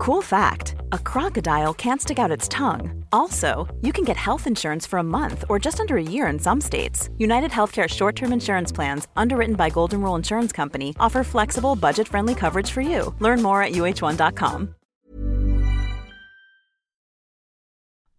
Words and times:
Cool 0.00 0.22
fact 0.22 0.76
a 0.92 0.98
crocodile 0.98 1.74
can't 1.74 2.00
stick 2.00 2.18
out 2.18 2.30
its 2.30 2.48
tongue. 2.48 3.04
Also, 3.12 3.68
you 3.82 3.92
can 3.92 4.02
get 4.02 4.16
health 4.16 4.46
insurance 4.46 4.86
for 4.86 4.98
a 4.98 5.02
month 5.02 5.44
or 5.50 5.58
just 5.58 5.78
under 5.78 5.98
a 5.98 6.02
year 6.02 6.26
in 6.28 6.38
some 6.38 6.58
states. 6.58 7.10
United 7.18 7.50
Healthcare 7.50 7.86
short 7.86 8.16
term 8.16 8.32
insurance 8.32 8.72
plans, 8.72 9.08
underwritten 9.14 9.56
by 9.56 9.68
Golden 9.68 10.00
Rule 10.00 10.16
Insurance 10.16 10.52
Company, 10.52 10.94
offer 10.98 11.22
flexible, 11.22 11.76
budget 11.76 12.08
friendly 12.08 12.34
coverage 12.34 12.70
for 12.70 12.80
you. 12.80 13.14
Learn 13.20 13.42
more 13.42 13.62
at 13.62 13.72
uh1.com. 13.72 14.74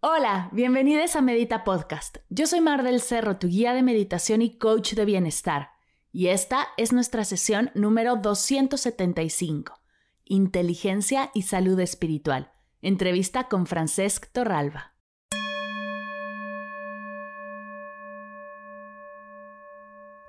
Hola, 0.04 0.50
bienvenidos 0.52 1.16
a 1.16 1.20
Medita 1.20 1.64
Podcast. 1.64 2.18
Yo 2.30 2.46
soy 2.46 2.60
Mar 2.60 2.84
del 2.84 3.00
Cerro, 3.00 3.38
tu 3.38 3.48
guía 3.48 3.74
de 3.74 3.82
meditación 3.82 4.40
y 4.40 4.56
coach 4.56 4.94
de 4.94 5.04
bienestar. 5.04 5.70
Y 6.12 6.28
esta 6.28 6.68
es 6.76 6.92
nuestra 6.92 7.24
sesión 7.24 7.72
número 7.74 8.14
275. 8.14 9.81
Inteligencia 10.24 11.30
y 11.34 11.42
Salud 11.42 11.78
Espiritual. 11.80 12.52
Entrevista 12.80 13.48
con 13.48 13.66
Francesc 13.66 14.26
Torralba. 14.32 14.94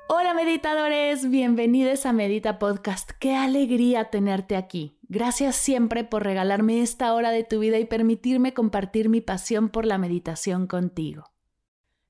Hola 0.09 0.33
meditadores, 0.33 1.29
bienvenidos 1.29 2.05
a 2.05 2.13
Medita 2.13 2.57
Podcast. 2.59 3.11
Qué 3.19 3.35
alegría 3.35 4.09
tenerte 4.09 4.55
aquí. 4.55 4.97
Gracias 5.03 5.55
siempre 5.55 6.03
por 6.03 6.23
regalarme 6.23 6.81
esta 6.81 7.13
hora 7.13 7.29
de 7.29 7.43
tu 7.43 7.59
vida 7.59 7.77
y 7.77 7.85
permitirme 7.85 8.53
compartir 8.53 9.09
mi 9.09 9.21
pasión 9.21 9.69
por 9.69 9.85
la 9.85 9.99
meditación 9.99 10.65
contigo. 10.65 11.33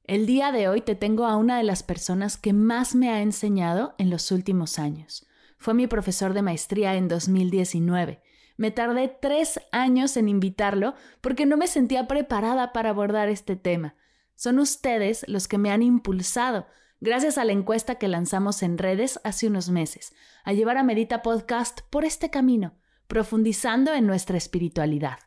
El 0.05 0.26
día 0.26 0.52
de 0.52 0.70
hoy 0.70 0.82
te 0.82 0.96
tengo 0.96 1.26
a 1.26 1.36
una 1.36 1.58
de 1.58 1.63
las 1.63 1.84
personas 1.84 2.38
que 2.38 2.54
más 2.54 2.96
me 2.96 3.10
ha 3.10 3.22
enseñado 3.22 3.94
en 3.98 4.10
los 4.10 4.32
últimos 4.32 4.80
años. 4.80 5.27
Fue 5.63 5.73
mi 5.73 5.88
profesor 5.88 6.34
de 6.34 6.41
maestría 6.41 6.95
en 6.95 7.08
2019. 7.08 8.21
Me 8.58 8.71
tardé 8.71 9.08
tres 9.08 9.62
años 9.71 10.17
en 10.17 10.27
invitarlo 10.27 10.94
porque 11.21 11.45
no 11.45 11.55
me 11.55 11.67
sentía 11.67 12.05
preparada 12.05 12.73
para 12.73 12.90
abordar 12.90 13.29
este 13.29 13.55
tema. 13.55 13.96
Son 14.35 14.60
ustedes 14.60 15.23
los 15.29 15.48
que 15.48 15.57
me 15.57 15.71
han 15.71 15.82
impulsado, 15.82 16.68
gracias 16.99 17.38
a 17.38 17.46
la 17.46 17.54
encuesta 17.54 17.96
que 17.96 18.10
lanzamos 18.10 18.62
en 18.62 18.77
redes 18.77 19.21
hace 19.23 19.48
unos 19.48 19.70
meses, 19.70 20.13
a 20.43 20.51
llevar 20.51 20.76
a 20.76 20.84
Medita 20.84 21.21
Podcast 21.21 21.79
por 21.90 22.04
este 22.04 22.29
camino, 22.29 22.76
profundizando 23.07 23.93
en 23.93 24.05
nuestra 24.05 24.35
espiritualidad. 24.35 25.20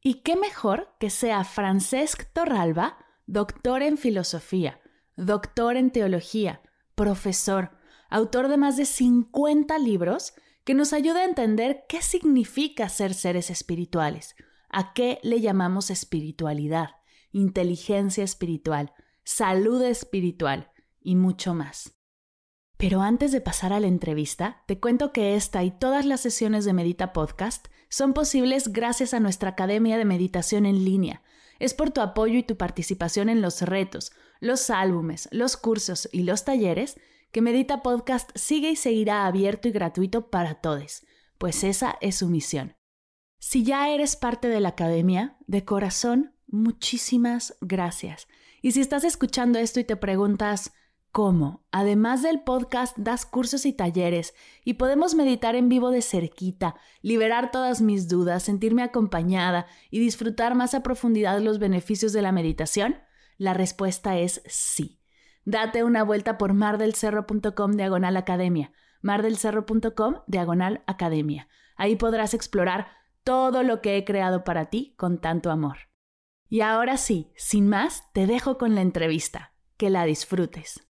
¿Y 0.00 0.22
qué 0.22 0.36
mejor 0.36 0.94
que 0.98 1.10
sea 1.10 1.44
Francesc 1.44 2.32
Torralba, 2.32 2.96
doctor 3.26 3.82
en 3.82 3.98
filosofía, 3.98 4.80
doctor 5.16 5.76
en 5.76 5.90
teología, 5.90 6.62
profesor, 6.94 7.76
autor 8.08 8.48
de 8.48 8.56
más 8.56 8.76
de 8.76 8.84
50 8.84 9.78
libros 9.78 10.34
que 10.64 10.74
nos 10.74 10.92
ayuda 10.92 11.20
a 11.20 11.24
entender 11.24 11.84
qué 11.88 12.02
significa 12.02 12.88
ser 12.88 13.14
seres 13.14 13.50
espirituales, 13.50 14.36
a 14.68 14.92
qué 14.92 15.18
le 15.22 15.40
llamamos 15.40 15.90
espiritualidad, 15.90 16.90
inteligencia 17.32 18.24
espiritual, 18.24 18.92
salud 19.24 19.82
espiritual 19.82 20.70
y 21.00 21.14
mucho 21.16 21.54
más. 21.54 21.94
Pero 22.76 23.02
antes 23.02 23.32
de 23.32 23.40
pasar 23.40 23.72
a 23.72 23.80
la 23.80 23.88
entrevista, 23.88 24.62
te 24.66 24.78
cuento 24.78 25.12
que 25.12 25.34
esta 25.34 25.64
y 25.64 25.70
todas 25.70 26.06
las 26.06 26.20
sesiones 26.20 26.64
de 26.64 26.72
Medita 26.72 27.12
Podcast 27.12 27.66
son 27.88 28.12
posibles 28.12 28.72
gracias 28.72 29.14
a 29.14 29.20
nuestra 29.20 29.50
Academia 29.50 29.98
de 29.98 30.04
Meditación 30.04 30.64
en 30.64 30.84
línea. 30.84 31.22
Es 31.58 31.74
por 31.74 31.90
tu 31.90 32.00
apoyo 32.00 32.38
y 32.38 32.44
tu 32.44 32.56
participación 32.56 33.28
en 33.28 33.42
los 33.42 33.62
retos, 33.62 34.12
los 34.38 34.70
álbumes, 34.70 35.28
los 35.32 35.56
cursos 35.56 36.08
y 36.12 36.22
los 36.22 36.44
talleres 36.44 37.00
que 37.30 37.42
Medita 37.42 37.82
Podcast 37.82 38.30
sigue 38.34 38.70
y 38.70 38.76
seguirá 38.76 39.26
abierto 39.26 39.68
y 39.68 39.72
gratuito 39.72 40.30
para 40.30 40.54
todos, 40.56 41.06
pues 41.38 41.64
esa 41.64 41.96
es 42.00 42.16
su 42.16 42.28
misión. 42.28 42.76
Si 43.38 43.62
ya 43.62 43.88
eres 43.90 44.16
parte 44.16 44.48
de 44.48 44.60
la 44.60 44.70
academia, 44.70 45.36
de 45.46 45.64
corazón, 45.64 46.34
muchísimas 46.46 47.56
gracias. 47.60 48.26
Y 48.62 48.72
si 48.72 48.80
estás 48.80 49.04
escuchando 49.04 49.58
esto 49.58 49.78
y 49.78 49.84
te 49.84 49.96
preguntas, 49.96 50.72
¿cómo? 51.12 51.64
Además 51.70 52.22
del 52.22 52.40
podcast, 52.40 52.96
das 52.96 53.24
cursos 53.24 53.64
y 53.66 53.72
talleres 53.72 54.34
y 54.64 54.74
podemos 54.74 55.14
meditar 55.14 55.54
en 55.54 55.68
vivo 55.68 55.90
de 55.90 56.02
cerquita, 56.02 56.74
liberar 57.02 57.50
todas 57.50 57.80
mis 57.80 58.08
dudas, 58.08 58.42
sentirme 58.42 58.82
acompañada 58.82 59.66
y 59.90 60.00
disfrutar 60.00 60.54
más 60.54 60.74
a 60.74 60.82
profundidad 60.82 61.40
los 61.40 61.58
beneficios 61.58 62.12
de 62.12 62.22
la 62.22 62.32
meditación? 62.32 62.96
La 63.36 63.54
respuesta 63.54 64.18
es 64.18 64.42
sí. 64.46 64.97
Date 65.50 65.82
una 65.82 66.04
vuelta 66.04 66.36
por 66.36 66.52
mardelcerro.com 66.52 67.72
diagonal 67.72 68.18
academia, 68.18 68.70
mardelcerro.com 69.00 70.16
diagonal 70.26 70.84
academia. 70.86 71.48
Ahí 71.74 71.96
podrás 71.96 72.34
explorar 72.34 72.88
todo 73.24 73.62
lo 73.62 73.80
que 73.80 73.96
he 73.96 74.04
creado 74.04 74.44
para 74.44 74.66
ti 74.66 74.94
con 74.98 75.22
tanto 75.22 75.50
amor. 75.50 75.88
Y 76.50 76.60
ahora 76.60 76.98
sí, 76.98 77.32
sin 77.34 77.66
más, 77.66 78.12
te 78.12 78.26
dejo 78.26 78.58
con 78.58 78.74
la 78.74 78.82
entrevista. 78.82 79.54
Que 79.78 79.88
la 79.88 80.04
disfrutes. 80.04 80.86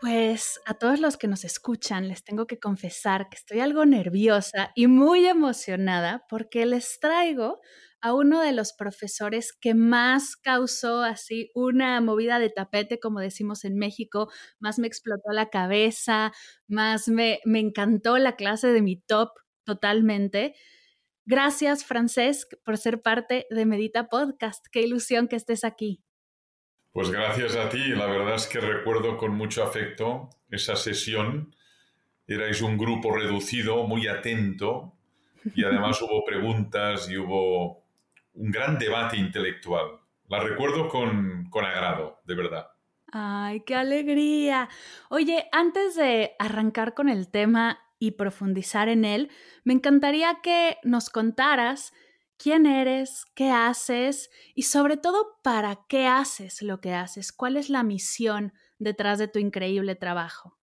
Pues 0.00 0.60
a 0.64 0.74
todos 0.74 1.00
los 1.00 1.16
que 1.16 1.26
nos 1.26 1.44
escuchan 1.44 2.06
les 2.06 2.22
tengo 2.22 2.46
que 2.46 2.60
confesar 2.60 3.28
que 3.28 3.36
estoy 3.36 3.58
algo 3.60 3.84
nerviosa 3.84 4.70
y 4.76 4.86
muy 4.86 5.26
emocionada 5.26 6.24
porque 6.28 6.66
les 6.66 7.00
traigo 7.00 7.60
a 8.00 8.14
uno 8.14 8.40
de 8.40 8.52
los 8.52 8.72
profesores 8.72 9.52
que 9.52 9.74
más 9.74 10.36
causó 10.36 11.02
así 11.02 11.50
una 11.56 12.00
movida 12.00 12.38
de 12.38 12.48
tapete, 12.48 13.00
como 13.00 13.18
decimos 13.18 13.64
en 13.64 13.76
México, 13.76 14.30
más 14.60 14.78
me 14.78 14.86
explotó 14.86 15.32
la 15.32 15.50
cabeza, 15.50 16.32
más 16.68 17.08
me, 17.08 17.40
me 17.44 17.58
encantó 17.58 18.18
la 18.18 18.36
clase 18.36 18.68
de 18.68 18.82
mi 18.82 19.00
top 19.00 19.30
totalmente. 19.64 20.54
Gracias, 21.26 21.84
Francesc, 21.84 22.54
por 22.64 22.78
ser 22.78 23.02
parte 23.02 23.46
de 23.50 23.66
Medita 23.66 24.08
Podcast. 24.08 24.66
Qué 24.72 24.82
ilusión 24.82 25.28
que 25.28 25.36
estés 25.36 25.64
aquí. 25.64 26.02
Pues 26.98 27.12
gracias 27.12 27.54
a 27.54 27.68
ti. 27.68 27.90
La 27.90 28.06
verdad 28.06 28.34
es 28.34 28.48
que 28.48 28.58
recuerdo 28.58 29.16
con 29.16 29.32
mucho 29.32 29.62
afecto 29.62 30.30
esa 30.50 30.74
sesión. 30.74 31.54
Erais 32.26 32.60
un 32.60 32.76
grupo 32.76 33.14
reducido, 33.14 33.86
muy 33.86 34.08
atento, 34.08 34.94
y 35.54 35.62
además 35.62 36.02
hubo 36.02 36.24
preguntas 36.24 37.08
y 37.08 37.16
hubo 37.16 37.84
un 38.34 38.50
gran 38.50 38.80
debate 38.80 39.16
intelectual. 39.16 40.00
La 40.28 40.40
recuerdo 40.40 40.88
con, 40.88 41.48
con 41.50 41.64
agrado, 41.64 42.18
de 42.24 42.34
verdad. 42.34 42.66
Ay, 43.12 43.60
qué 43.60 43.76
alegría. 43.76 44.68
Oye, 45.08 45.46
antes 45.52 45.94
de 45.94 46.32
arrancar 46.40 46.94
con 46.94 47.08
el 47.08 47.28
tema 47.28 47.78
y 48.00 48.10
profundizar 48.10 48.88
en 48.88 49.04
él, 49.04 49.30
me 49.62 49.72
encantaría 49.72 50.40
que 50.42 50.78
nos 50.82 51.10
contaras 51.10 51.92
quién 52.38 52.66
eres, 52.66 53.26
qué 53.34 53.50
haces 53.50 54.30
y 54.54 54.62
sobre 54.62 54.96
todo 54.96 55.38
para 55.42 55.80
qué 55.88 56.06
haces 56.06 56.62
lo 56.62 56.80
que 56.80 56.94
haces, 56.94 57.32
cuál 57.32 57.56
es 57.56 57.68
la 57.68 57.82
misión 57.82 58.52
detrás 58.78 59.18
de 59.18 59.28
tu 59.28 59.38
increíble 59.38 59.96
trabajo. 59.96 60.56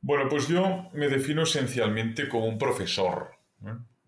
Bueno, 0.00 0.28
pues 0.28 0.48
yo 0.48 0.88
me 0.94 1.08
defino 1.08 1.42
esencialmente 1.42 2.28
como 2.28 2.46
un 2.46 2.58
profesor. 2.58 3.36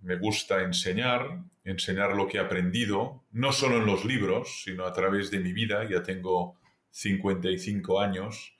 Me 0.00 0.16
gusta 0.16 0.62
enseñar, 0.62 1.44
enseñar 1.62 2.16
lo 2.16 2.26
que 2.26 2.38
he 2.38 2.40
aprendido, 2.40 3.24
no 3.30 3.52
solo 3.52 3.76
en 3.76 3.86
los 3.86 4.04
libros, 4.04 4.62
sino 4.64 4.86
a 4.86 4.92
través 4.92 5.30
de 5.30 5.38
mi 5.38 5.52
vida. 5.52 5.88
Ya 5.88 6.02
tengo 6.02 6.58
55 6.90 8.00
años. 8.00 8.58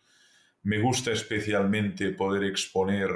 Me 0.62 0.80
gusta 0.80 1.10
especialmente 1.10 2.10
poder 2.10 2.44
exponer 2.44 3.10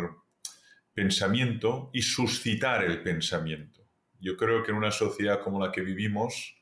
pensamiento 0.93 1.91
y 1.93 2.03
suscitar 2.03 2.84
el 2.84 3.03
pensamiento. 3.03 3.78
Yo 4.21 4.37
creo 4.37 4.62
que 4.62 4.71
en 4.71 4.77
una 4.77 4.91
sociedad 4.91 5.41
como 5.41 5.65
la 5.65 5.73
que 5.73 5.81
vivimos, 5.81 6.56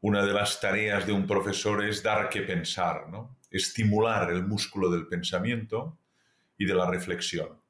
una 0.00 0.24
de 0.24 0.32
las 0.32 0.60
tareas 0.60 1.06
de 1.06 1.12
un 1.12 1.26
profesor 1.26 1.84
es 1.84 2.02
dar 2.02 2.28
que 2.28 2.42
pensar, 2.42 3.08
¿no? 3.08 3.36
estimular 3.50 4.30
el 4.30 4.44
músculo 4.44 4.90
del 4.90 5.06
pensamiento 5.06 5.98
y 6.58 6.66
de 6.66 6.74
la 6.74 6.90
reflexión. 6.90 7.60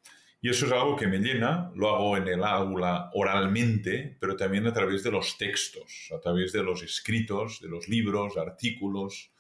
Y 0.40 0.50
eso 0.50 0.67
es 0.67 0.73
algo 0.73 0.96
que 0.96 1.06
me 1.06 1.19
llena, 1.19 1.73
lo 1.75 1.94
hago 1.94 2.17
en 2.17 2.28
el 2.28 2.44
aula 2.44 3.11
oralmente, 3.14 4.17
pero 4.20 4.37
también 4.37 4.67
a 4.67 4.73
través 4.73 5.02
de 5.02 5.11
los 5.11 5.38
textos, 5.38 6.11
a 6.14 6.20
través 6.20 6.52
de 6.52 6.62
los 6.62 6.82
escritos, 6.82 7.61
de 7.61 7.69
los 7.69 7.88
libros, 7.88 8.37
artículos 8.37 9.32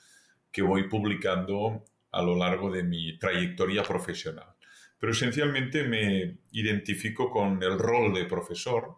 que 0.50 0.62
voy 0.62 0.88
publicando 0.88 1.84
a 2.10 2.22
lo 2.22 2.34
largo 2.34 2.70
de 2.70 2.82
mi 2.82 3.18
trayectoria 3.18 3.82
profesional. 3.82 4.54
Pero 4.98 5.12
esencialmente 5.12 5.84
me 5.84 6.38
identifico 6.52 7.30
con 7.30 7.62
el 7.62 7.78
rol 7.78 8.14
de 8.14 8.24
profesor, 8.24 8.96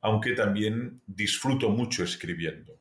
aunque 0.00 0.32
también 0.32 1.02
disfruto 1.06 1.70
mucho 1.70 2.04
escribiendo. 2.04 2.80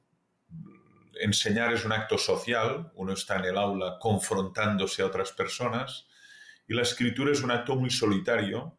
Enseñar 1.19 1.73
es 1.73 1.83
un 1.83 1.91
acto 1.91 2.17
social, 2.17 2.91
uno 2.95 3.13
está 3.13 3.37
en 3.37 3.45
el 3.45 3.57
aula 3.57 3.97
confrontándose 3.99 5.01
a 5.01 5.07
otras 5.07 5.31
personas, 5.31 6.07
y 6.67 6.73
la 6.73 6.83
escritura 6.83 7.31
es 7.31 7.41
un 7.41 7.51
acto 7.51 7.75
muy 7.75 7.89
solitario, 7.89 8.77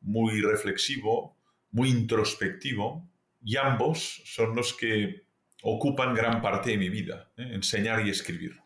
muy 0.00 0.40
reflexivo, 0.40 1.36
muy 1.70 1.90
introspectivo, 1.90 3.10
y 3.42 3.56
ambos 3.56 4.22
son 4.24 4.56
los 4.56 4.72
que 4.74 5.26
ocupan 5.62 6.14
gran 6.14 6.40
parte 6.40 6.70
de 6.70 6.78
mi 6.78 6.88
vida, 6.88 7.32
¿eh? 7.36 7.50
enseñar 7.52 8.06
y 8.06 8.10
escribir. 8.10 8.60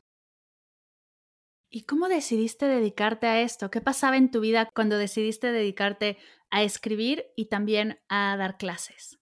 ¿Y 1.73 1.83
cómo 1.83 2.09
decidiste 2.09 2.67
dedicarte 2.67 3.27
a 3.29 3.43
esto? 3.43 3.71
¿Qué 3.71 3.81
pasaba 3.81 4.17
en 4.17 4.31
tu 4.31 4.41
vida 4.41 4.69
cuando 4.75 4.99
decidiste 4.99 5.53
dedicarte 5.53 6.19
a 6.51 6.63
escribir 6.63 7.27
y 7.37 7.47
también 7.47 7.99
a 8.09 8.37
dar 8.37 8.59
clases? 8.59 9.21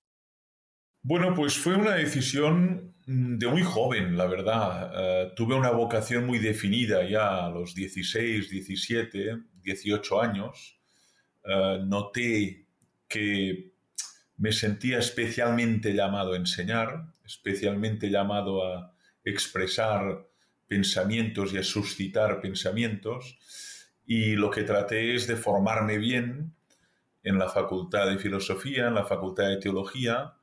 Bueno, 1.03 1.35
pues 1.35 1.57
fue 1.57 1.75
una 1.75 1.95
decisión 1.95 2.95
mm, 3.07 3.39
de 3.39 3.47
muy 3.47 3.63
joven, 3.63 4.17
la 4.17 4.27
verdad. 4.27 4.93
Eh, 4.95 5.33
tuve 5.37 5.55
una 5.55 5.71
vocación 5.71 6.27
muy 6.27 6.39
definida 6.39 7.09
ya 7.09 7.47
a 7.47 7.51
los 7.51 7.75
16, 7.75 8.51
17, 8.51 9.39
18 9.63 10.21
años. 10.21 10.79
Eh, 11.45 11.79
noté 11.85 12.67
que 13.09 13.73
me 14.37 14.53
sentía 14.53 14.99
especialmente 14.99 15.95
llamado 15.95 16.35
a 16.35 16.37
enseñar, 16.37 17.13
especialmente 17.25 18.11
llamado 18.11 18.65
a 18.65 18.95
expresar 19.25 20.29
pensamientos 20.67 21.53
y 21.53 21.59
a 21.59 21.63
suscitar 21.63 22.41
pensamientos. 22.41 23.39
Y 24.05 24.37
lo 24.37 24.51
que 24.51 24.63
traté 24.63 25.15
es 25.15 25.27
de 25.27 25.37
formarme 25.37 25.99
bien 25.99 26.55
en 27.29 27.39
la 27.39 27.49
Facultad 27.49 28.07
de 28.09 28.19
Filosofía, 28.19 28.89
en 28.89 28.95
la 28.95 29.05
Facultad 29.05 29.49
de 29.49 29.59
Teología, 29.59 30.35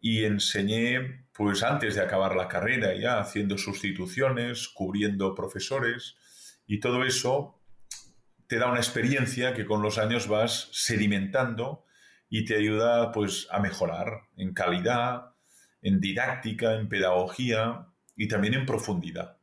y 0.00 0.24
enseñé 0.24 1.26
pues 1.32 1.62
antes 1.62 1.94
de 1.94 2.02
acabar 2.02 2.34
la 2.34 2.48
carrera 2.48 2.94
ya, 2.94 3.20
haciendo 3.20 3.56
sustituciones, 3.56 4.68
cubriendo 4.68 5.34
profesores, 5.34 6.16
y 6.66 6.80
todo 6.80 7.04
eso 7.04 7.62
te 8.48 8.58
da 8.58 8.70
una 8.70 8.80
experiencia 8.80 9.54
que 9.54 9.64
con 9.64 9.82
los 9.82 9.98
años 9.98 10.26
vas 10.26 10.70
sedimentando 10.72 11.84
y 12.28 12.44
te 12.44 12.56
ayuda 12.56 13.12
pues 13.12 13.46
a 13.50 13.60
mejorar 13.60 14.22
en 14.36 14.54
calidad, 14.54 15.34
en 15.82 16.00
didáctica, 16.00 16.74
en 16.74 16.88
pedagogía 16.88 17.86
y 18.16 18.26
también 18.26 18.54
en 18.54 18.66
profundidad. 18.66 19.38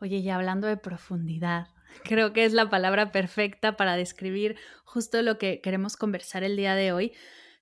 Oye, 0.00 0.16
y 0.16 0.30
hablando 0.30 0.66
de 0.66 0.76
profundidad, 0.76 1.68
creo 2.04 2.32
que 2.32 2.44
es 2.44 2.52
la 2.52 2.70
palabra 2.70 3.12
perfecta 3.12 3.76
para 3.76 3.96
describir 3.96 4.56
justo 4.84 5.22
lo 5.22 5.38
que 5.38 5.60
queremos 5.60 5.96
conversar 5.96 6.44
el 6.44 6.56
día 6.56 6.74
de 6.74 6.92
hoy. 6.92 7.12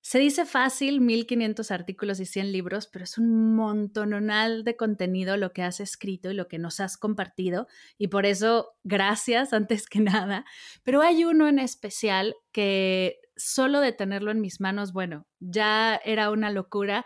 Se 0.01 0.19
dice 0.19 0.45
fácil, 0.45 1.01
1500 1.01 1.71
artículos 1.71 2.19
y 2.19 2.27
100 2.27 2.51
libros, 2.51 2.85
pero 2.85 3.05
es 3.05 3.17
un 3.17 3.55
montononal 3.55 4.63
de 4.63 4.75
contenido 4.75 5.35
lo 5.35 5.51
que 5.51 5.63
has 5.63 5.79
escrito 5.79 6.29
y 6.29 6.35
lo 6.35 6.47
que 6.47 6.59
nos 6.59 6.79
has 6.79 6.95
compartido. 6.95 7.65
Y 7.97 8.09
por 8.09 8.27
eso, 8.27 8.75
gracias 8.83 9.51
antes 9.53 9.87
que 9.87 10.01
nada. 10.01 10.45
Pero 10.83 11.01
hay 11.01 11.25
uno 11.25 11.47
en 11.47 11.57
especial 11.57 12.35
que 12.51 13.17
solo 13.35 13.79
de 13.79 13.93
tenerlo 13.93 14.29
en 14.29 14.41
mis 14.41 14.61
manos, 14.61 14.93
bueno, 14.93 15.25
ya 15.39 15.99
era 16.05 16.29
una 16.29 16.51
locura 16.51 17.03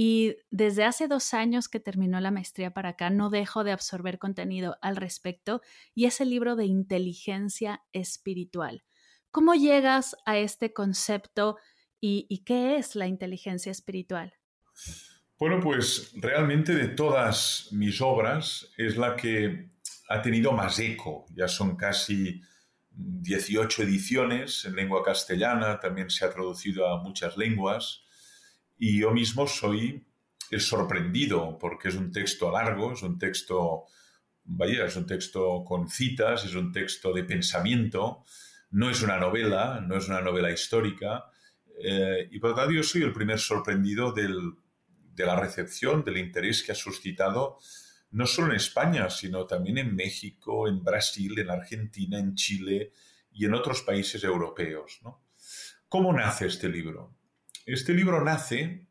y 0.00 0.36
desde 0.52 0.84
hace 0.84 1.08
dos 1.08 1.34
años 1.34 1.68
que 1.68 1.80
terminó 1.80 2.20
la 2.20 2.30
maestría 2.30 2.72
para 2.72 2.90
acá, 2.90 3.10
no 3.10 3.30
dejo 3.30 3.64
de 3.64 3.72
absorber 3.72 4.20
contenido 4.20 4.76
al 4.80 4.94
respecto 4.94 5.60
y 5.92 6.04
es 6.04 6.20
el 6.20 6.30
libro 6.30 6.54
de 6.54 6.66
inteligencia 6.66 7.82
espiritual. 7.92 8.84
¿Cómo 9.32 9.56
llegas 9.56 10.14
a 10.24 10.38
este 10.38 10.72
concepto 10.72 11.56
y, 12.00 12.44
qué 12.46 12.76
es 12.76 12.94
la 12.94 13.08
inteligencia 13.08 13.72
espiritual? 13.72 14.34
Bueno, 15.36 15.58
pues 15.58 16.12
realmente 16.14 16.76
de 16.76 16.90
todas 16.90 17.66
mis 17.72 18.00
obras 18.00 18.70
es 18.76 18.96
la 18.96 19.16
que 19.16 19.72
ha 20.10 20.22
tenido 20.22 20.52
más 20.52 20.78
eco. 20.78 21.26
Ya 21.34 21.48
son 21.48 21.74
casi 21.74 22.40
18 22.90 23.82
ediciones 23.82 24.64
en 24.64 24.76
lengua 24.76 25.02
castellana, 25.02 25.80
también 25.80 26.08
se 26.08 26.24
ha 26.24 26.30
traducido 26.30 26.86
a 26.86 27.02
muchas 27.02 27.36
lenguas 27.36 28.04
y 28.78 29.00
yo 29.00 29.10
mismo 29.12 29.46
soy 29.46 30.04
el 30.50 30.60
sorprendido 30.60 31.58
porque 31.58 31.88
es 31.88 31.96
un 31.96 32.12
texto 32.12 32.50
largo, 32.50 32.92
es 32.92 33.02
un 33.02 33.18
texto, 33.18 33.84
vaya, 34.44 34.86
es 34.86 34.96
un 34.96 35.06
texto 35.06 35.64
con 35.64 35.88
citas, 35.88 36.44
es 36.44 36.54
un 36.54 36.72
texto 36.72 37.12
de 37.12 37.24
pensamiento, 37.24 38.24
no 38.70 38.88
es 38.90 39.02
una 39.02 39.18
novela, 39.18 39.80
no 39.80 39.96
es 39.96 40.08
una 40.08 40.20
novela 40.20 40.50
histórica. 40.50 41.24
Eh, 41.82 42.28
y 42.30 42.38
por 42.38 42.50
lo 42.50 42.56
tanto 42.56 42.72
yo 42.72 42.82
soy 42.82 43.02
el 43.02 43.12
primer 43.12 43.38
sorprendido 43.38 44.12
de 44.12 45.24
la 45.24 45.36
recepción, 45.36 46.04
del 46.04 46.18
interés 46.18 46.62
que 46.62 46.72
ha 46.72 46.76
suscitado 46.76 47.58
no 48.10 48.26
solo 48.26 48.48
en 48.48 48.56
España, 48.56 49.10
sino 49.10 49.46
también 49.46 49.78
en 49.78 49.94
México, 49.94 50.66
en 50.66 50.82
Brasil, 50.82 51.38
en 51.38 51.50
Argentina, 51.50 52.18
en 52.18 52.34
Chile 52.34 52.92
y 53.32 53.44
en 53.44 53.54
otros 53.54 53.82
países 53.82 54.24
europeos. 54.24 55.00
¿Cómo 55.88 56.12
nace 56.12 56.46
este 56.46 56.68
libro? 56.68 57.17
Este 57.70 57.92
libro 57.92 58.24
nace 58.24 58.86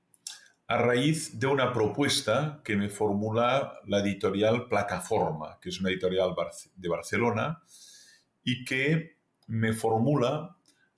a 0.67 0.77
raíz 0.77 1.39
de 1.39 1.47
una 1.47 1.73
propuesta 1.73 2.61
que 2.63 2.75
me 2.75 2.89
formula 2.89 3.79
la 3.87 4.01
editorial 4.01 4.67
Plataforma, 4.67 5.57
que 5.59 5.69
es 5.69 5.79
una 5.79 5.89
editorial 5.89 6.35
de 6.75 6.87
Barcelona, 6.87 7.63
y 8.43 8.63
que 8.65 9.17
me 9.47 9.73
formula 9.73 10.55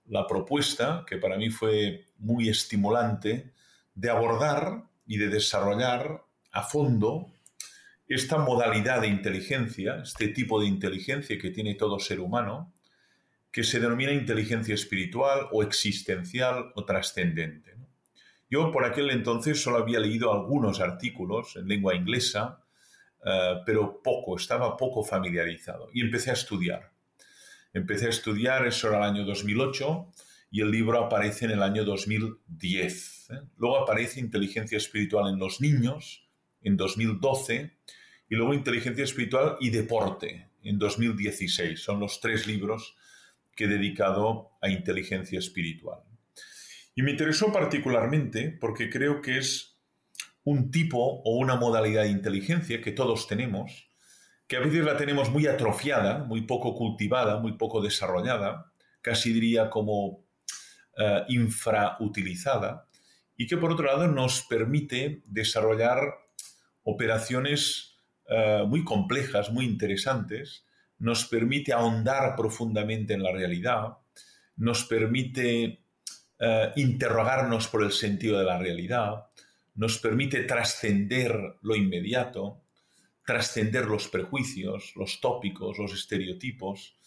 la 0.07 0.27
propuesta, 0.27 1.05
que 1.07 1.15
para 1.19 1.37
mí 1.37 1.51
fue 1.51 2.07
muy 2.17 2.49
estimulante, 2.49 3.53
de 3.95 4.09
abordar 4.09 4.83
y 5.07 5.15
de 5.15 5.29
desarrollar 5.29 6.25
a 6.51 6.63
fondo 6.63 7.31
esta 8.09 8.39
modalidad 8.39 8.99
de 8.99 9.07
inteligencia, 9.07 10.01
este 10.03 10.27
tipo 10.27 10.59
de 10.59 10.67
inteligencia 10.67 11.39
que 11.39 11.51
tiene 11.51 11.75
todo 11.75 11.97
ser 11.97 12.19
humano, 12.19 12.73
que 13.51 13.63
se 13.63 13.79
denomina 13.79 14.11
inteligencia 14.11 14.75
espiritual 14.75 15.47
o 15.51 15.63
existencial 15.63 16.71
o 16.75 16.85
trascendente. 16.85 17.75
Yo 18.49 18.71
por 18.71 18.85
aquel 18.85 19.11
entonces 19.11 19.61
solo 19.61 19.77
había 19.77 19.99
leído 19.99 20.33
algunos 20.33 20.79
artículos 20.79 21.55
en 21.55 21.67
lengua 21.67 21.95
inglesa, 21.95 22.63
eh, 23.25 23.55
pero 23.65 24.01
poco, 24.01 24.37
estaba 24.37 24.75
poco 24.75 25.03
familiarizado 25.03 25.89
y 25.93 26.01
empecé 26.01 26.31
a 26.31 26.33
estudiar. 26.33 26.91
Empecé 27.73 28.07
a 28.07 28.09
estudiar, 28.09 28.65
eso 28.65 28.87
era 28.87 28.97
el 28.97 29.03
año 29.03 29.25
2008 29.25 30.11
y 30.51 30.61
el 30.61 30.71
libro 30.71 31.03
aparece 31.03 31.45
en 31.45 31.51
el 31.51 31.61
año 31.61 31.83
2010. 31.85 33.29
¿eh? 33.29 33.33
Luego 33.57 33.77
aparece 33.77 34.19
Inteligencia 34.19 34.77
Espiritual 34.77 35.31
en 35.31 35.39
los 35.39 35.61
Niños 35.61 36.27
en 36.61 36.75
2012 36.75 37.77
y 38.29 38.35
luego 38.35 38.53
Inteligencia 38.55 39.03
Espiritual 39.03 39.57
y 39.59 39.69
Deporte 39.69 40.49
en 40.63 40.79
2016. 40.79 41.79
Son 41.79 41.99
los 41.99 42.19
tres 42.19 42.47
libros 42.47 42.95
que 43.59 43.67
dedicado 43.67 44.51
a 44.61 44.69
inteligencia 44.69 45.37
espiritual. 45.37 45.99
Y 46.95 47.01
me 47.01 47.11
interesó 47.11 47.51
particularmente 47.51 48.57
porque 48.57 48.89
creo 48.89 49.21
que 49.21 49.37
es 49.37 49.77
un 50.45 50.71
tipo 50.71 50.97
o 51.25 51.35
una 51.35 51.57
modalidad 51.57 52.03
de 52.03 52.09
inteligencia 52.09 52.79
que 52.79 52.93
todos 52.93 53.27
tenemos, 53.27 53.91
que 54.47 54.55
a 54.55 54.61
veces 54.61 54.85
la 54.85 54.95
tenemos 54.95 55.29
muy 55.29 55.45
atrofiada, 55.45 56.23
muy 56.23 56.43
poco 56.43 56.73
cultivada, 56.73 57.39
muy 57.39 57.57
poco 57.57 57.81
desarrollada, 57.81 58.71
casi 59.01 59.33
diría 59.33 59.69
como 59.69 60.23
eh, 60.97 61.25
infrautilizada, 61.27 62.87
y 63.35 63.45
que 63.45 63.57
por 63.57 63.73
otro 63.73 63.87
lado 63.87 64.07
nos 64.07 64.43
permite 64.43 65.21
desarrollar 65.25 65.99
operaciones 66.83 67.97
eh, 68.29 68.63
muy 68.65 68.85
complejas, 68.85 69.51
muy 69.51 69.65
interesantes, 69.65 70.63
nos 70.99 71.25
permite 71.25 71.73
ahondar 71.73 72.35
profundamente 72.35 73.13
en 73.13 73.23
la 73.23 73.31
realidad, 73.31 73.97
nos 74.57 74.83
permite 74.85 75.79
eh, 76.39 76.71
interrogarnos 76.75 77.67
por 77.67 77.83
el 77.83 77.91
sentido 77.91 78.37
de 78.37 78.45
la 78.45 78.57
realidad, 78.57 79.27
nos 79.75 79.97
permite 79.97 80.43
trascender 80.43 81.57
lo 81.61 81.75
inmediato, 81.75 82.61
trascender 83.25 83.85
los 83.85 84.07
prejuicios, 84.07 84.93
los 84.95 85.21
tópicos, 85.21 85.77
los 85.77 85.93
estereotipos, 85.93 86.97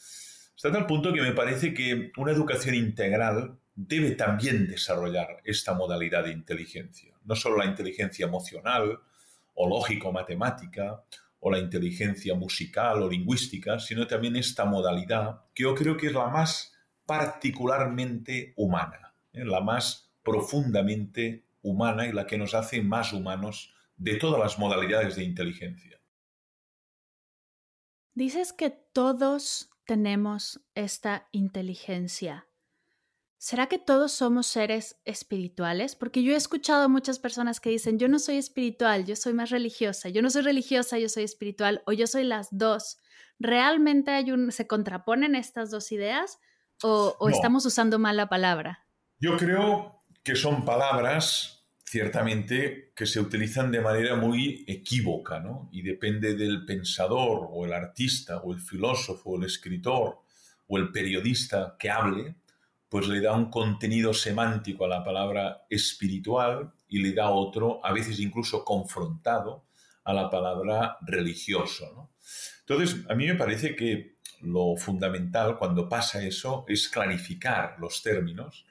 hasta 0.55 0.73
tal 0.73 0.87
punto 0.87 1.13
que 1.13 1.21
me 1.21 1.33
parece 1.33 1.75
que 1.75 2.13
una 2.17 2.33
educación 2.33 2.75
integral 2.75 3.59
debe 3.75 4.13
también 4.13 4.69
desarrollar 4.69 5.41
esta 5.45 5.75
modalidad 5.75 6.25
de 6.25 6.33
inteligencia, 6.33 7.15
no 7.25 7.35
solo 7.35 7.59
la 7.59 7.67
inteligencia 7.67 8.27
emocional 8.27 9.01
o 9.55 9.69
lógico-matemática 9.69 11.03
o 11.45 11.51
la 11.51 11.59
inteligencia 11.59 12.37
musical 12.37 13.03
o 13.03 13.11
lingüística, 13.11 13.81
sino 13.81 14.07
también 14.07 14.37
esta 14.37 14.65
modalidad 14.65 15.41
que 15.53 15.65
yo 15.65 15.75
creo 15.75 15.97
que 15.97 16.07
es 16.07 16.13
la 16.13 16.29
más 16.29 16.73
particularmente 17.05 18.55
humana, 18.57 19.17
¿eh? 19.33 19.45
la 19.45 19.61
más 19.61 20.13
profundamente 20.23 21.45
humana 21.61 22.07
y 22.07 22.13
la 22.13 22.29
que 22.29 22.39
nos 22.39 22.55
hace 22.55 22.81
más 22.81 23.13
humanos 23.13 23.75
de 23.97 24.15
todas 24.19 24.41
las 24.41 24.59
modalidades 24.61 25.17
de 25.17 25.25
inteligencia. 25.25 26.01
Dices 28.15 28.53
que 28.53 28.71
todos 28.71 29.69
tenemos 29.85 30.61
esta 30.77 31.29
inteligencia 31.33 32.47
¿será 33.43 33.67
que 33.67 33.81
todos 33.81 34.13
somos 34.13 34.47
seres 34.47 35.01
espirituales? 35.05 35.97
Porque 35.97 36.23
yo 36.23 36.33
he 36.33 36.37
escuchado 36.37 36.85
a 36.85 36.89
muchas 36.89 37.19
personas 37.19 37.59
que 37.59 37.71
dicen, 37.71 37.99
yo 37.99 38.07
no 38.07 38.21
soy 38.21 38.37
espiritual, 38.37 39.05
yo 39.05 39.17
soy 39.17 39.33
más 39.33 39.51
religiosa, 39.51 40.09
yo 40.11 40.23
no 40.23 40.31
soy 40.31 40.43
religiosa, 40.43 40.97
yo 40.97 41.09
soy 41.09 41.25
espiritual, 41.25 41.83
o 41.85 41.93
yo 41.93 42.07
soy 42.07 42.23
las 42.23 42.47
dos. 42.53 42.99
¿Realmente 43.41 44.13
hay 44.13 44.31
un, 44.31 44.53
se 44.53 44.69
contraponen 44.69 45.35
estas 45.35 45.73
dos 45.73 45.91
ideas 45.91 46.39
o, 46.85 47.17
estamos 47.31 47.67
usando 47.67 47.99
mal 47.99 48.17
la 48.17 48.29
palabra? 48.29 48.87
Yo 49.19 49.37
creo 49.37 49.99
que 50.23 50.37
son 50.37 50.65
palabras 50.65 51.67
ciertamente 51.85 52.93
que 52.95 53.07
se 53.07 53.19
utilizan 53.19 53.73
de 53.73 53.81
manera 53.81 54.15
muy 54.15 54.65
equívoca, 54.69 55.41
¿no? 55.41 55.69
Y 55.73 55.83
depende 55.83 56.37
del 56.37 56.65
pensador 56.65 57.49
o 57.51 57.67
el 57.67 57.73
artista 57.73 58.37
o 58.39 58.53
el 58.53 58.61
filósofo 58.61 59.31
o 59.31 59.37
el 59.37 59.47
escritor 59.47 60.21
o 60.69 60.79
el 60.79 60.93
periodista 60.93 61.75
que 61.77 61.91
hable, 61.91 62.37
pues 62.93 63.09
le 63.09 63.23
da 63.23 63.33
un 63.33 63.49
contenido 63.49 64.13
semántico 64.13 64.85
a 64.85 64.89
la 64.89 65.03
palabra 65.03 65.65
espiritual 65.71 66.75
y 66.89 66.99
le 66.99 67.15
da 67.15 67.31
otro, 67.31 67.81
a 67.83 67.91
veces 67.91 68.21
incluso 68.21 68.67
confrontado, 68.67 69.65
a 70.05 70.13
la 70.13 70.29
palabra 70.29 70.99
religioso. 71.01 72.11
Entonces, 72.61 73.03
a 73.09 73.15
mí 73.15 73.27
me 73.27 73.35
parece 73.35 73.75
que 73.75 74.19
lo 74.43 74.77
fundamental 74.77 75.57
cuando 75.57 75.89
pasa 75.89 76.23
eso 76.23 76.67
es 76.69 76.87
clarificar 76.91 77.77
los 77.79 78.03
términos 78.03 78.67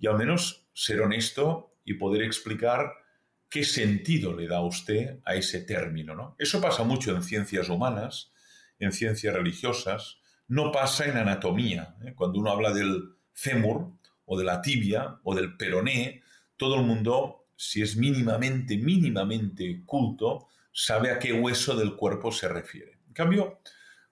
y 0.00 0.08
al 0.08 0.18
menos 0.18 0.66
ser 0.74 1.00
honesto 1.02 1.76
y 1.84 1.94
poder 1.94 2.22
explicar 2.22 2.90
qué 3.48 3.62
sentido 3.62 4.34
le 4.34 4.48
da 4.48 4.62
usted 4.62 5.20
a 5.24 5.36
ese 5.36 5.60
término. 5.60 6.16
¿no? 6.16 6.34
Eso 6.40 6.60
pasa 6.60 6.82
mucho 6.82 7.14
en 7.14 7.22
ciencias 7.22 7.68
humanas, 7.68 8.32
en 8.80 8.90
ciencias 8.90 9.32
religiosas, 9.32 10.18
no 10.48 10.72
pasa 10.72 11.04
en 11.04 11.18
anatomía. 11.18 11.94
¿eh? 12.04 12.14
Cuando 12.16 12.40
uno 12.40 12.50
habla 12.50 12.72
del 12.72 13.19
fémur 13.40 13.90
o 14.26 14.38
de 14.38 14.44
la 14.44 14.60
tibia 14.60 15.18
o 15.24 15.34
del 15.34 15.56
peroné, 15.56 16.22
todo 16.56 16.76
el 16.76 16.82
mundo, 16.82 17.46
si 17.56 17.80
es 17.80 17.96
mínimamente, 17.96 18.76
mínimamente 18.76 19.82
culto, 19.86 20.48
sabe 20.72 21.10
a 21.10 21.18
qué 21.18 21.32
hueso 21.32 21.74
del 21.74 21.96
cuerpo 21.96 22.30
se 22.30 22.48
refiere. 22.48 22.98
En 23.08 23.14
cambio, 23.14 23.60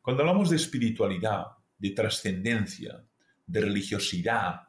cuando 0.01 0.23
hablamos 0.23 0.49
de 0.49 0.57
espiritualidad, 0.57 1.47
de 1.77 1.91
trascendencia, 1.91 3.05
de 3.47 3.61
religiosidad, 3.61 4.63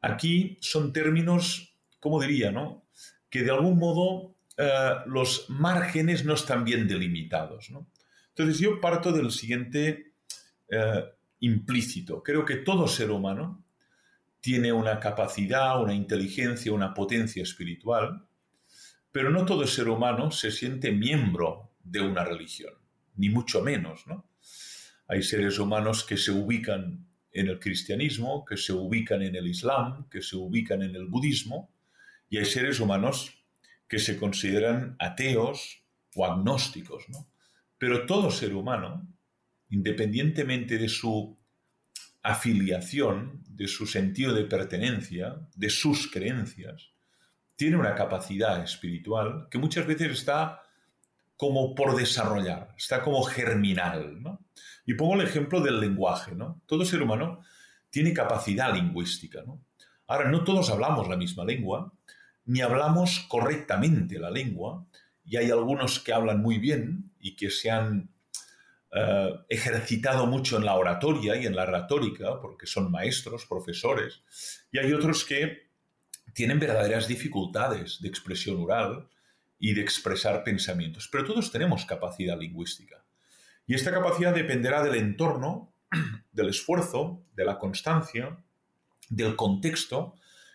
aquí 0.00 0.56
son 0.60 0.92
términos, 0.92 1.76
¿cómo 1.98 2.20
diría, 2.20 2.52
no? 2.52 2.86
Que 3.28 3.42
de 3.42 3.50
algún 3.50 3.78
modo 3.78 4.36
eh, 4.56 4.94
los 5.06 5.50
márgenes 5.50 6.24
no 6.24 6.34
están 6.34 6.64
bien 6.64 6.86
delimitados, 6.86 7.68
Entonces 8.28 8.58
yo 8.60 8.80
parto 8.80 9.12
del 9.12 9.32
siguiente 9.32 10.14
eh, 10.68 11.04
implícito. 11.40 12.22
Creo 12.22 12.44
que 12.44 12.56
todo 12.56 12.86
ser 12.86 13.10
humano 13.10 13.64
tiene 14.40 14.72
una 14.72 15.00
capacidad, 15.00 15.80
una 15.80 15.94
inteligencia, 15.94 16.72
una 16.72 16.94
potencia 16.94 17.42
espiritual, 17.42 18.26
pero 19.10 19.30
no 19.30 19.44
todo 19.44 19.66
ser 19.66 19.88
humano 19.88 20.30
se 20.30 20.50
siente 20.50 20.92
miembro 20.92 21.72
de 21.82 22.00
una 22.00 22.24
religión, 22.24 22.74
ni 23.16 23.30
mucho 23.30 23.62
menos, 23.62 24.06
¿no? 24.06 24.30
Hay 25.08 25.22
seres 25.22 25.58
humanos 25.58 26.04
que 26.04 26.16
se 26.16 26.30
ubican 26.30 27.06
en 27.32 27.48
el 27.48 27.58
cristianismo, 27.58 28.44
que 28.44 28.56
se 28.56 28.72
ubican 28.72 29.22
en 29.22 29.36
el 29.36 29.46
islam, 29.46 30.08
que 30.10 30.22
se 30.22 30.36
ubican 30.36 30.82
en 30.82 30.94
el 30.94 31.06
budismo, 31.06 31.72
y 32.28 32.38
hay 32.38 32.44
seres 32.44 32.78
humanos 32.78 33.44
que 33.88 33.98
se 33.98 34.18
consideran 34.18 34.96
ateos 34.98 35.82
o 36.14 36.26
agnósticos, 36.26 37.08
¿no? 37.08 37.30
Pero 37.78 38.06
todo 38.06 38.30
ser 38.30 38.54
humano, 38.54 39.08
independientemente 39.70 40.78
de 40.78 40.88
su 40.88 41.38
afiliación, 42.28 43.42
de 43.48 43.66
su 43.66 43.86
sentido 43.86 44.34
de 44.34 44.44
pertenencia, 44.44 45.36
de 45.54 45.70
sus 45.70 46.10
creencias, 46.10 46.90
tiene 47.56 47.76
una 47.76 47.94
capacidad 47.94 48.62
espiritual 48.62 49.48
que 49.50 49.58
muchas 49.58 49.86
veces 49.86 50.12
está 50.12 50.62
como 51.36 51.74
por 51.74 51.96
desarrollar, 51.96 52.74
está 52.76 53.02
como 53.02 53.22
germinal. 53.22 54.22
Y 54.84 54.94
pongo 54.94 55.14
el 55.14 55.22
ejemplo 55.22 55.60
del 55.60 55.80
lenguaje. 55.80 56.34
¿no? 56.34 56.60
Todo 56.66 56.84
ser 56.84 57.02
humano 57.02 57.40
tiene 57.90 58.12
capacidad 58.12 58.74
lingüística. 58.74 59.42
Ahora, 60.06 60.30
no 60.30 60.44
todos 60.44 60.70
hablamos 60.70 61.08
la 61.08 61.16
misma 61.16 61.44
lengua, 61.44 61.92
ni 62.44 62.60
hablamos 62.60 63.26
correctamente 63.28 64.18
la 64.18 64.30
lengua, 64.30 64.86
y 65.24 65.36
hay 65.36 65.50
algunos 65.50 66.00
que 66.00 66.12
hablan 66.12 66.40
muy 66.40 66.58
bien 66.58 67.12
y 67.20 67.36
que 67.36 67.50
se 67.50 67.70
han 67.70 68.10
eh, 68.90 69.34
ejercitado 69.48 70.26
mucho 70.26 70.56
en 70.56 70.64
la 70.64 70.74
oratoria 70.74 71.36
y 71.36 71.46
en 71.46 71.54
la 71.54 71.66
retórica, 71.66 72.40
porque 72.40 72.66
son 72.66 72.90
maestros, 72.90 73.46
profesores, 73.46 74.22
y 74.72 74.78
hay 74.78 74.92
otros 74.92 75.24
que 75.24 75.68
tienen 76.32 76.58
verdaderas 76.58 77.08
dificultades 77.08 78.00
de 78.00 78.08
expresión 78.08 78.60
oral 78.62 79.08
y 79.58 79.74
de 79.74 79.82
expresar 79.82 80.44
pensamientos. 80.44 81.08
Pero 81.10 81.24
todos 81.24 81.50
tenemos 81.50 81.84
capacidad 81.84 82.38
lingüística. 82.38 83.04
Y 83.66 83.74
esta 83.74 83.90
capacidad 83.90 84.34
dependerá 84.34 84.82
del 84.82 84.94
entorno, 84.94 85.74
del 86.32 86.48
esfuerzo, 86.48 87.22
de 87.34 87.44
la 87.44 87.58
constancia, 87.58 88.38
del 89.10 89.36
contexto 89.36 90.14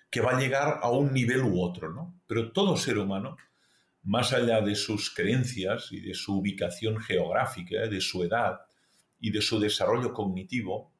que 0.09 0.21
va 0.21 0.37
a 0.37 0.39
llegar 0.39 0.79
a 0.81 0.89
un 0.89 1.13
nivel 1.13 1.41
u 1.41 1.61
otro. 1.61 1.91
¿no? 1.91 2.19
Pero 2.27 2.51
todo 2.51 2.77
ser 2.77 2.97
humano, 2.97 3.37
más 4.03 4.33
allá 4.33 4.61
de 4.61 4.75
sus 4.75 5.13
creencias 5.13 5.91
y 5.91 6.01
de 6.01 6.13
su 6.13 6.37
ubicación 6.37 6.99
geográfica, 6.99 7.87
de 7.87 8.01
su 8.01 8.23
edad 8.23 8.59
y 9.19 9.31
de 9.31 9.41
su 9.41 9.59
desarrollo 9.59 10.13
cognitivo, 10.13 10.91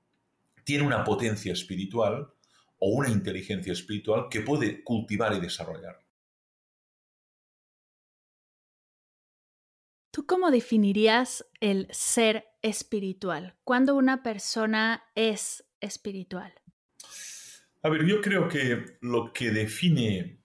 tiene 0.64 0.86
una 0.86 1.04
potencia 1.04 1.52
espiritual 1.52 2.34
o 2.80 2.90
una 2.90 3.10
inteligencia 3.10 3.74
espiritual 3.74 4.28
que 4.30 4.42
puede 4.42 4.84
cultivar 4.84 5.34
y 5.34 5.42
desarrollar. 5.42 6.00
¿Tú 10.12 10.26
cómo 10.26 10.52
definirías 10.52 11.46
el 11.60 11.88
ser 11.92 12.46
espiritual? 12.62 13.56
¿Cuándo 13.64 13.96
una 13.96 14.22
persona 14.22 15.04
es 15.16 15.66
espiritual? 15.82 16.54
A 17.82 17.90
ver, 17.90 18.06
yo 18.06 18.22
creo 18.22 18.48
que 18.48 18.98
lo 19.02 19.34
que 19.34 19.50
define 19.50 20.40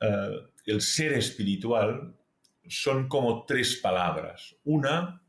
eh, 0.00 0.51
el 0.64 0.80
ser 0.80 1.12
espiritual 1.14 2.16
son 2.68 3.08
como 3.08 3.44
tres 3.44 3.76
palabras. 3.76 4.56
Una, 4.64 5.22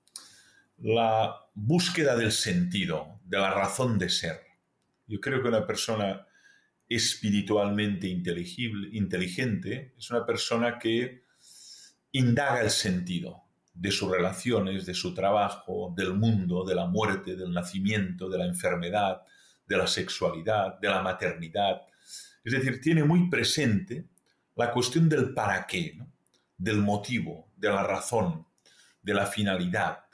la 0.77 1.35
búsqueda 1.53 2.15
del 2.15 2.31
sentido, 2.31 3.19
de 3.23 3.37
la 3.37 3.51
razón 3.51 3.97
de 3.97 4.09
ser. 4.09 4.41
Yo 5.07 5.19
creo 5.19 5.41
que 5.41 5.49
una 5.49 5.65
persona 5.65 6.27
espiritualmente 6.87 8.07
inteligible, 8.07 8.89
inteligente 8.91 9.93
es 9.97 10.09
una 10.11 10.25
persona 10.25 10.77
que 10.77 11.23
indaga 12.11 12.61
el 12.61 12.69
sentido 12.69 13.43
de 13.73 13.91
sus 13.91 14.11
relaciones, 14.11 14.85
de 14.85 14.93
su 14.93 15.13
trabajo, 15.13 15.93
del 15.97 16.13
mundo, 16.13 16.63
de 16.63 16.75
la 16.75 16.85
muerte, 16.85 17.35
del 17.35 17.51
nacimiento, 17.51 18.29
de 18.29 18.37
la 18.37 18.45
enfermedad, 18.45 19.23
de 19.65 19.77
la 19.77 19.87
sexualidad, 19.87 20.79
de 20.79 20.89
la 20.89 21.01
maternidad. 21.01 21.81
Es 22.43 22.53
decir, 22.53 22.79
tiene 22.81 23.03
muy 23.03 23.29
presente 23.29 24.09
la 24.55 24.71
cuestión 24.71 25.09
del 25.09 25.33
para 25.33 25.65
qué, 25.65 25.97
del 26.57 26.77
motivo, 26.77 27.51
de 27.55 27.69
la 27.69 27.83
razón, 27.83 28.47
de 29.01 29.13
la 29.13 29.25
finalidad. 29.25 30.05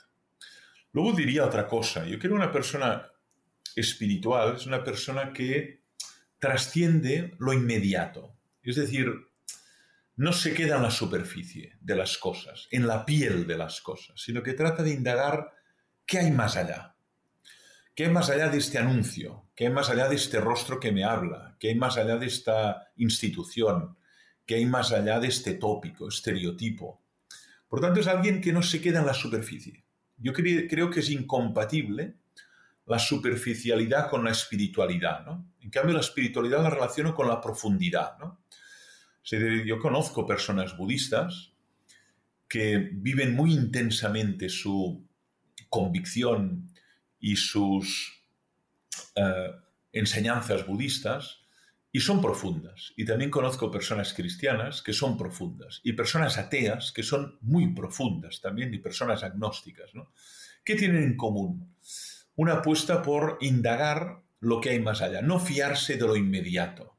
Luego 0.92 1.12
diría 1.12 1.44
otra 1.44 1.66
cosa. 1.66 2.04
Yo 2.06 2.18
quiero 2.18 2.34
una 2.34 2.50
persona 2.50 3.10
espiritual 3.76 4.56
es 4.56 4.66
una 4.66 4.82
persona 4.82 5.32
que 5.32 5.82
trasciende 6.38 7.34
lo 7.38 7.52
inmediato. 7.52 8.36
Es 8.62 8.76
decir, 8.76 9.12
no 10.16 10.32
se 10.32 10.54
queda 10.54 10.76
en 10.76 10.82
la 10.82 10.90
superficie 10.90 11.76
de 11.80 11.96
las 11.96 12.18
cosas, 12.18 12.68
en 12.70 12.86
la 12.86 13.04
piel 13.04 13.46
de 13.46 13.56
las 13.56 13.80
cosas, 13.80 14.20
sino 14.20 14.42
que 14.42 14.54
trata 14.54 14.82
de 14.82 14.92
indagar 14.92 15.54
qué 16.06 16.18
hay 16.18 16.30
más 16.30 16.56
allá. 16.56 16.94
¿Qué 17.94 18.06
hay 18.06 18.12
más 18.12 18.30
allá 18.30 18.48
de 18.48 18.58
este 18.58 18.78
anuncio? 18.78 19.50
¿Qué 19.54 19.66
hay 19.66 19.72
más 19.72 19.90
allá 19.90 20.08
de 20.08 20.16
este 20.16 20.40
rostro 20.40 20.80
que 20.80 20.92
me 20.92 21.04
habla? 21.04 21.56
¿Qué 21.58 21.68
hay 21.68 21.74
más 21.74 21.96
allá 21.96 22.16
de 22.16 22.26
esta 22.26 22.92
institución? 22.96 23.96
¿Qué 24.50 24.56
hay 24.56 24.66
más 24.66 24.90
allá 24.90 25.20
de 25.20 25.28
este 25.28 25.54
tópico, 25.54 26.08
estereotipo? 26.08 27.00
Por 27.68 27.80
tanto, 27.80 28.00
es 28.00 28.08
alguien 28.08 28.40
que 28.40 28.52
no 28.52 28.64
se 28.64 28.80
queda 28.80 28.98
en 28.98 29.06
la 29.06 29.14
superficie. 29.14 29.84
Yo 30.16 30.32
creo 30.32 30.90
que 30.90 30.98
es 30.98 31.08
incompatible 31.08 32.16
la 32.84 32.98
superficialidad 32.98 34.10
con 34.10 34.24
la 34.24 34.32
espiritualidad, 34.32 35.24
¿no? 35.24 35.52
En 35.60 35.70
cambio, 35.70 35.94
la 35.94 36.00
espiritualidad 36.00 36.64
la 36.64 36.70
relaciono 36.70 37.14
con 37.14 37.28
la 37.28 37.40
profundidad, 37.40 38.18
¿no? 38.18 38.42
Yo 39.22 39.78
conozco 39.78 40.26
personas 40.26 40.76
budistas 40.76 41.52
que 42.48 42.90
viven 42.92 43.36
muy 43.36 43.52
intensamente 43.52 44.48
su 44.48 45.06
convicción 45.68 46.72
y 47.20 47.36
sus 47.36 48.24
eh, 49.14 49.52
enseñanzas 49.92 50.66
budistas 50.66 51.39
y 51.92 52.00
son 52.00 52.20
profundas. 52.20 52.92
Y 52.96 53.04
también 53.04 53.30
conozco 53.30 53.70
personas 53.70 54.14
cristianas 54.14 54.82
que 54.82 54.92
son 54.92 55.16
profundas 55.16 55.80
y 55.82 55.92
personas 55.92 56.38
ateas 56.38 56.92
que 56.92 57.02
son 57.02 57.38
muy 57.40 57.74
profundas 57.74 58.40
también 58.40 58.72
y 58.72 58.78
personas 58.78 59.22
agnósticas. 59.22 59.94
¿no? 59.94 60.12
¿Qué 60.64 60.76
tienen 60.76 61.02
en 61.02 61.16
común? 61.16 61.74
una 62.40 62.54
apuesta 62.54 63.02
por 63.02 63.36
indagar 63.42 64.22
lo 64.40 64.62
que 64.62 64.70
hay 64.70 64.80
más 64.80 65.02
allá, 65.02 65.20
no 65.20 65.38
fiarse 65.38 65.96
de 65.96 66.06
lo 66.06 66.16
inmediato. 66.16 66.96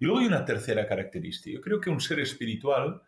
Y 0.00 0.04
luego 0.04 0.18
hay 0.18 0.26
una 0.26 0.44
tercera 0.44 0.84
característica. 0.88 1.54
Yo 1.54 1.60
creo 1.60 1.80
que 1.80 1.90
un 1.90 2.00
ser 2.00 2.18
espiritual 2.18 3.00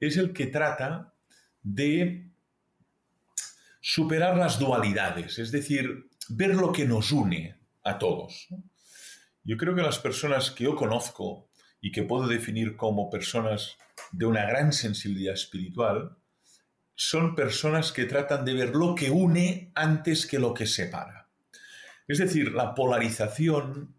es 0.00 0.16
el 0.16 0.32
que 0.32 0.46
trata 0.46 1.14
de 1.62 2.30
superar 3.80 4.36
las 4.36 4.58
dualidades, 4.58 5.38
es 5.38 5.52
decir, 5.52 6.08
ver 6.30 6.56
lo 6.56 6.72
que 6.72 6.84
nos 6.84 7.12
une 7.12 7.54
a 7.84 7.96
todos. 7.96 8.48
Yo 9.44 9.56
creo 9.56 9.74
que 9.74 9.82
las 9.82 9.98
personas 9.98 10.50
que 10.50 10.64
yo 10.64 10.74
conozco 10.74 11.48
y 11.80 11.92
que 11.92 12.02
puedo 12.02 12.26
definir 12.26 12.76
como 12.76 13.10
personas 13.10 13.76
de 14.10 14.24
una 14.24 14.46
gran 14.46 14.72
sensibilidad 14.72 15.34
espiritual, 15.34 16.16
son 16.94 17.34
personas 17.34 17.92
que 17.92 18.04
tratan 18.04 18.44
de 18.44 18.54
ver 18.54 18.74
lo 18.74 18.94
que 18.94 19.10
une 19.10 19.70
antes 19.74 20.26
que 20.26 20.38
lo 20.38 20.54
que 20.54 20.66
separa. 20.66 21.28
Es 22.06 22.18
decir, 22.18 22.52
la 22.52 22.74
polarización, 22.74 23.94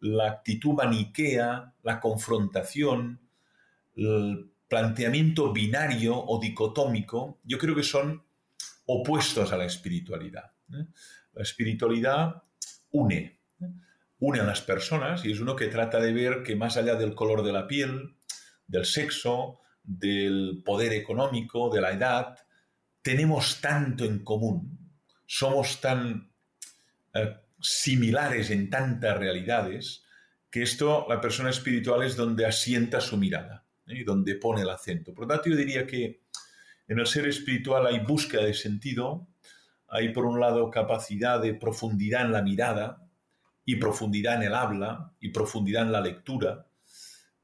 la 0.00 0.28
actitud 0.28 0.74
maniquea, 0.74 1.74
la 1.82 2.00
confrontación, 2.00 3.20
el 3.96 4.52
planteamiento 4.68 5.52
binario 5.52 6.16
o 6.16 6.38
dicotómico, 6.40 7.40
yo 7.42 7.58
creo 7.58 7.74
que 7.74 7.82
son 7.82 8.22
opuestos 8.86 9.52
a 9.52 9.56
la 9.56 9.64
espiritualidad. 9.64 10.52
¿eh? 10.72 10.86
La 11.34 11.42
espiritualidad 11.42 12.42
une. 12.92 13.39
Une 14.20 14.40
a 14.40 14.44
las 14.44 14.60
personas 14.60 15.24
y 15.24 15.32
es 15.32 15.40
uno 15.40 15.56
que 15.56 15.66
trata 15.66 15.98
de 15.98 16.12
ver 16.12 16.42
que 16.42 16.54
más 16.54 16.76
allá 16.76 16.94
del 16.94 17.14
color 17.14 17.42
de 17.42 17.52
la 17.52 17.66
piel, 17.66 18.16
del 18.66 18.84
sexo, 18.84 19.60
del 19.82 20.62
poder 20.64 20.92
económico, 20.92 21.70
de 21.70 21.80
la 21.80 21.90
edad, 21.90 22.36
tenemos 23.02 23.60
tanto 23.60 24.04
en 24.04 24.22
común, 24.22 24.78
somos 25.26 25.80
tan 25.80 26.30
eh, 27.14 27.36
similares 27.60 28.50
en 28.50 28.68
tantas 28.68 29.18
realidades, 29.18 30.04
que 30.50 30.62
esto, 30.62 31.06
la 31.08 31.20
persona 31.20 31.50
espiritual 31.50 32.02
es 32.02 32.16
donde 32.16 32.44
asienta 32.44 33.00
su 33.00 33.16
mirada 33.16 33.64
¿eh? 33.86 34.00
y 34.00 34.04
donde 34.04 34.34
pone 34.34 34.62
el 34.62 34.70
acento. 34.70 35.14
Por 35.14 35.24
lo 35.24 35.28
tanto, 35.28 35.48
yo 35.48 35.56
diría 35.56 35.86
que 35.86 36.22
en 36.88 36.98
el 36.98 37.06
ser 37.06 37.26
espiritual 37.26 37.86
hay 37.86 38.00
búsqueda 38.00 38.44
de 38.44 38.52
sentido, 38.52 39.28
hay 39.88 40.12
por 40.12 40.26
un 40.26 40.40
lado 40.40 40.70
capacidad 40.70 41.40
de 41.40 41.54
profundidad 41.54 42.26
en 42.26 42.32
la 42.32 42.42
mirada 42.42 43.09
y 43.70 43.76
profundidad 43.76 44.34
en 44.34 44.42
el 44.42 44.54
habla 44.54 45.14
y 45.20 45.28
profundidad 45.28 45.84
en 45.84 45.92
la 45.92 46.00
lectura, 46.00 46.66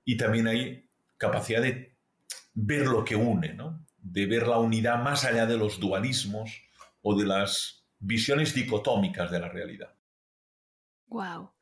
y 0.05 0.17
también 0.17 0.49
hay 0.49 0.89
capacidad 1.17 1.63
de 1.63 1.97
ver 2.53 2.87
lo 2.87 3.05
que 3.05 3.15
une, 3.15 3.55
¿no? 3.55 3.87
de 3.97 4.27
ver 4.27 4.49
la 4.49 4.59
unidad 4.59 5.01
más 5.01 5.25
allá 5.25 5.47
de 5.47 5.57
los 5.57 5.79
dualismos 5.79 6.63
o 7.03 7.17
de 7.17 7.27
las 7.27 7.87
visiones 8.01 8.55
dicotómicas 8.55 9.31
de 9.31 9.39
la 9.39 9.49
realidad. 9.49 9.95
Wow, 11.07 11.53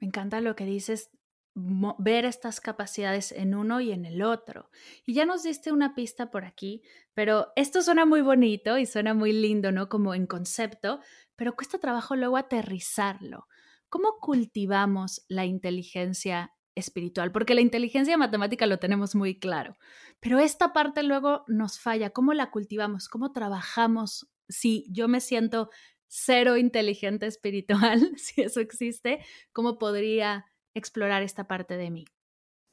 me 0.00 0.06
encanta 0.06 0.40
lo 0.40 0.56
que 0.56 0.64
dices, 0.64 1.10
ver 1.54 2.24
estas 2.24 2.62
capacidades 2.62 3.32
en 3.32 3.54
uno 3.54 3.80
y 3.82 3.92
en 3.92 4.06
el 4.06 4.22
otro. 4.22 4.70
Y 5.04 5.12
ya 5.12 5.26
nos 5.26 5.42
diste 5.42 5.70
una 5.70 5.94
pista 5.94 6.30
por 6.30 6.46
aquí, 6.46 6.82
pero 7.12 7.52
esto 7.56 7.82
suena 7.82 8.06
muy 8.06 8.22
bonito 8.22 8.78
y 8.78 8.86
suena 8.86 9.12
muy 9.12 9.32
lindo, 9.32 9.70
¿no? 9.70 9.90
Como 9.90 10.14
en 10.14 10.26
concepto, 10.26 11.00
pero 11.36 11.54
cuesta 11.56 11.78
trabajo 11.78 12.16
luego 12.16 12.38
aterrizarlo. 12.38 13.48
¿Cómo 13.88 14.18
cultivamos 14.20 15.24
la 15.28 15.46
inteligencia 15.46 16.52
espiritual? 16.74 17.32
Porque 17.32 17.54
la 17.54 17.62
inteligencia 17.62 18.18
matemática 18.18 18.66
lo 18.66 18.78
tenemos 18.78 19.14
muy 19.14 19.38
claro, 19.38 19.76
pero 20.20 20.38
esta 20.38 20.72
parte 20.72 21.02
luego 21.02 21.44
nos 21.48 21.80
falla. 21.80 22.10
¿Cómo 22.10 22.34
la 22.34 22.50
cultivamos? 22.50 23.08
¿Cómo 23.08 23.32
trabajamos? 23.32 24.28
Si 24.48 24.86
yo 24.90 25.08
me 25.08 25.20
siento 25.20 25.70
cero 26.06 26.56
inteligente 26.56 27.26
espiritual, 27.26 28.12
si 28.16 28.42
eso 28.42 28.60
existe, 28.60 29.24
¿cómo 29.52 29.78
podría 29.78 30.44
explorar 30.74 31.22
esta 31.22 31.46
parte 31.48 31.76
de 31.76 31.90
mí? 31.90 32.04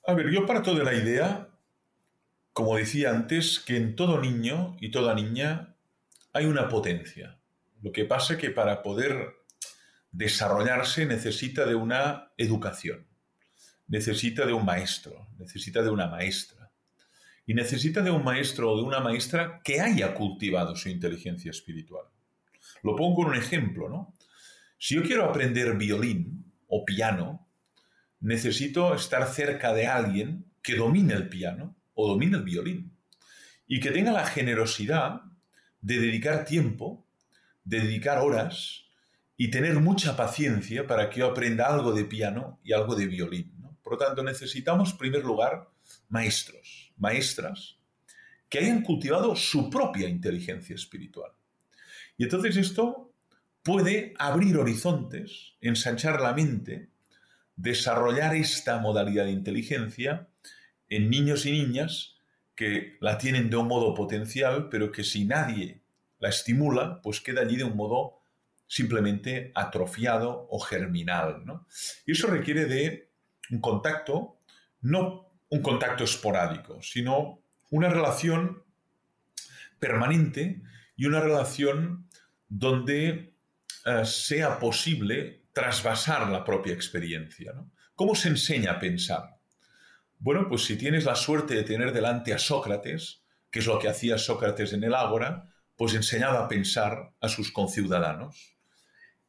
A 0.06 0.14
ver, 0.14 0.30
yo 0.32 0.46
parto 0.46 0.76
de 0.76 0.84
la 0.84 0.94
idea, 0.94 1.50
como 2.52 2.76
decía 2.76 3.12
antes, 3.12 3.60
que 3.60 3.78
en 3.78 3.96
todo 3.96 4.20
niño 4.20 4.76
y 4.80 4.92
toda 4.92 5.16
niña 5.16 5.76
hay 6.34 6.46
una 6.46 6.68
potencia. 6.68 7.40
Lo 7.82 7.92
que 7.92 8.06
pasa 8.06 8.34
es 8.34 8.40
que 8.40 8.52
para 8.52 8.84
poder 8.84 9.45
desarrollarse 10.16 11.06
necesita 11.06 11.66
de 11.66 11.76
una 11.76 12.32
educación, 12.38 13.06
necesita 13.88 14.46
de 14.46 14.54
un 14.54 14.64
maestro, 14.64 15.28
necesita 15.38 15.82
de 15.82 15.90
una 15.90 16.08
maestra. 16.08 16.72
Y 17.46 17.54
necesita 17.54 18.02
de 18.02 18.10
un 18.10 18.24
maestro 18.24 18.72
o 18.72 18.78
de 18.78 18.84
una 18.84 19.02
maestra 19.02 19.62
que 19.64 19.80
haya 19.80 20.16
cultivado 20.16 20.76
su 20.76 20.90
inteligencia 20.90 21.52
espiritual. 21.52 22.06
Lo 22.82 22.96
pongo 22.96 23.22
en 23.24 23.28
un 23.30 23.36
ejemplo, 23.36 23.88
¿no? 23.88 24.16
Si 24.80 24.96
yo 24.96 25.04
quiero 25.04 25.26
aprender 25.26 25.78
violín 25.78 26.52
o 26.68 26.84
piano, 26.86 27.48
necesito 28.20 28.96
estar 28.96 29.28
cerca 29.28 29.74
de 29.74 29.86
alguien 29.86 30.46
que 30.64 30.76
domine 30.76 31.14
el 31.14 31.30
piano 31.30 31.76
o 31.94 32.08
domine 32.08 32.38
el 32.38 32.44
violín 32.44 32.98
y 33.68 33.80
que 33.80 33.92
tenga 33.92 34.12
la 34.12 34.26
generosidad 34.26 35.22
de 35.82 36.00
dedicar 36.00 36.46
tiempo, 36.46 37.06
de 37.64 37.82
dedicar 37.82 38.20
horas 38.20 38.85
y 39.38 39.52
tener 39.52 39.80
mucha 39.80 40.16
paciencia 40.16 40.88
para 40.88 41.10
que 41.10 41.20
yo 41.20 41.28
aprenda 41.28 41.68
algo 41.68 41.94
de 41.94 42.06
piano 42.06 42.60
y 42.64 42.74
algo 42.74 42.96
de 42.96 43.08
violín. 43.08 43.54
Por 43.84 43.94
lo 43.94 44.00
tanto, 44.00 44.24
necesitamos, 44.24 44.92
en 44.92 44.98
primer 44.98 45.24
lugar, 45.24 45.70
maestros, 46.10 46.94
maestras, 46.98 47.78
que 48.50 48.60
hayan 48.60 48.82
cultivado 48.82 49.36
su 49.36 49.70
propia 49.70 50.08
inteligencia 50.08 50.76
espiritual. 50.76 51.32
Y 52.18 52.24
entonces 52.24 52.56
esto 52.58 53.14
puede 53.64 54.14
abrir 54.18 54.58
horizontes, 54.58 55.56
ensanchar 55.60 56.22
la 56.22 56.34
mente, 56.34 56.90
desarrollar 57.56 58.36
esta 58.36 58.80
modalidad 58.80 59.26
de 59.26 59.32
inteligencia 59.32 60.30
en 60.90 61.10
niños 61.10 61.46
y 61.46 61.52
niñas 61.52 62.16
que 62.56 62.98
la 63.02 63.18
tienen 63.18 63.50
de 63.50 63.58
un 63.58 63.68
modo 63.68 63.94
potencial, 63.94 64.70
pero 64.70 64.92
que 64.92 65.04
si 65.04 65.26
nadie 65.26 65.82
la 66.20 66.30
estimula, 66.30 67.02
pues 67.02 67.20
queda 67.20 67.42
allí 67.42 67.58
de 67.58 67.66
un 67.66 67.76
modo 67.76 68.22
simplemente 68.68 69.52
atrofiado 69.56 70.48
o 70.50 70.60
germinal. 70.60 71.44
Y 72.06 72.14
eso 72.14 72.28
requiere 72.28 72.66
de 72.66 73.12
un 73.52 73.62
contacto, 73.62 74.38
no 74.82 75.32
un 75.50 75.62
contacto 75.62 76.04
esporádico, 76.04 76.82
sino 76.82 77.42
una 77.70 77.90
relación 77.90 78.64
permanente 79.80 80.62
y 80.96 81.06
una 81.06 81.20
relación 81.20 82.10
donde 82.48 83.36
eh, 83.86 84.06
sea 84.06 84.60
posible 84.60 85.44
trasvasar 85.54 86.30
la 86.30 86.44
propia 86.44 86.74
experiencia. 86.74 87.54
¿Cómo 87.96 88.16
se 88.16 88.30
enseña 88.30 88.72
a 88.72 88.80
pensar? 88.80 89.38
Bueno, 90.20 90.48
pues 90.50 90.66
si 90.66 90.78
tienes 90.78 91.06
la 91.06 91.16
suerte 91.16 91.54
de 91.54 91.64
tener 91.64 91.94
delante 91.94 92.34
a 92.34 92.40
Sócrates, 92.40 93.24
que 93.52 93.60
es 93.60 93.68
lo 93.68 93.80
que 93.80 93.88
hacía 93.88 94.18
Sócrates 94.18 94.74
en 94.74 94.84
el 94.84 94.94
Ágora, 94.94 95.54
pues 95.76 95.94
enseñaba 95.94 96.44
a 96.44 96.48
pensar 96.48 97.14
a 97.22 97.30
sus 97.30 97.52
conciudadanos. 97.52 98.55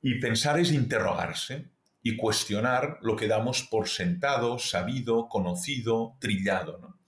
Y 0.06 0.20
pensar 0.20 0.60
es 0.60 0.70
interrogarse 0.70 1.68
y 2.00 2.16
cuestionar 2.16 3.00
lo 3.02 3.16
que 3.16 3.26
damos 3.26 3.64
por 3.64 3.88
sentado, 3.88 4.56
sabido, 4.56 5.28
conocido, 5.28 6.16
trillado. 6.20 7.00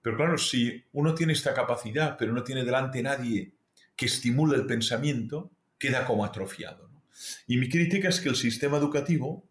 Pero 0.00 0.16
claro, 0.16 0.38
si 0.38 0.84
uno 0.92 1.16
tiene 1.16 1.32
esta 1.32 1.52
capacidad, 1.52 2.16
pero 2.16 2.32
no 2.32 2.44
tiene 2.44 2.64
delante 2.64 3.02
nadie 3.02 3.54
que 3.96 4.06
estimule 4.06 4.54
el 4.54 4.66
pensamiento, 4.66 5.50
queda 5.80 6.04
como 6.04 6.24
atrofiado. 6.24 6.88
Y 7.48 7.56
mi 7.56 7.68
crítica 7.68 8.08
es 8.08 8.20
que 8.20 8.28
el 8.28 8.36
sistema 8.36 8.76
educativo 8.76 9.44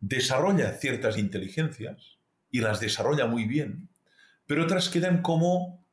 desarrolla 0.00 0.72
ciertas 0.78 1.18
inteligencias 1.18 2.16
y 2.50 2.60
las 2.62 2.80
desarrolla 2.80 3.26
muy 3.26 3.44
bien, 3.44 3.90
pero 4.46 4.64
otras 4.64 4.88
quedan 4.88 5.20
como 5.20 5.84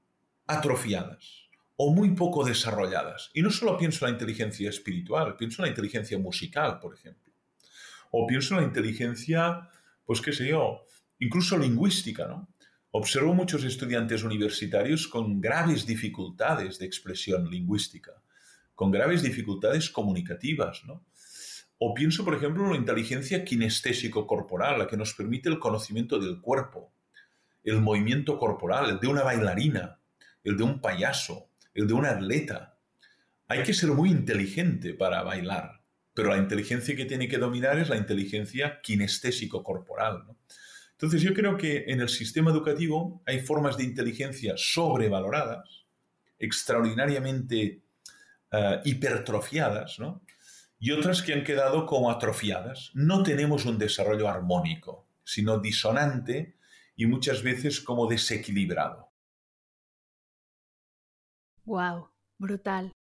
atrofiadas 0.48 1.39
o 1.82 1.94
muy 1.94 2.10
poco 2.14 2.44
desarrolladas. 2.44 3.32
Y 3.34 3.42
no 3.42 3.50
solo 3.52 3.78
pienso 3.78 4.06
en 4.06 4.12
la 4.12 4.16
inteligencia 4.16 4.70
espiritual, 4.70 5.38
pienso 5.38 5.62
en 5.62 5.68
la 5.68 5.70
inteligencia 5.70 6.20
musical, 6.20 6.78
por 6.78 6.94
ejemplo. 6.94 7.32
O 8.12 8.28
pienso 8.28 8.54
en 8.54 8.62
la 8.62 8.68
inteligencia, 8.68 9.70
pues 10.04 10.20
qué 10.20 10.34
sé 10.34 10.50
yo, 10.50 10.82
incluso 11.20 11.58
lingüística, 11.58 12.28
¿no? 12.28 12.50
Observo 12.92 13.34
muchos 13.34 13.64
estudiantes 13.64 14.24
universitarios 14.24 15.08
con 15.08 15.40
graves 15.40 15.86
dificultades 15.86 16.80
de 16.80 16.86
expresión 16.86 17.50
lingüística, 17.50 18.12
con 18.76 18.92
graves 18.92 19.24
dificultades 19.24 19.90
comunicativas, 19.90 20.84
¿no? 20.86 21.06
O 21.78 21.94
pienso, 21.94 22.26
por 22.26 22.36
ejemplo, 22.36 22.66
en 22.66 22.72
la 22.72 22.78
inteligencia 22.78 23.46
kinestésico-corporal, 23.46 24.80
la 24.80 24.88
que 24.88 24.98
nos 24.98 25.14
permite 25.14 25.48
el 25.48 25.60
conocimiento 25.60 26.20
del 26.20 26.42
cuerpo, 26.42 26.92
el 27.64 27.80
movimiento 27.80 28.38
corporal, 28.38 28.90
el 28.90 29.00
de 29.00 29.08
una 29.08 29.24
bailarina, 29.24 30.02
el 30.44 30.58
de 30.58 30.64
un 30.64 30.82
payaso, 30.82 31.49
de 31.86 31.94
un 31.94 32.06
atleta. 32.06 32.78
Hay 33.48 33.64
que 33.64 33.74
ser 33.74 33.90
muy 33.90 34.10
inteligente 34.10 34.94
para 34.94 35.24
bailar, 35.24 35.82
pero 36.14 36.30
la 36.30 36.38
inteligencia 36.38 36.96
que 36.96 37.06
tiene 37.06 37.28
que 37.28 37.38
dominar 37.38 37.80
es 37.80 37.90
la 37.90 37.98
inteligencia 37.98 38.80
kinestésico-corporal. 38.82 40.24
¿no? 40.28 40.38
Entonces 40.92 41.22
yo 41.22 41.34
creo 41.34 41.56
que 41.56 41.86
en 41.88 42.02
el 42.02 42.10
sistema 42.10 42.52
educativo 42.52 43.24
hay 43.26 43.40
formas 43.40 43.78
de 43.78 43.86
inteligencia 43.86 44.54
sobrevaloradas, 44.58 45.86
extraordinariamente 46.38 47.82
eh, 48.52 48.80
hipertrofiadas, 48.84 49.98
y 50.78 50.92
otras 50.92 51.22
que 51.22 51.34
han 51.34 51.44
quedado 51.44 51.86
como 51.86 52.12
atrofiadas. 52.12 52.92
No 52.94 53.24
tenemos 53.24 53.66
un 53.66 53.78
desarrollo 53.78 54.28
armónico, 54.28 55.08
sino 55.24 55.60
disonante 55.60 56.56
y 56.96 57.06
muchas 57.06 57.44
veces 57.44 57.80
como 57.80 58.08
desequilibrado. 58.08 59.09
Wow, 61.70 62.10
brutal. 62.40 62.92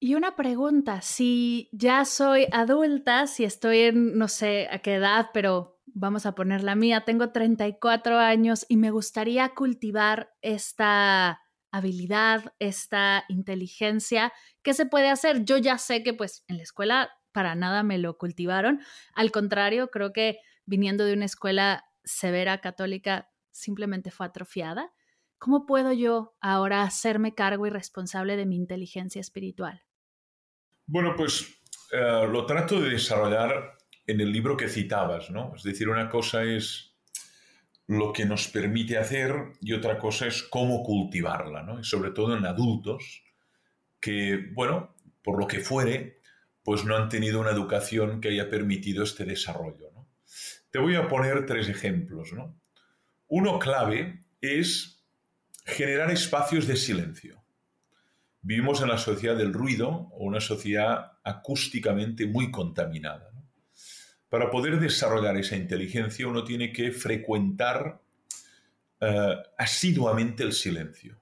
Y 0.00 0.14
una 0.14 0.36
pregunta, 0.36 1.00
si 1.00 1.68
ya 1.72 2.04
soy 2.04 2.46
adulta, 2.52 3.26
si 3.26 3.44
estoy 3.44 3.80
en 3.80 4.16
no 4.16 4.28
sé 4.28 4.68
a 4.70 4.78
qué 4.80 4.94
edad, 4.96 5.30
pero 5.32 5.80
vamos 5.86 6.26
a 6.26 6.34
poner 6.34 6.62
la 6.62 6.76
mía, 6.76 7.04
tengo 7.06 7.32
34 7.32 8.18
años 8.18 8.64
y 8.68 8.76
me 8.76 8.90
gustaría 8.90 9.54
cultivar 9.54 10.30
esta 10.42 11.40
habilidad, 11.72 12.54
esta 12.58 13.24
inteligencia. 13.28 14.32
¿Qué 14.62 14.74
se 14.74 14.86
puede 14.86 15.08
hacer? 15.08 15.44
Yo 15.44 15.56
ya 15.56 15.78
sé 15.78 16.02
que 16.02 16.14
pues 16.14 16.44
en 16.46 16.58
la 16.58 16.62
escuela 16.62 17.10
para 17.32 17.54
nada 17.54 17.82
me 17.82 17.98
lo 17.98 18.18
cultivaron. 18.18 18.80
Al 19.14 19.32
contrario, 19.32 19.90
creo 19.90 20.12
que 20.12 20.38
viniendo 20.66 21.04
de 21.06 21.14
una 21.14 21.24
escuela 21.24 21.86
severa 22.04 22.60
católica 22.60 23.30
simplemente 23.50 24.10
fue 24.10 24.26
atrofiada. 24.26 24.92
¿Cómo 25.38 25.66
puedo 25.66 25.92
yo 25.92 26.36
ahora 26.40 26.82
hacerme 26.82 27.34
cargo 27.34 27.66
y 27.66 27.70
responsable 27.70 28.36
de 28.36 28.46
mi 28.46 28.56
inteligencia 28.56 29.20
espiritual? 29.20 29.82
Bueno, 30.86 31.14
pues 31.16 31.60
eh, 31.92 32.26
lo 32.30 32.44
trato 32.44 32.80
de 32.80 32.90
desarrollar 32.90 33.78
en 34.06 34.20
el 34.20 34.32
libro 34.32 34.56
que 34.56 34.68
citabas, 34.68 35.30
¿no? 35.30 35.54
Es 35.54 35.62
decir, 35.62 35.88
una 35.88 36.08
cosa 36.08 36.42
es 36.42 36.96
lo 37.86 38.12
que 38.12 38.26
nos 38.26 38.48
permite 38.48 38.98
hacer 38.98 39.52
y 39.60 39.72
otra 39.72 39.98
cosa 39.98 40.26
es 40.26 40.42
cómo 40.42 40.82
cultivarla, 40.82 41.62
¿no? 41.62 41.80
Y 41.80 41.84
sobre 41.84 42.10
todo 42.10 42.36
en 42.36 42.44
adultos 42.44 43.22
que, 44.00 44.50
bueno, 44.54 44.94
por 45.22 45.38
lo 45.38 45.46
que 45.46 45.60
fuere, 45.60 46.20
pues 46.64 46.84
no 46.84 46.96
han 46.96 47.08
tenido 47.08 47.40
una 47.40 47.50
educación 47.50 48.20
que 48.20 48.28
haya 48.28 48.50
permitido 48.50 49.04
este 49.04 49.24
desarrollo. 49.24 49.88
Te 50.70 50.78
voy 50.78 50.96
a 50.96 51.08
poner 51.08 51.46
tres 51.46 51.68
ejemplos, 51.68 52.32
¿no? 52.32 52.60
Uno 53.28 53.58
clave 53.58 54.20
es 54.40 54.97
generar 55.68 56.10
espacios 56.10 56.66
de 56.66 56.76
silencio. 56.76 57.44
Vivimos 58.40 58.80
en 58.80 58.88
la 58.88 58.98
sociedad 58.98 59.36
del 59.36 59.52
ruido 59.52 59.88
o 59.88 60.24
una 60.24 60.40
sociedad 60.40 61.12
acústicamente 61.22 62.26
muy 62.26 62.50
contaminada. 62.50 63.30
Para 64.28 64.50
poder 64.50 64.80
desarrollar 64.80 65.36
esa 65.36 65.56
inteligencia 65.56 66.26
uno 66.26 66.44
tiene 66.44 66.72
que 66.72 66.90
frecuentar 66.90 68.00
eh, 69.00 69.36
asiduamente 69.58 70.42
el 70.42 70.52
silencio. 70.52 71.20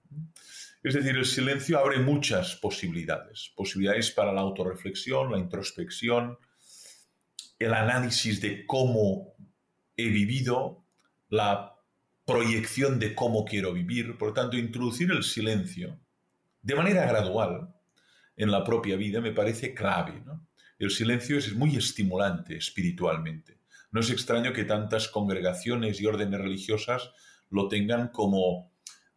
Es 0.82 0.94
decir, 0.94 1.16
el 1.16 1.26
silencio 1.26 1.78
abre 1.78 1.98
muchas 1.98 2.54
posibilidades. 2.54 3.52
Posibilidades 3.56 4.12
para 4.12 4.32
la 4.32 4.42
autorreflexión, 4.42 5.32
la 5.32 5.38
introspección, 5.38 6.38
el 7.58 7.74
análisis 7.74 8.40
de 8.40 8.64
cómo 8.66 9.34
he 9.96 10.08
vivido, 10.08 10.84
la 11.28 11.75
proyección 12.26 12.98
de 12.98 13.14
cómo 13.14 13.44
quiero 13.44 13.72
vivir. 13.72 14.18
Por 14.18 14.28
lo 14.28 14.34
tanto, 14.34 14.56
introducir 14.56 15.10
el 15.12 15.22
silencio 15.22 15.98
de 16.60 16.74
manera 16.74 17.06
gradual 17.06 17.72
en 18.36 18.50
la 18.50 18.64
propia 18.64 18.96
vida 18.96 19.20
me 19.20 19.32
parece 19.32 19.72
clave. 19.72 20.22
El 20.78 20.90
silencio 20.90 21.38
es 21.38 21.54
muy 21.54 21.76
estimulante 21.76 22.56
espiritualmente. 22.56 23.60
No 23.92 24.00
es 24.00 24.10
extraño 24.10 24.52
que 24.52 24.64
tantas 24.64 25.08
congregaciones 25.08 26.00
y 26.00 26.06
órdenes 26.06 26.40
religiosas 26.40 27.12
lo 27.50 27.68
tengan 27.68 28.08
como 28.08 28.72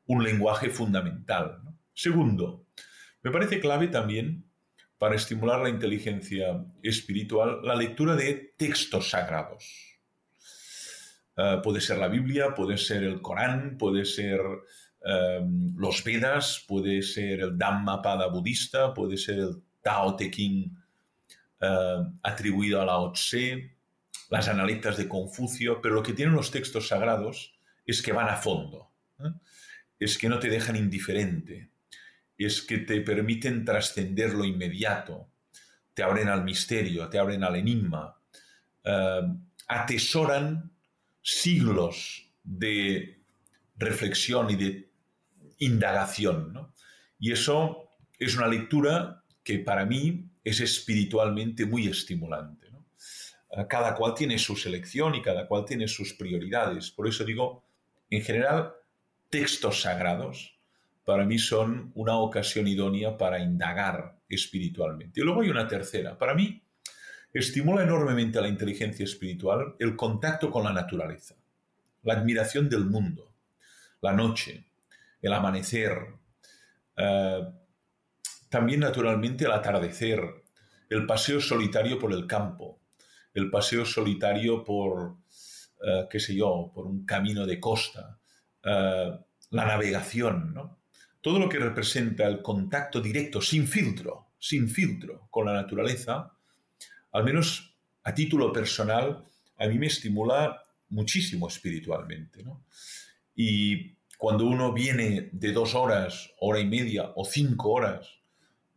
un 0.06 0.24
lenguaje 0.24 0.70
fundamental. 0.70 1.64
Segundo, 1.94 2.68
me 3.24 3.32
parece 3.32 3.60
clave 3.60 3.88
también 3.88 4.46
para 5.00 5.16
estimular 5.16 5.60
la 5.60 5.70
inteligencia 5.70 6.64
espiritual 6.84 7.62
la 7.64 7.76
lectura 7.76 8.16
de 8.16 8.54
textos 8.58 9.10
sagrados. 9.10 9.89
Eh, 11.42 11.62
puede 11.64 11.80
ser 11.80 11.98
la 12.00 12.10
Biblia, 12.10 12.54
puede 12.54 12.78
ser 12.78 13.02
el 13.04 13.22
Corán, 13.22 13.78
puede 13.78 14.04
ser 14.04 14.42
em, 15.02 15.74
los 15.78 16.04
Vedas, 16.04 16.66
puede 16.68 17.02
ser 17.02 17.40
el 17.40 17.58
Dhammapada 17.58 18.28
budista, 18.28 18.94
puede 18.94 19.16
ser 19.16 19.40
el 19.40 19.64
Tao 19.82 20.18
Te 20.18 20.30
Ching 20.30 20.78
eh, 21.62 22.04
atribuido 22.24 22.82
a 22.82 22.86
Lao 22.86 23.14
Tse, 23.14 23.72
las 24.30 24.50
analistas 24.50 24.98
de 24.98 25.08
Confucio, 25.08 25.80
pero 25.82 25.96
lo 25.96 26.04
que 26.04 26.12
tienen 26.12 26.36
los 26.36 26.52
textos 26.52 26.90
sagrados 26.90 27.54
es 27.86 28.02
que 28.02 28.12
van 28.12 28.28
a 28.28 28.36
fondo, 28.36 28.92
¿eh? 29.20 29.32
es 29.98 30.18
que 30.18 30.28
no 30.28 30.40
te 30.40 30.50
dejan 30.50 30.76
indiferente, 30.76 31.72
es 32.38 32.62
que 32.62 32.80
te 32.80 33.00
permiten 33.00 33.64
trascender 33.64 34.34
lo 34.34 34.44
inmediato, 34.44 35.30
te 35.94 36.04
abren 36.04 36.28
al 36.28 36.44
misterio, 36.44 37.08
te 37.08 37.18
abren 37.18 37.46
al 37.46 37.56
enigma, 37.56 38.18
atesoran 39.68 40.72
siglos 41.22 42.32
de 42.44 43.22
reflexión 43.78 44.50
y 44.50 44.56
de 44.56 44.92
indagación. 45.60 46.72
Y 47.20 47.32
eso 47.32 47.90
es 48.18 48.36
una 48.36 48.48
lectura 48.48 49.24
que 49.44 49.60
para 49.60 49.86
mí 49.86 50.30
es 50.44 50.60
espiritualmente 50.60 51.66
muy 51.66 51.88
estimulante. 51.88 52.68
Cada 53.68 53.96
cual 53.96 54.14
tiene 54.14 54.38
su 54.38 54.56
selección 54.56 55.16
y 55.16 55.22
cada 55.22 55.48
cual 55.48 55.66
tiene 55.66 55.88
sus 55.88 56.14
prioridades. 56.14 56.92
Por 56.92 57.08
eso 57.08 57.24
digo, 57.24 57.64
en 58.10 58.22
general, 58.22 58.74
textos 59.30 59.82
sagrados 59.82 60.60
para 61.10 61.26
mí 61.26 61.40
son 61.40 61.92
una 61.96 62.18
ocasión 62.18 62.68
idónea 62.68 63.18
para 63.18 63.40
indagar 63.40 64.20
espiritualmente. 64.30 65.20
Y 65.20 65.24
luego 65.24 65.42
hay 65.42 65.50
una 65.50 65.68
tercera. 65.68 66.16
Para 66.16 66.36
mí, 66.36 66.62
estimula 67.34 67.84
enormemente 67.84 68.42
la 68.42 68.48
inteligencia 68.48 69.04
espiritual 69.04 69.76
el 69.80 69.96
contacto 69.96 70.50
con 70.50 70.64
la 70.64 70.74
naturaleza, 70.74 71.36
la 72.04 72.14
admiración 72.14 72.70
del 72.70 72.86
mundo, 72.86 73.32
la 74.02 74.14
noche, 74.14 74.66
el 75.22 75.34
amanecer, 75.34 76.16
eh, 76.96 77.44
también 78.50 78.80
naturalmente 78.80 79.46
el 79.46 79.52
atardecer, 79.52 80.22
el 80.90 81.06
paseo 81.06 81.40
solitario 81.40 82.00
por 82.00 82.12
el 82.14 82.26
campo, 82.26 82.80
el 83.34 83.52
paseo 83.52 83.86
solitario 83.86 84.64
por, 84.64 85.18
eh, 85.86 86.08
qué 86.10 86.20
sé 86.20 86.36
yo, 86.36 86.72
por 86.74 86.88
un 86.88 87.06
camino 87.06 87.46
de 87.46 87.60
costa, 87.60 88.20
eh, 88.64 89.20
la 89.52 89.66
navegación, 89.66 90.54
¿no? 90.54 90.80
Todo 91.22 91.38
lo 91.38 91.50
que 91.50 91.60
representa 91.60 92.26
el 92.26 92.42
contacto 92.42 93.02
directo, 93.02 93.42
sin 93.42 93.68
filtro, 93.68 94.30
sin 94.40 94.70
filtro 94.70 95.28
con 95.30 95.46
la 95.46 95.54
naturaleza, 95.54 96.34
al 97.12 97.24
menos 97.24 97.76
a 98.04 98.14
título 98.14 98.52
personal, 98.52 99.24
a 99.58 99.68
mí 99.68 99.78
me 99.78 99.88
estimula 99.88 100.64
muchísimo 100.90 101.48
espiritualmente. 101.48 102.44
Y 103.36 103.96
cuando 104.18 104.46
uno 104.46 104.74
viene 104.74 105.30
de 105.32 105.52
dos 105.52 105.76
horas, 105.76 106.32
hora 106.40 106.60
y 106.60 106.66
media 106.66 107.12
o 107.16 107.26
cinco 107.26 107.72
horas, 107.72 108.20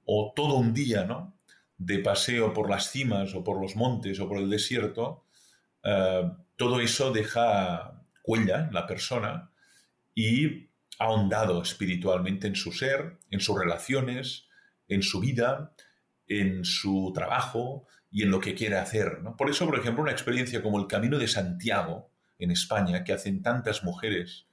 o 0.04 0.32
todo 0.34 0.54
un 0.54 0.74
día, 0.74 1.04
¿no? 1.04 1.36
de 1.78 1.98
paseo 1.98 2.52
por 2.52 2.70
las 2.70 2.90
cimas 2.90 3.34
o 3.34 3.42
por 3.42 3.60
los 3.60 3.74
montes 3.76 4.20
o 4.20 4.28
por 4.28 4.38
el 4.38 4.48
desierto, 4.48 5.24
eh, 5.82 6.30
todo 6.56 6.80
eso 6.80 7.12
deja 7.12 8.04
huella 8.24 8.66
en 8.68 8.74
la 8.74 8.86
persona 8.86 9.50
y 10.14 10.68
ha 10.98 11.06
ahondado 11.06 11.60
espiritualmente 11.62 12.46
en 12.46 12.54
su 12.54 12.70
ser, 12.72 13.18
en 13.30 13.40
sus 13.40 13.58
relaciones, 13.58 14.46
en 14.86 15.02
su 15.02 15.18
vida, 15.18 15.74
en 16.40 16.64
su 16.64 17.12
trabajo, 17.14 17.86
y 18.12 18.22
en 18.22 18.30
lo 18.30 18.38
que 18.38 18.54
quiere 18.54 18.76
hacer. 18.76 19.22
¿no? 19.22 19.36
Por 19.36 19.50
eso, 19.50 19.64
por 19.64 19.78
ejemplo, 19.78 20.02
una 20.02 20.12
experiencia 20.12 20.62
como 20.62 20.78
el 20.78 20.86
Camino 20.86 21.18
de 21.18 21.26
Santiago 21.26 22.10
en 22.38 22.50
España, 22.50 23.02
que 23.02 23.14
hacen 23.14 23.42
tantas 23.42 23.82
mujeres 23.82 24.46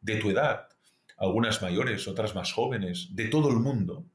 de 0.00 0.16
tu 0.16 0.30
edad, 0.30 0.68
algunas 1.16 1.62
mayores, 1.62 2.08
otras 2.08 2.34
más 2.34 2.52
jóvenes, 2.52 3.14
de 3.14 3.28
todo 3.28 3.48
el 3.50 3.56
mundo, 3.56 4.06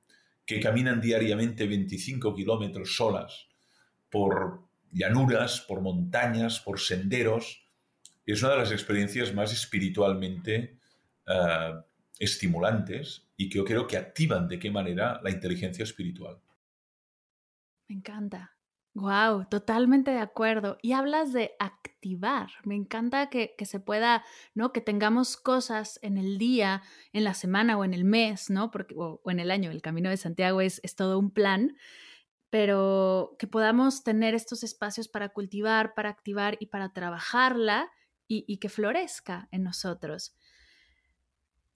que 0.45 0.59
caminan 0.59 0.99
diariamente 0.99 1.65
25 1.67 2.35
kilómetros 2.35 2.95
solas 2.97 3.47
por 4.09 4.65
llanuras, 4.91 5.61
por 5.61 5.81
montañas, 5.81 6.59
por 6.59 6.79
senderos, 6.79 7.65
es 8.25 8.41
una 8.41 8.53
de 8.53 8.57
las 8.57 8.71
experiencias 8.71 9.33
más 9.33 9.53
espiritualmente 9.53 10.77
eh, 11.27 11.73
estimulantes 12.19 13.27
y 13.37 13.49
que 13.49 13.59
yo 13.59 13.65
creo 13.65 13.87
que 13.87 13.97
activan 13.97 14.47
de 14.47 14.57
qué 14.57 14.71
manera 14.71 15.19
la 15.23 15.29
inteligencia 15.29 15.83
espiritual. 15.83 16.39
Me 17.87 17.95
encanta. 17.95 18.55
Wow, 18.95 19.45
totalmente 19.49 20.11
de 20.11 20.19
acuerdo. 20.19 20.77
Y 20.81 20.93
hablas 20.93 21.33
de 21.33 21.51
activar. 21.59 22.49
Me 22.63 22.75
encanta 22.75 23.29
que, 23.29 23.53
se 23.65 23.81
pueda, 23.81 24.23
¿no? 24.53 24.71
Que 24.71 24.79
tengamos 24.79 25.35
cosas 25.35 25.99
en 26.01 26.17
el 26.17 26.37
día, 26.37 26.81
en 27.11 27.25
la 27.25 27.33
semana 27.33 27.77
o 27.77 27.83
en 27.83 27.93
el 27.93 28.05
mes, 28.05 28.49
¿no? 28.49 28.71
Porque, 28.71 28.95
o, 28.97 29.19
en 29.25 29.41
el 29.41 29.51
año. 29.51 29.69
El 29.69 29.81
Camino 29.81 30.09
de 30.09 30.15
Santiago 30.15 30.61
es, 30.61 30.79
es 30.81 30.95
todo 30.95 31.19
un 31.19 31.31
plan, 31.31 31.75
pero 32.49 33.35
que 33.37 33.47
podamos 33.47 34.03
tener 34.03 34.33
estos 34.33 34.63
espacios 34.63 35.09
para 35.09 35.29
cultivar, 35.29 35.93
para 35.93 36.09
activar 36.09 36.55
y 36.61 36.67
para 36.67 36.93
trabajarla 36.93 37.91
y, 38.29 38.45
y 38.47 38.59
que 38.59 38.69
florezca 38.69 39.49
en 39.51 39.63
nosotros. 39.63 40.33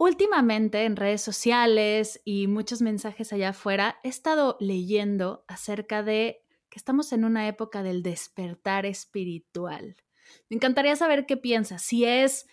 Últimamente 0.02 0.86
en 0.86 0.96
redes 0.96 1.22
sociales 1.22 2.22
y 2.24 2.48
muchos 2.48 2.82
mensajes 2.82 3.34
allá 3.34 3.50
afuera 3.50 4.00
he 4.02 4.08
estado 4.08 4.56
leyendo 4.62 5.44
acerca 5.50 6.04
de 6.04 6.42
que 6.70 6.80
estamos 6.80 7.12
en 7.12 7.26
una 7.26 7.50
época 7.50 7.84
del 7.84 8.02
despertar 8.02 8.86
espiritual. 8.86 9.98
Me 10.50 10.56
encantaría 10.56 10.96
saber 10.96 11.26
qué 11.26 11.36
piensas, 11.36 11.82
si 11.82 12.06
es 12.06 12.48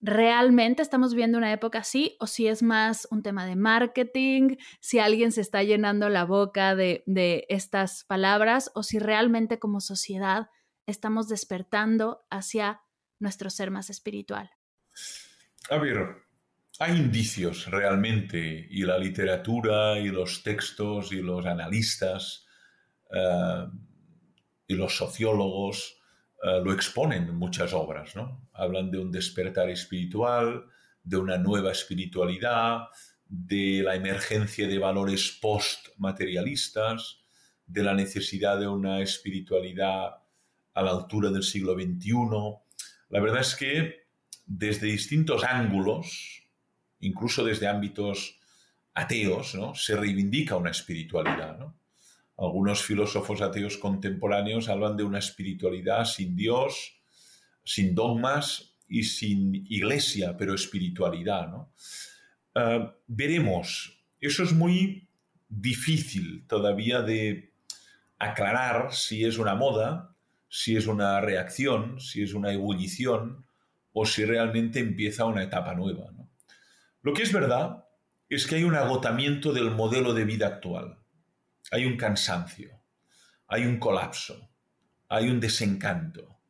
realmente 0.00 0.82
estamos 0.82 1.14
viendo 1.14 1.38
una 1.38 1.52
época 1.52 1.78
así 1.78 2.16
o 2.18 2.26
si 2.26 2.48
es 2.48 2.60
más 2.60 3.06
un 3.12 3.22
tema 3.22 3.46
de 3.46 3.54
marketing, 3.54 4.56
si 4.80 4.98
alguien 4.98 5.30
se 5.30 5.42
está 5.42 5.62
llenando 5.62 6.08
la 6.08 6.24
boca 6.24 6.74
de, 6.74 7.04
estas 7.48 8.02
palabras 8.02 8.72
o 8.74 8.82
si 8.82 8.98
realmente 8.98 9.60
como 9.60 9.80
sociedad 9.80 10.50
estamos 10.86 11.28
despertando 11.28 12.24
hacia 12.30 12.80
nuestro 13.20 13.48
ser 13.48 13.70
más 13.70 13.90
espiritual? 13.90 14.50
A 15.70 15.78
hay 16.80 16.96
indicios 16.96 17.66
realmente 17.70 18.66
y 18.70 18.84
la 18.84 18.96
literatura 18.96 19.98
y 19.98 20.08
los 20.08 20.42
textos 20.42 21.12
y 21.12 21.16
los 21.16 21.44
analistas 21.44 22.46
eh, 23.12 23.66
y 24.66 24.74
los 24.74 24.96
sociólogos 24.96 25.98
eh, 26.42 26.62
lo 26.64 26.72
exponen 26.72 27.24
en 27.24 27.36
muchas 27.36 27.74
obras, 27.74 28.16
¿no? 28.16 28.48
Hablan 28.54 28.90
de 28.90 28.96
un 28.96 29.12
despertar 29.12 29.68
espiritual, 29.68 30.64
de 31.02 31.18
una 31.18 31.36
nueva 31.36 31.70
espiritualidad, 31.70 32.84
de 33.26 33.82
la 33.84 33.94
emergencia 33.94 34.66
de 34.66 34.78
valores 34.78 35.38
post-materialistas, 35.38 37.18
de 37.66 37.82
la 37.82 37.92
necesidad 37.92 38.58
de 38.58 38.68
una 38.68 39.02
espiritualidad 39.02 40.14
a 40.72 40.82
la 40.82 40.92
altura 40.92 41.30
del 41.30 41.42
siglo 41.42 41.74
XXI. 41.74 42.14
La 43.10 43.20
verdad 43.20 43.42
es 43.42 43.54
que 43.54 44.06
desde 44.46 44.86
distintos 44.86 45.44
ángulos, 45.44 46.39
incluso 47.00 47.44
desde 47.44 47.68
ámbitos 47.68 48.38
ateos, 48.94 49.56
se 49.74 49.96
reivindica 49.96 50.56
una 50.56 50.70
espiritualidad. 50.70 51.58
Algunos 52.36 52.82
filósofos 52.82 53.42
ateos 53.42 53.76
contemporáneos 53.76 54.68
hablan 54.68 54.96
de 54.96 55.04
una 55.04 55.18
espiritualidad 55.18 56.04
sin 56.04 56.36
Dios, 56.36 57.00
sin 57.64 57.94
dogmas 57.94 58.76
y 58.88 59.04
sin 59.04 59.54
iglesia, 59.68 60.36
pero 60.36 60.54
espiritualidad. 60.54 61.68
Eh, 62.54 62.90
veremos. 63.06 63.98
Eso 64.20 64.42
es 64.42 64.52
muy 64.52 65.08
difícil 65.48 66.46
todavía 66.46 67.02
de 67.02 67.52
aclarar 68.18 68.92
si 68.92 69.24
es 69.24 69.38
una 69.38 69.54
moda, 69.54 70.16
si 70.48 70.76
es 70.76 70.86
una 70.86 71.20
reacción, 71.20 72.00
si 72.00 72.22
es 72.22 72.34
una 72.34 72.52
ebullición 72.52 73.46
o 73.92 74.04
si 74.04 74.24
realmente 74.24 74.78
empieza 74.80 75.24
una 75.24 75.42
etapa 75.42 75.74
nueva. 75.74 76.10
Lo 77.02 77.14
que 77.14 77.22
es 77.22 77.32
verdad 77.32 77.86
es 78.28 78.46
que 78.46 78.56
hay 78.56 78.64
un 78.64 78.74
agotamiento 78.74 79.52
del 79.52 79.70
modelo 79.70 80.12
de 80.12 80.24
vida 80.24 80.46
actual, 80.46 80.98
hay 81.70 81.86
un 81.86 81.96
cansancio, 81.96 82.80
hay 83.46 83.64
un 83.64 83.78
colapso, 83.78 84.50
hay 85.08 85.28
un 85.28 85.40
desencanto. 85.40 86.40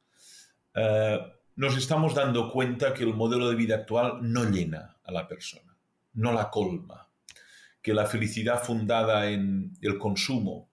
Eh, 0.74 1.18
nos 1.56 1.76
estamos 1.76 2.14
dando 2.14 2.50
cuenta 2.50 2.92
que 2.92 3.04
el 3.04 3.14
modelo 3.14 3.48
de 3.48 3.54
vida 3.54 3.76
actual 3.76 4.18
no 4.22 4.44
llena 4.44 4.98
a 5.04 5.12
la 5.12 5.28
persona, 5.28 5.76
no 6.14 6.32
la 6.32 6.50
colma, 6.50 7.08
que 7.80 7.94
la 7.94 8.06
felicidad 8.06 8.62
fundada 8.62 9.30
en 9.30 9.72
el 9.80 9.98
consumo, 9.98 10.70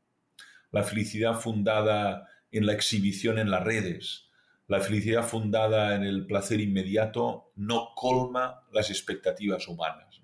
la 0.72 0.84
felicidad 0.84 1.40
fundada 1.40 2.28
en 2.52 2.66
la 2.66 2.74
exhibición 2.74 3.38
en 3.38 3.52
las 3.52 3.64
redes, 3.64 4.27
la 4.68 4.82
felicidad 4.82 5.28
fundada 5.28 5.96
en 5.96 6.04
el 6.04 6.26
placer 6.26 6.60
inmediato 6.60 7.52
no 7.56 7.90
colma 7.96 8.68
las 8.72 8.90
expectativas 8.90 9.68
humanas. 9.68 10.22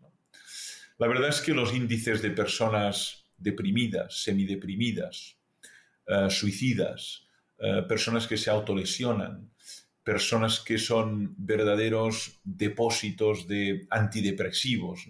La 0.98 1.08
verdad 1.08 1.30
es 1.30 1.42
que 1.42 1.54
los 1.54 1.74
índices 1.74 2.22
de 2.22 2.32
personas 2.32 3.26
deprimidas, 3.38 4.22
semideprimidas, 4.22 5.38
eh, 6.08 6.30
suicidas, 6.30 7.28
eh, 7.58 7.84
personas 7.88 8.28
que 8.28 8.38
se 8.38 8.50
autolesionan, 8.50 9.52
personas 10.04 10.60
que 10.60 10.78
son 10.78 11.34
verdaderos 11.38 12.40
depósitos 12.44 13.48
de 13.48 13.88
antidepresivos. 13.90 15.08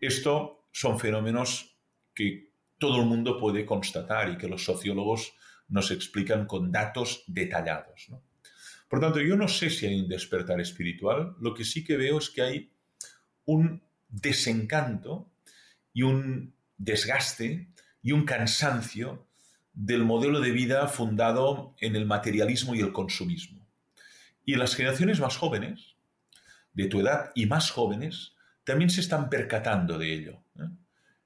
Esto 0.00 0.68
son 0.72 0.98
fenómenos 0.98 1.78
que 2.14 2.52
todo 2.78 3.00
el 3.00 3.06
mundo 3.06 3.38
puede 3.38 3.64
constatar 3.64 4.30
y 4.30 4.36
que 4.36 4.48
los 4.48 4.64
sociólogos 4.64 5.32
nos 5.68 5.90
explican 5.90 6.46
con 6.46 6.70
datos 6.70 7.24
detallados. 7.26 8.08
Por 8.88 9.00
tanto, 9.00 9.20
yo 9.20 9.36
no 9.36 9.48
sé 9.48 9.70
si 9.70 9.86
hay 9.86 10.00
un 10.00 10.08
despertar 10.08 10.60
espiritual, 10.60 11.34
lo 11.40 11.54
que 11.54 11.64
sí 11.64 11.84
que 11.84 11.96
veo 11.96 12.18
es 12.18 12.30
que 12.30 12.42
hay 12.42 12.72
un 13.44 13.82
desencanto 14.08 15.32
y 15.92 16.02
un 16.02 16.54
desgaste 16.76 17.68
y 18.02 18.12
un 18.12 18.24
cansancio 18.24 19.26
del 19.72 20.04
modelo 20.04 20.40
de 20.40 20.52
vida 20.52 20.86
fundado 20.88 21.74
en 21.80 21.96
el 21.96 22.06
materialismo 22.06 22.74
y 22.74 22.80
el 22.80 22.92
consumismo. 22.92 23.66
Y 24.44 24.54
las 24.54 24.74
generaciones 24.74 25.20
más 25.20 25.36
jóvenes, 25.36 25.96
de 26.72 26.86
tu 26.86 27.00
edad 27.00 27.32
y 27.34 27.46
más 27.46 27.70
jóvenes, 27.70 28.34
también 28.64 28.90
se 28.90 29.00
están 29.00 29.28
percatando 29.28 29.98
de 29.98 30.12
ello. 30.12 30.42
¿eh? 30.56 30.68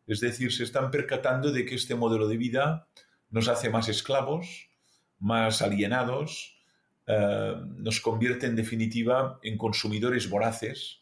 Es 0.06 0.20
decir, 0.20 0.52
se 0.52 0.64
están 0.64 0.90
percatando 0.90 1.52
de 1.52 1.64
que 1.64 1.74
este 1.74 1.94
modelo 1.94 2.28
de 2.28 2.36
vida 2.36 2.88
nos 3.28 3.48
hace 3.48 3.70
más 3.70 3.88
esclavos, 3.88 4.70
más 5.18 5.62
alienados, 5.62 6.59
eh, 7.10 7.56
nos 7.76 8.00
convierte 8.00 8.46
en 8.46 8.54
definitiva 8.54 9.40
en 9.42 9.58
consumidores 9.58 10.30
voraces, 10.30 11.00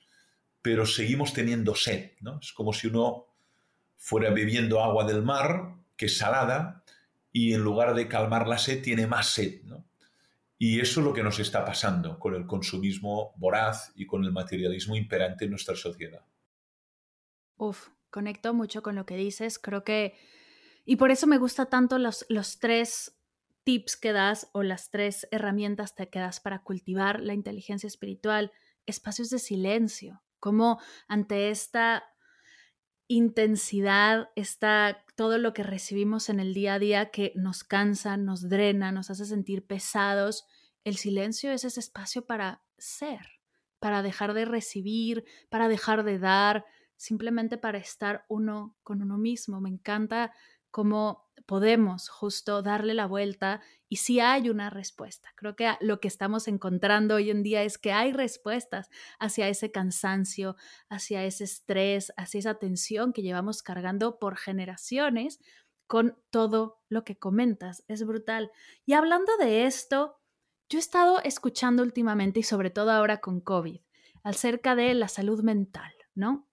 pero 0.62 0.86
seguimos 0.86 1.34
teniendo 1.34 1.74
sed. 1.74 2.12
Es 2.40 2.52
como 2.52 2.72
si 2.72 2.86
uno 2.86 3.26
fuera 3.96 4.30
bebiendo 4.30 4.82
agua 4.82 5.04
del 5.04 5.22
mar, 5.22 5.74
que 5.96 6.06
es 6.06 6.16
salada, 6.16 6.82
y 7.30 7.52
en 7.52 7.60
lugar 7.60 7.94
de 7.94 8.08
calmar 8.08 8.48
la 8.48 8.56
sed, 8.56 8.82
tiene 8.82 9.06
más 9.06 9.28
sed. 9.28 9.60
Y 10.56 10.80
eso 10.80 11.00
es 11.00 11.06
lo 11.06 11.12
que 11.12 11.22
nos 11.22 11.38
está 11.38 11.64
pasando 11.64 12.18
con 12.18 12.34
el 12.34 12.46
consumismo 12.46 13.34
voraz 13.36 13.92
y 13.94 14.06
con 14.06 14.24
el 14.24 14.32
materialismo 14.32 14.96
imperante 14.96 15.44
en 15.44 15.50
nuestra 15.50 15.76
sociedad. 15.76 16.24
Uf, 17.58 17.88
conecto 18.10 18.54
mucho 18.54 18.82
con 18.82 18.94
lo 18.94 19.04
que 19.04 19.16
dices. 19.16 19.58
Creo 19.58 19.84
que. 19.84 20.14
Y 20.86 20.96
por 20.96 21.10
eso 21.10 21.26
me 21.26 21.36
gusta 21.36 21.66
tanto 21.66 21.98
los, 21.98 22.24
los 22.30 22.58
tres 22.60 23.17
tips 23.68 23.98
que 23.98 24.14
das 24.14 24.48
o 24.54 24.62
las 24.62 24.88
tres 24.88 25.28
herramientas 25.30 25.92
que 25.92 26.18
das 26.18 26.40
para 26.40 26.62
cultivar 26.62 27.20
la 27.20 27.34
inteligencia 27.34 27.86
espiritual, 27.86 28.50
espacios 28.86 29.28
de 29.28 29.38
silencio, 29.38 30.22
como 30.40 30.80
ante 31.06 31.50
esta 31.50 32.02
intensidad, 33.08 34.30
está 34.36 35.04
todo 35.16 35.36
lo 35.36 35.52
que 35.52 35.64
recibimos 35.64 36.30
en 36.30 36.40
el 36.40 36.54
día 36.54 36.72
a 36.72 36.78
día 36.78 37.10
que 37.10 37.34
nos 37.34 37.62
cansa, 37.62 38.16
nos 38.16 38.48
drena, 38.48 38.90
nos 38.90 39.10
hace 39.10 39.26
sentir 39.26 39.66
pesados, 39.66 40.46
el 40.82 40.96
silencio 40.96 41.52
es 41.52 41.66
ese 41.66 41.80
espacio 41.80 42.24
para 42.24 42.62
ser, 42.78 43.20
para 43.80 44.00
dejar 44.00 44.32
de 44.32 44.46
recibir, 44.46 45.26
para 45.50 45.68
dejar 45.68 46.04
de 46.04 46.18
dar, 46.18 46.64
simplemente 46.96 47.58
para 47.58 47.76
estar 47.76 48.24
uno 48.30 48.78
con 48.82 49.02
uno 49.02 49.18
mismo. 49.18 49.60
Me 49.60 49.68
encanta 49.68 50.32
cómo 50.70 51.27
podemos 51.48 52.10
justo 52.10 52.60
darle 52.60 52.92
la 52.92 53.06
vuelta 53.06 53.62
y 53.88 53.96
si 53.96 54.20
hay 54.20 54.50
una 54.50 54.68
respuesta. 54.68 55.30
Creo 55.34 55.56
que 55.56 55.72
lo 55.80 55.98
que 55.98 56.06
estamos 56.06 56.46
encontrando 56.46 57.14
hoy 57.14 57.30
en 57.30 57.42
día 57.42 57.62
es 57.62 57.78
que 57.78 57.90
hay 57.90 58.12
respuestas 58.12 58.90
hacia 59.18 59.48
ese 59.48 59.72
cansancio, 59.72 60.56
hacia 60.90 61.24
ese 61.24 61.44
estrés, 61.44 62.12
hacia 62.18 62.40
esa 62.40 62.58
tensión 62.58 63.14
que 63.14 63.22
llevamos 63.22 63.62
cargando 63.62 64.18
por 64.18 64.36
generaciones 64.36 65.40
con 65.86 66.18
todo 66.28 66.82
lo 66.90 67.02
que 67.02 67.16
comentas. 67.16 67.82
Es 67.88 68.04
brutal. 68.04 68.50
Y 68.84 68.92
hablando 68.92 69.34
de 69.38 69.64
esto, 69.64 70.20
yo 70.68 70.78
he 70.78 70.80
estado 70.80 71.22
escuchando 71.22 71.82
últimamente 71.82 72.40
y 72.40 72.42
sobre 72.42 72.68
todo 72.68 72.90
ahora 72.90 73.22
con 73.22 73.40
COVID 73.40 73.80
acerca 74.22 74.76
de 74.76 74.92
la 74.92 75.08
salud 75.08 75.42
mental, 75.42 75.94
¿no? 76.14 76.46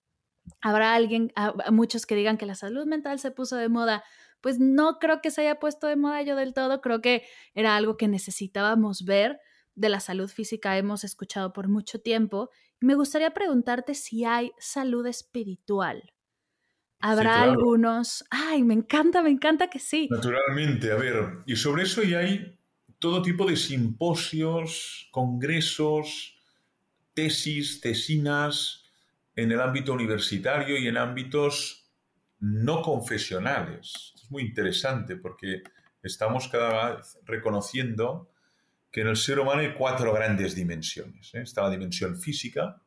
Habrá 0.61 0.93
alguien, 0.93 1.33
muchos 1.71 2.05
que 2.05 2.15
digan 2.15 2.37
que 2.37 2.45
la 2.45 2.55
salud 2.55 2.85
mental 2.85 3.19
se 3.19 3.31
puso 3.31 3.57
de 3.57 3.67
moda. 3.67 4.05
Pues 4.45 4.59
no 4.59 4.99
creo 4.99 5.21
que 5.23 5.31
se 5.31 5.41
haya 5.41 5.55
puesto 5.55 5.87
de 5.87 5.95
moda 5.95 6.21
yo 6.21 6.35
del 6.35 6.53
todo, 6.53 6.79
creo 6.79 7.01
que 7.01 7.23
era 7.55 7.75
algo 7.75 7.97
que 7.97 8.07
necesitábamos 8.07 9.03
ver. 9.03 9.39
De 9.73 9.89
la 9.89 9.99
salud 9.99 10.29
física 10.29 10.77
hemos 10.77 11.03
escuchado 11.03 11.51
por 11.51 11.67
mucho 11.67 11.99
tiempo. 11.99 12.51
Me 12.79 12.93
gustaría 12.93 13.33
preguntarte 13.33 13.95
si 13.95 14.23
hay 14.23 14.51
salud 14.59 15.07
espiritual. 15.07 16.13
Habrá 16.99 17.41
algunos. 17.41 18.23
Ay, 18.29 18.61
me 18.61 18.75
encanta, 18.75 19.23
me 19.23 19.31
encanta 19.31 19.67
que 19.71 19.79
sí. 19.79 20.07
Naturalmente, 20.11 20.91
a 20.91 20.95
ver, 20.95 21.39
y 21.47 21.55
sobre 21.55 21.81
eso 21.81 22.03
ya 22.03 22.19
hay 22.19 22.59
todo 22.99 23.23
tipo 23.23 23.47
de 23.47 23.55
simposios, 23.55 25.09
congresos, 25.09 26.37
tesis, 27.15 27.81
tesinas, 27.81 28.83
en 29.35 29.51
el 29.51 29.59
ámbito 29.59 29.91
universitario 29.91 30.77
y 30.77 30.87
en 30.87 30.97
ámbitos 30.97 31.89
no 32.39 32.83
confesionales. 32.83 34.14
Es 34.25 34.31
muy 34.31 34.41
interesante 34.41 35.17
porque 35.17 35.61
estamos 36.01 36.47
cada 36.47 36.95
vez 36.95 37.19
reconociendo 37.25 38.31
que 38.91 39.01
en 39.01 39.07
el 39.09 39.17
ser 39.17 39.39
humano 39.39 39.61
hay 39.61 39.75
cuatro 39.75 40.11
grandes 40.11 40.55
dimensiones. 40.55 41.31
¿eh? 41.35 41.43
Está 41.43 41.61
la 41.61 41.69
dimensión 41.69 42.17
física, 42.19 42.81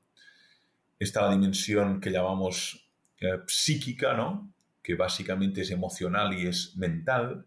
está 0.99 1.23
la 1.23 1.31
dimensión 1.31 2.01
que 2.01 2.11
llamamos 2.11 2.91
eh, 3.21 3.39
psíquica, 3.47 4.15
¿no? 4.15 4.53
que 4.83 4.97
básicamente 4.97 5.61
es 5.61 5.71
emocional 5.71 6.35
y 6.35 6.49
es 6.49 6.77
mental. 6.77 7.47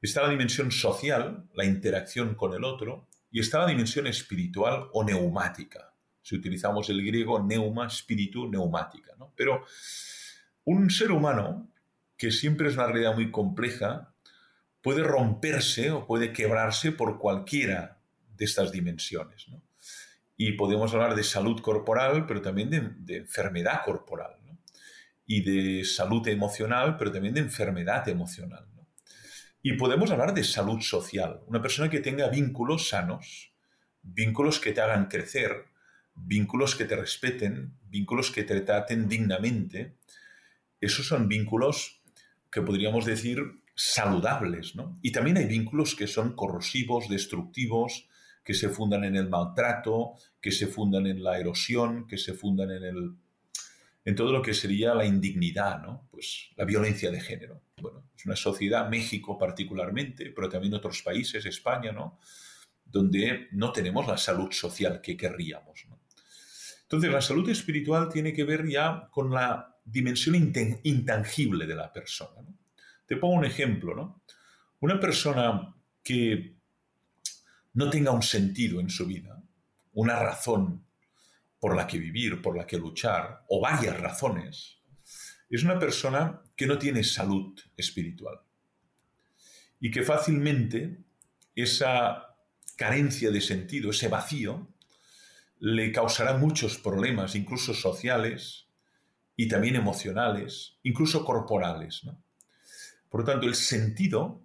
Está 0.00 0.22
la 0.22 0.30
dimensión 0.30 0.70
social, 0.70 1.46
la 1.52 1.66
interacción 1.66 2.36
con 2.36 2.54
el 2.54 2.64
otro, 2.64 3.06
y 3.30 3.40
está 3.40 3.58
la 3.58 3.66
dimensión 3.66 4.06
espiritual 4.06 4.88
o 4.94 5.04
neumática, 5.04 5.92
si 6.22 6.36
utilizamos 6.36 6.88
el 6.88 7.04
griego 7.04 7.42
neuma, 7.42 7.86
espíritu, 7.86 8.48
neumática. 8.48 9.12
Pero 9.36 9.66
un 10.64 10.88
ser 10.88 11.12
humano, 11.12 11.68
que 12.16 12.32
siempre 12.32 12.68
es 12.68 12.74
una 12.74 12.86
realidad 12.86 13.14
muy 13.14 13.30
compleja, 13.30 14.14
puede 14.82 15.02
romperse 15.02 15.90
o 15.90 16.06
puede 16.06 16.32
quebrarse 16.32 16.92
por 16.92 17.18
cualquiera 17.18 17.98
de 18.36 18.44
estas 18.44 18.72
dimensiones. 18.72 19.46
Y 20.36 20.52
podemos 20.52 20.92
hablar 20.94 21.14
de 21.14 21.24
salud 21.24 21.60
corporal, 21.60 22.26
pero 22.26 22.42
también 22.42 22.70
de, 22.70 23.16
enfermedad 23.16 23.82
corporal. 23.84 24.36
Y 25.26 25.42
de 25.42 25.84
salud 25.84 26.26
emocional, 26.28 26.96
pero 26.96 27.10
también 27.10 27.34
de 27.34 27.40
enfermedad 27.40 28.08
emocional. 28.08 28.64
Y 29.60 29.72
podemos 29.72 30.12
hablar 30.12 30.32
de 30.32 30.44
salud 30.44 30.80
social. 30.80 31.40
Una 31.46 31.60
persona 31.60 31.90
que 31.90 31.98
tenga 31.98 32.28
vínculos 32.28 32.88
sanos, 32.88 33.52
vínculos 34.02 34.60
que 34.60 34.70
te 34.70 34.80
hagan 34.80 35.06
crecer, 35.06 35.64
vínculos 36.14 36.76
que 36.76 36.84
te 36.84 36.94
respeten, 36.94 37.76
vínculos 37.88 38.30
que 38.30 38.44
te 38.44 38.60
traten 38.60 39.08
dignamente. 39.08 39.96
Esos 40.80 41.08
son 41.08 41.26
vínculos 41.26 41.95
que 42.50 42.62
podríamos 42.62 43.04
decir 43.04 43.40
saludables, 43.74 44.74
Y 45.02 45.12
también 45.12 45.36
hay 45.36 45.46
vínculos 45.46 45.94
que 45.94 46.06
son 46.06 46.34
corrosivos, 46.34 47.08
destructivos, 47.08 48.08
que 48.42 48.54
se 48.54 48.70
fundan 48.70 49.04
en 49.04 49.16
el 49.16 49.28
maltrato, 49.28 50.14
que 50.40 50.50
se 50.52 50.66
fundan 50.66 51.06
en 51.06 51.22
la 51.22 51.38
erosión, 51.38 52.06
que 52.06 52.16
se 52.16 52.32
fundan 52.32 52.70
en 52.70 52.84
el 52.84 53.16
en 54.06 54.14
todo 54.14 54.30
lo 54.30 54.40
que 54.40 54.54
sería 54.54 54.94
la 54.94 55.04
indignidad, 55.04 55.82
¿no? 55.82 56.06
Pues 56.12 56.50
la 56.56 56.64
violencia 56.64 57.10
de 57.10 57.20
género. 57.20 57.60
Bueno, 57.82 58.04
es 58.16 58.24
una 58.24 58.36
sociedad, 58.36 58.88
México 58.88 59.36
particularmente, 59.36 60.30
pero 60.30 60.48
también 60.48 60.74
otros 60.74 61.02
países, 61.02 61.44
España, 61.44 61.90
¿no? 61.90 62.20
Donde 62.84 63.48
no 63.50 63.72
tenemos 63.72 64.06
la 64.06 64.16
salud 64.16 64.52
social 64.52 65.00
que 65.00 65.16
querríamos. 65.16 65.86
Entonces, 66.86 67.10
la 67.10 67.20
salud 67.20 67.48
espiritual 67.50 68.08
tiene 68.08 68.32
que 68.32 68.44
ver 68.44 68.68
ya 68.68 69.08
con 69.10 69.32
la 69.32 69.76
dimensión 69.84 70.36
intangible 70.84 71.66
de 71.66 71.74
la 71.74 71.92
persona. 71.92 72.46
Te 73.04 73.16
pongo 73.16 73.34
un 73.34 73.44
ejemplo, 73.44 73.94
¿no? 73.94 74.22
Una 74.80 75.00
persona 75.00 75.74
que 76.02 76.56
no 77.74 77.90
tenga 77.90 78.12
un 78.12 78.22
sentido 78.22 78.78
en 78.78 78.88
su 78.88 79.04
vida, 79.04 79.42
una 79.94 80.18
razón 80.20 80.86
por 81.58 81.74
la 81.74 81.88
que 81.88 81.98
vivir, 81.98 82.40
por 82.40 82.56
la 82.56 82.66
que 82.66 82.78
luchar, 82.78 83.44
o 83.48 83.60
varias 83.60 83.98
razones, 83.98 84.78
es 85.50 85.64
una 85.64 85.78
persona 85.78 86.42
que 86.54 86.66
no 86.66 86.78
tiene 86.78 87.02
salud 87.02 87.58
espiritual 87.76 88.40
y 89.80 89.90
que 89.90 90.02
fácilmente 90.02 90.98
esa 91.54 92.36
carencia 92.76 93.30
de 93.30 93.40
sentido, 93.40 93.90
ese 93.90 94.08
vacío, 94.08 94.68
le 95.58 95.92
causará 95.92 96.36
muchos 96.36 96.78
problemas, 96.78 97.34
incluso 97.34 97.74
sociales 97.74 98.66
y 99.36 99.48
también 99.48 99.76
emocionales, 99.76 100.78
incluso 100.82 101.24
corporales. 101.24 102.02
Por 103.08 103.20
lo 103.20 103.26
tanto, 103.26 103.46
el 103.46 103.54
sentido 103.54 104.42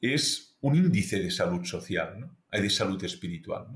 es 0.00 0.56
un 0.60 0.76
índice 0.76 1.20
de 1.20 1.30
salud 1.30 1.64
social, 1.64 2.30
hay 2.50 2.62
de 2.62 2.70
salud 2.70 3.02
espiritual. 3.04 3.66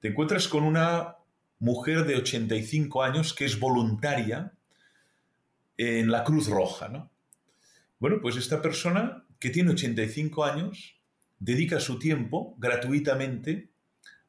Te 0.00 0.08
encuentras 0.08 0.48
con 0.48 0.64
una 0.64 1.16
mujer 1.58 2.04
de 2.04 2.16
85 2.16 3.02
años 3.02 3.32
que 3.34 3.44
es 3.44 3.58
voluntaria 3.58 4.52
en 5.76 6.10
la 6.10 6.24
Cruz 6.24 6.48
Roja. 6.48 6.88
¿no? 6.88 7.10
Bueno, 7.98 8.18
pues 8.20 8.36
esta 8.36 8.60
persona 8.60 9.24
que 9.38 9.50
tiene 9.50 9.72
85 9.72 10.44
años 10.44 11.00
dedica 11.38 11.80
su 11.80 11.98
tiempo 11.98 12.54
gratuitamente 12.58 13.70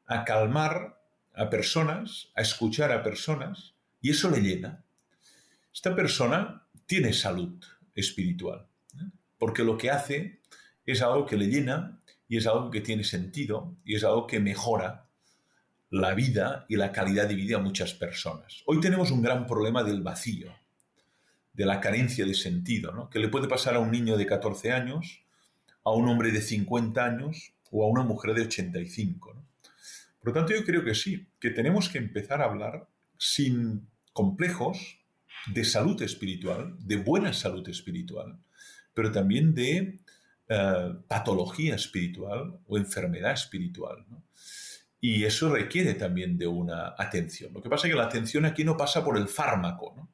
a 0.05 0.23
calmar 0.23 0.94
a 1.35 1.49
personas, 1.49 2.29
a 2.35 2.41
escuchar 2.41 2.91
a 2.91 3.03
personas, 3.03 3.75
y 4.01 4.11
eso 4.11 4.29
le 4.29 4.41
llena. 4.41 4.83
Esta 5.73 5.95
persona 5.95 6.67
tiene 6.85 7.13
salud 7.13 7.63
espiritual, 7.93 8.67
¿eh? 8.95 9.09
porque 9.37 9.63
lo 9.63 9.77
que 9.77 9.89
hace 9.89 10.41
es 10.85 11.01
algo 11.01 11.25
que 11.25 11.37
le 11.37 11.47
llena 11.47 12.01
y 12.27 12.37
es 12.37 12.47
algo 12.47 12.71
que 12.71 12.81
tiene 12.81 13.03
sentido 13.03 13.75
y 13.83 13.95
es 13.95 14.03
algo 14.03 14.27
que 14.27 14.39
mejora 14.39 15.07
la 15.89 16.13
vida 16.13 16.65
y 16.67 16.75
la 16.75 16.91
calidad 16.91 17.27
de 17.27 17.35
vida 17.35 17.57
a 17.57 17.61
muchas 17.61 17.93
personas. 17.93 18.63
Hoy 18.65 18.79
tenemos 18.79 19.11
un 19.11 19.21
gran 19.21 19.45
problema 19.45 19.83
del 19.83 20.01
vacío, 20.01 20.53
de 21.53 21.65
la 21.65 21.79
carencia 21.79 22.25
de 22.25 22.33
sentido, 22.33 22.91
¿no? 22.91 23.09
que 23.09 23.19
le 23.19 23.29
puede 23.29 23.47
pasar 23.47 23.75
a 23.75 23.79
un 23.79 23.91
niño 23.91 24.17
de 24.17 24.25
14 24.25 24.71
años, 24.71 25.23
a 25.83 25.91
un 25.91 26.07
hombre 26.07 26.31
de 26.31 26.41
50 26.41 27.03
años 27.03 27.53
o 27.71 27.83
a 27.85 27.87
una 27.87 28.03
mujer 28.03 28.33
de 28.33 28.41
85. 28.41 29.45
Por 30.25 30.33
lo 30.33 30.39
tanto, 30.39 30.55
yo 30.55 30.65
creo 30.65 30.83
que 30.83 30.95
sí, 30.95 31.27
que 31.39 31.51
tenemos 31.51 31.87
que 31.87 31.99
empezar 31.99 32.41
a 32.41 32.45
hablar 32.45 32.89
sin 33.15 33.87
complejos 34.11 34.97
de 35.53 35.63
salud 35.63 36.01
espiritual, 36.01 36.75
de 36.79 36.95
buena 36.95 37.31
salud 37.31 37.69
espiritual, 37.69 38.39
pero 38.95 39.11
también 39.11 39.53
de 39.53 39.99
eh, 40.49 40.93
patología 41.07 41.75
espiritual 41.75 42.57
o 42.65 42.75
enfermedad 42.75 43.33
espiritual. 43.33 44.03
Y 44.99 45.25
eso 45.25 45.53
requiere 45.53 45.93
también 45.93 46.39
de 46.39 46.47
una 46.47 46.95
atención. 46.97 47.53
Lo 47.53 47.61
que 47.61 47.69
pasa 47.69 47.85
es 47.85 47.93
que 47.93 47.99
la 47.99 48.05
atención 48.05 48.45
aquí 48.45 48.63
no 48.63 48.75
pasa 48.75 49.05
por 49.05 49.19
el 49.19 49.27
fármaco. 49.27 49.93
¿no? 49.95 50.09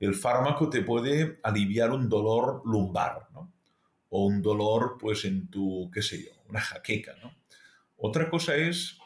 El 0.00 0.16
fármaco 0.16 0.68
te 0.68 0.82
puede 0.82 1.38
aliviar 1.44 1.92
un 1.92 2.08
dolor 2.08 2.62
lumbar, 2.64 3.28
¿no? 3.32 3.52
O 4.08 4.26
un 4.26 4.42
dolor, 4.42 4.96
pues, 4.98 5.24
en 5.24 5.48
tu, 5.48 5.88
qué 5.94 6.02
sé 6.02 6.24
yo, 6.24 6.32
una 6.48 6.60
jaqueca, 6.60 7.14
¿no? 7.22 7.32
Otra 8.02 8.28
cosa 8.28 8.56
es, 8.56 8.99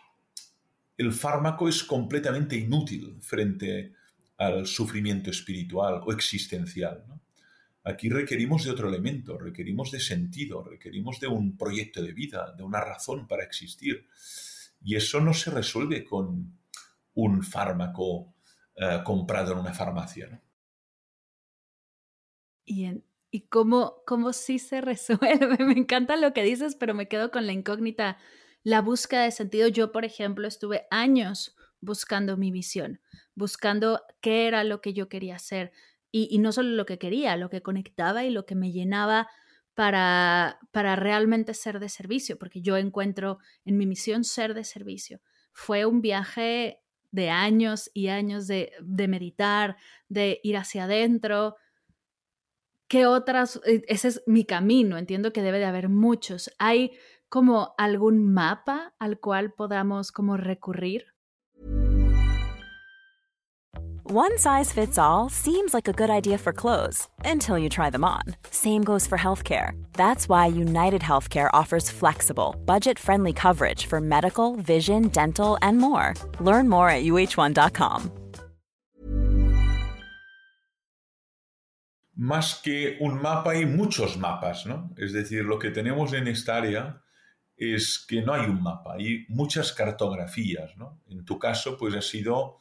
el 0.96 1.12
fármaco 1.12 1.68
es 1.68 1.82
completamente 1.82 2.56
inútil 2.56 3.16
frente 3.20 3.94
al 4.36 4.66
sufrimiento 4.66 5.30
espiritual 5.30 6.00
o 6.04 6.12
existencial. 6.12 7.04
Aquí 7.84 8.08
requerimos 8.08 8.64
de 8.64 8.70
otro 8.70 8.88
elemento, 8.88 9.38
requerimos 9.38 9.90
de 9.90 10.00
sentido, 10.00 10.62
requerimos 10.62 11.20
de 11.20 11.28
un 11.28 11.56
proyecto 11.56 12.02
de 12.02 12.12
vida, 12.12 12.54
de 12.56 12.62
una 12.62 12.80
razón 12.80 13.28
para 13.28 13.44
existir. 13.44 14.06
Y 14.82 14.96
eso 14.96 15.20
no 15.20 15.34
se 15.34 15.50
resuelve 15.50 16.04
con 16.04 16.58
un 17.14 17.42
fármaco 17.42 18.34
eh, 18.76 19.00
comprado 19.04 19.52
en 19.52 19.58
una 19.58 19.74
farmacia. 19.74 20.40
¿Y, 22.64 22.88
¿Y 23.30 23.40
cómo, 23.48 24.02
cómo 24.06 24.32
sí 24.32 24.58
se 24.58 24.80
resuelve? 24.80 25.58
Me 25.64 25.74
encanta 25.74 26.16
lo 26.16 26.32
que 26.32 26.42
dices, 26.42 26.76
pero 26.76 26.94
me 26.94 27.08
quedo 27.08 27.30
con 27.30 27.46
la 27.46 27.52
incógnita. 27.52 28.16
La 28.64 28.80
búsqueda 28.80 29.22
de 29.24 29.30
sentido. 29.30 29.68
Yo, 29.68 29.92
por 29.92 30.04
ejemplo, 30.04 30.48
estuve 30.48 30.86
años 30.90 31.54
buscando 31.80 32.36
mi 32.36 32.50
visión, 32.50 33.00
buscando 33.34 34.00
qué 34.20 34.46
era 34.48 34.64
lo 34.64 34.80
que 34.80 34.94
yo 34.94 35.08
quería 35.08 35.36
hacer. 35.36 35.70
Y, 36.10 36.28
y 36.30 36.38
no 36.38 36.50
solo 36.50 36.70
lo 36.70 36.86
que 36.86 36.98
quería, 36.98 37.36
lo 37.36 37.50
que 37.50 37.62
conectaba 37.62 38.24
y 38.24 38.30
lo 38.30 38.46
que 38.46 38.54
me 38.54 38.72
llenaba 38.72 39.28
para, 39.74 40.60
para 40.70 40.96
realmente 40.96 41.52
ser 41.52 41.78
de 41.78 41.88
servicio, 41.88 42.38
porque 42.38 42.62
yo 42.62 42.76
encuentro 42.76 43.38
en 43.64 43.76
mi 43.76 43.86
misión 43.86 44.24
ser 44.24 44.54
de 44.54 44.64
servicio. 44.64 45.20
Fue 45.52 45.84
un 45.84 46.00
viaje 46.00 46.80
de 47.10 47.30
años 47.30 47.90
y 47.92 48.08
años 48.08 48.46
de, 48.46 48.72
de 48.80 49.08
meditar, 49.08 49.76
de 50.08 50.40
ir 50.42 50.56
hacia 50.56 50.84
adentro. 50.84 51.56
¿Qué 52.88 53.06
otras? 53.06 53.60
E, 53.66 53.82
ese 53.88 54.08
es 54.08 54.22
mi 54.26 54.44
camino, 54.44 54.96
entiendo 54.96 55.32
que 55.32 55.42
debe 55.42 55.58
de 55.58 55.64
haber 55.64 55.88
muchos. 55.88 56.50
¿Hay 56.58 56.92
como 57.34 57.74
algún 57.76 58.32
mapa 58.32 58.92
al 59.00 59.18
cual 59.18 59.50
podamos 59.50 60.12
como 60.12 60.36
recurrir? 60.36 61.02
One 64.04 64.38
size 64.38 64.72
fits 64.72 64.98
all 64.98 65.28
seems 65.30 65.74
like 65.74 65.88
a 65.88 65.92
good 65.92 66.10
idea 66.10 66.38
for 66.38 66.52
clothes 66.52 67.08
until 67.24 67.58
you 67.58 67.68
try 67.68 67.90
them 67.90 68.04
on. 68.04 68.36
Same 68.52 68.84
goes 68.84 69.08
for 69.08 69.18
healthcare. 69.18 69.72
That's 69.94 70.28
why 70.28 70.46
United 70.46 71.00
Healthcare 71.02 71.50
offers 71.52 71.90
flexible, 71.90 72.54
budget 72.66 73.00
friendly 73.00 73.32
coverage 73.32 73.86
for 73.86 74.00
medical, 74.00 74.54
vision, 74.54 75.08
dental, 75.08 75.58
and 75.60 75.78
more. 75.78 76.14
Learn 76.38 76.68
more 76.68 76.88
at 76.88 77.02
uh1.com. 77.02 78.12
Más 82.16 82.62
que 82.62 82.96
un 83.00 83.20
mapa, 83.20 83.50
hay 83.50 83.66
muchos 83.66 84.16
mapas, 84.16 84.66
¿no? 84.66 84.90
Es 84.96 85.12
decir, 85.12 85.44
lo 85.44 85.58
que 85.58 85.72
tenemos 85.72 86.12
en 86.12 86.28
esta 86.28 86.58
área 86.58 87.00
es 87.56 88.04
que 88.06 88.22
no 88.22 88.34
hay 88.34 88.48
un 88.48 88.62
mapa, 88.62 88.94
hay 88.94 89.26
muchas 89.28 89.72
cartografías, 89.72 90.76
¿no? 90.76 91.00
En 91.08 91.24
tu 91.24 91.38
caso, 91.38 91.76
pues 91.78 91.94
ha 91.94 92.02
sido 92.02 92.58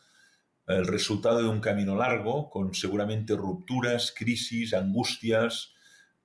el 0.68 0.88
resultado 0.88 1.42
de 1.42 1.50
un 1.50 1.60
camino 1.60 1.96
largo, 1.96 2.50
con 2.50 2.74
seguramente 2.74 3.36
rupturas, 3.36 4.14
crisis, 4.16 4.74
angustias, 4.74 5.74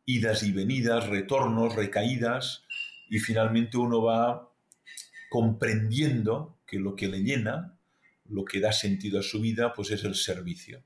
idas 0.04 0.42
y 0.42 0.52
venidas, 0.52 1.08
retornos, 1.08 1.74
recaídas, 1.74 2.64
y 3.10 3.18
finalmente 3.18 3.76
uno 3.78 4.02
va 4.02 4.52
comprendiendo 5.30 6.58
que 6.66 6.78
lo 6.78 6.94
que 6.94 7.08
le 7.08 7.22
llena, 7.22 7.78
lo 8.26 8.44
que 8.44 8.60
da 8.60 8.72
sentido 8.72 9.20
a 9.20 9.22
su 9.22 9.40
vida, 9.40 9.72
pues 9.72 9.90
es 9.90 10.04
el 10.04 10.14
servicio. 10.14 10.82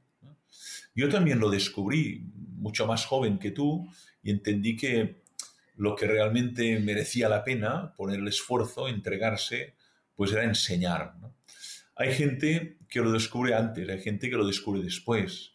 Yo 0.95 1.09
también 1.09 1.39
lo 1.39 1.51
descubrí 1.51 2.31
mucho 2.35 2.87
más 2.87 3.07
joven 3.07 3.39
que 3.39 3.51
tú 3.51 3.89
y 4.23 4.31
entendí 4.31 4.77
que 4.77 5.22
lo 5.75 5.97
que 5.97 6.07
realmente 6.07 6.79
merecía 6.81 7.29
la 7.29 7.45
pena, 7.45 7.95
poner 7.97 8.21
el 8.21 8.29
esfuerzo, 8.29 8.89
entregarse, 8.89 9.75
pues 10.15 10.33
era 10.33 10.45
enseñar. 10.45 11.15
Hay 11.97 12.13
gente 12.15 12.79
que 12.89 13.01
lo 13.01 13.13
descubre 13.13 13.55
antes, 13.55 13.89
hay 13.89 14.01
gente 14.01 14.31
que 14.31 14.37
lo 14.37 14.47
descubre 14.47 14.83
después. 14.83 15.53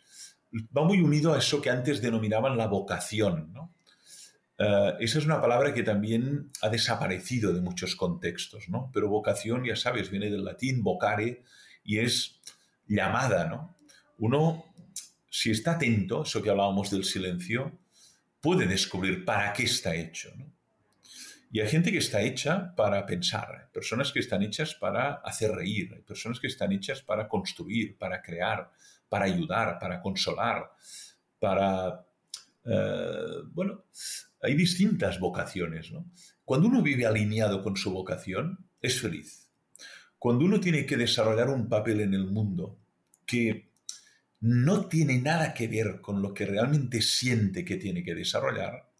Va 0.75 0.83
muy 0.83 1.01
unido 1.01 1.33
a 1.33 1.39
eso 1.39 1.61
que 1.61 1.69
antes 1.69 2.01
denominaban 2.01 2.57
la 2.57 2.67
vocación. 2.67 3.53
eh, 4.57 4.93
esa 4.99 5.19
es 5.19 5.25
una 5.25 5.41
palabra 5.41 5.73
que 5.73 5.83
también 5.83 6.51
ha 6.61 6.69
desaparecido 6.69 7.53
de 7.53 7.61
muchos 7.61 7.95
contextos, 7.95 8.69
¿no? 8.69 8.89
Pero 8.93 9.09
vocación, 9.09 9.63
ya 9.63 9.75
sabes, 9.75 10.09
viene 10.09 10.29
del 10.29 10.45
latín 10.45 10.83
vocare 10.83 11.43
y 11.83 11.99
es 11.99 12.41
llamada, 12.87 13.45
¿no? 13.45 13.75
Uno, 14.17 14.65
si 15.29 15.51
está 15.51 15.73
atento, 15.73 16.23
eso 16.23 16.41
que 16.41 16.49
hablábamos 16.49 16.89
del 16.89 17.03
silencio, 17.03 17.71
puede 18.41 18.65
descubrir 18.67 19.25
para 19.25 19.53
qué 19.53 19.63
está 19.63 19.95
hecho, 19.95 20.31
¿no? 20.35 20.57
Y 21.49 21.61
hay 21.61 21.67
gente 21.69 21.91
que 21.91 21.99
está 21.99 22.21
hecha 22.21 22.75
para 22.75 23.05
pensar, 23.05 23.69
personas 23.71 24.11
que 24.11 24.19
están 24.19 24.43
hechas 24.43 24.75
para 24.75 25.15
hacer 25.15 25.51
reír, 25.51 26.03
personas 26.05 26.39
que 26.39 26.47
están 26.47 26.73
hechas 26.73 27.01
para 27.01 27.27
construir, 27.27 27.97
para 27.97 28.21
crear, 28.21 28.69
para 29.07 29.25
ayudar, 29.25 29.79
para 29.79 30.01
consolar, 30.01 30.71
para... 31.39 32.05
Eh, 32.65 33.43
bueno, 33.53 33.85
hay 34.41 34.55
distintas 34.55 35.19
vocaciones. 35.19 35.89
¿no? 35.91 36.11
Cuando 36.43 36.67
uno 36.67 36.81
vive 36.81 37.05
alineado 37.05 37.63
con 37.63 37.77
su 37.77 37.91
vocación, 37.91 38.65
es 38.81 38.99
feliz. 38.99 39.49
Cuando 40.19 40.43
uno 40.43 40.59
tiene 40.59 40.85
que 40.85 40.97
desarrollar 40.97 41.49
un 41.49 41.69
papel 41.69 42.01
en 42.01 42.13
el 42.13 42.25
mundo 42.25 42.77
que 43.25 43.66
no 44.39 44.87
tiene 44.87 45.19
nada 45.19 45.53
que 45.53 45.67
ver 45.67 46.01
con 46.01 46.21
lo 46.21 46.33
que 46.33 46.45
realmente 46.45 47.01
siente 47.01 47.65
que 47.65 47.77
tiene 47.77 48.03
que 48.03 48.15
desarrollar, 48.15 48.91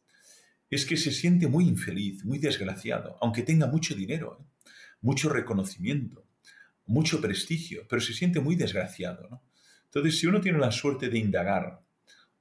es 0.70 0.86
que 0.86 0.98
se 0.98 1.12
siente 1.12 1.48
muy 1.48 1.68
infeliz, 1.68 2.26
muy 2.26 2.40
desgraciado, 2.40 3.18
aunque 3.22 3.44
tenga 3.44 3.68
mucho 3.68 3.96
dinero, 3.96 4.38
¿eh? 4.40 4.70
mucho 5.02 5.30
reconocimiento, 5.30 6.28
mucho 6.86 7.22
prestigio, 7.22 7.86
pero 7.88 8.02
se 8.02 8.14
siente 8.14 8.40
muy 8.40 8.56
desgraciado. 8.56 9.42
Entonces, 9.86 10.20
si 10.20 10.28
uno 10.28 10.42
tiene 10.42 10.58
la 10.58 10.72
suerte 10.72 11.10
de 11.10 11.20
indagar 11.20 11.86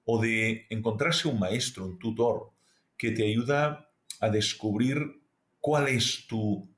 o 0.05 0.21
de 0.21 0.67
encontrarse 0.71 1.29
un 1.29 1.39
maestro, 1.39 1.87
un 1.87 1.99
tutor, 1.99 2.53
que 2.97 3.11
te 3.11 3.27
ayuda 3.27 3.93
a 4.21 4.31
descubrir 4.31 5.23
cuál 5.61 5.89
es 5.89 6.27
tu 6.27 6.75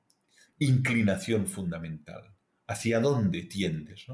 inclinación 0.57 1.47
fundamental, 1.47 2.35
hacia 2.67 2.99
dónde 2.99 3.43
tiendes. 3.43 4.05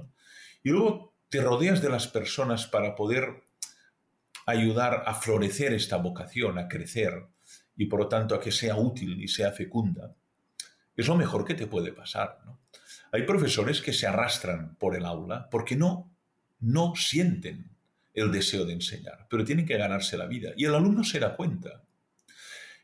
Y 0.63 0.69
luego 0.69 1.14
te 1.35 1.41
rodeas 1.41 1.81
de 1.81 1.89
las 1.89 2.07
personas 2.07 2.65
para 2.65 2.95
poder 2.95 3.43
ayudar 4.45 5.03
a 5.05 5.13
florecer 5.15 5.73
esta 5.73 5.97
vocación, 5.97 6.57
a 6.57 6.69
crecer 6.69 7.27
y 7.75 7.87
por 7.87 7.99
lo 7.99 8.07
tanto 8.07 8.35
a 8.35 8.39
que 8.39 8.53
sea 8.53 8.77
útil 8.77 9.21
y 9.21 9.27
sea 9.27 9.51
fecunda. 9.51 10.15
Es 10.95 11.09
lo 11.09 11.17
mejor 11.17 11.43
que 11.43 11.53
te 11.53 11.67
puede 11.67 11.91
pasar. 11.91 12.39
Hay 13.11 13.23
profesores 13.23 13.81
que 13.81 13.91
se 13.91 14.07
arrastran 14.07 14.77
por 14.77 14.95
el 14.95 15.03
aula 15.03 15.49
porque 15.51 15.75
no, 15.75 16.15
no 16.61 16.95
sienten 16.95 17.69
el 18.13 18.31
deseo 18.31 18.63
de 18.63 18.71
enseñar, 18.71 19.27
pero 19.29 19.43
tienen 19.43 19.65
que 19.65 19.77
ganarse 19.77 20.15
la 20.15 20.27
vida. 20.27 20.53
Y 20.55 20.63
el 20.63 20.75
alumno 20.75 21.03
se 21.03 21.19
da 21.19 21.35
cuenta. 21.35 21.83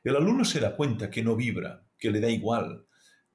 El 0.03 0.17
alumno 0.17 0.43
se 0.43 0.59
da 0.59 0.75
cuenta 0.75 1.09
que 1.09 1.23
no 1.23 1.37
vibra, 1.37 1.85
que 1.97 2.11
le 2.11 2.19
da 2.19 2.29
igual, 2.29 2.85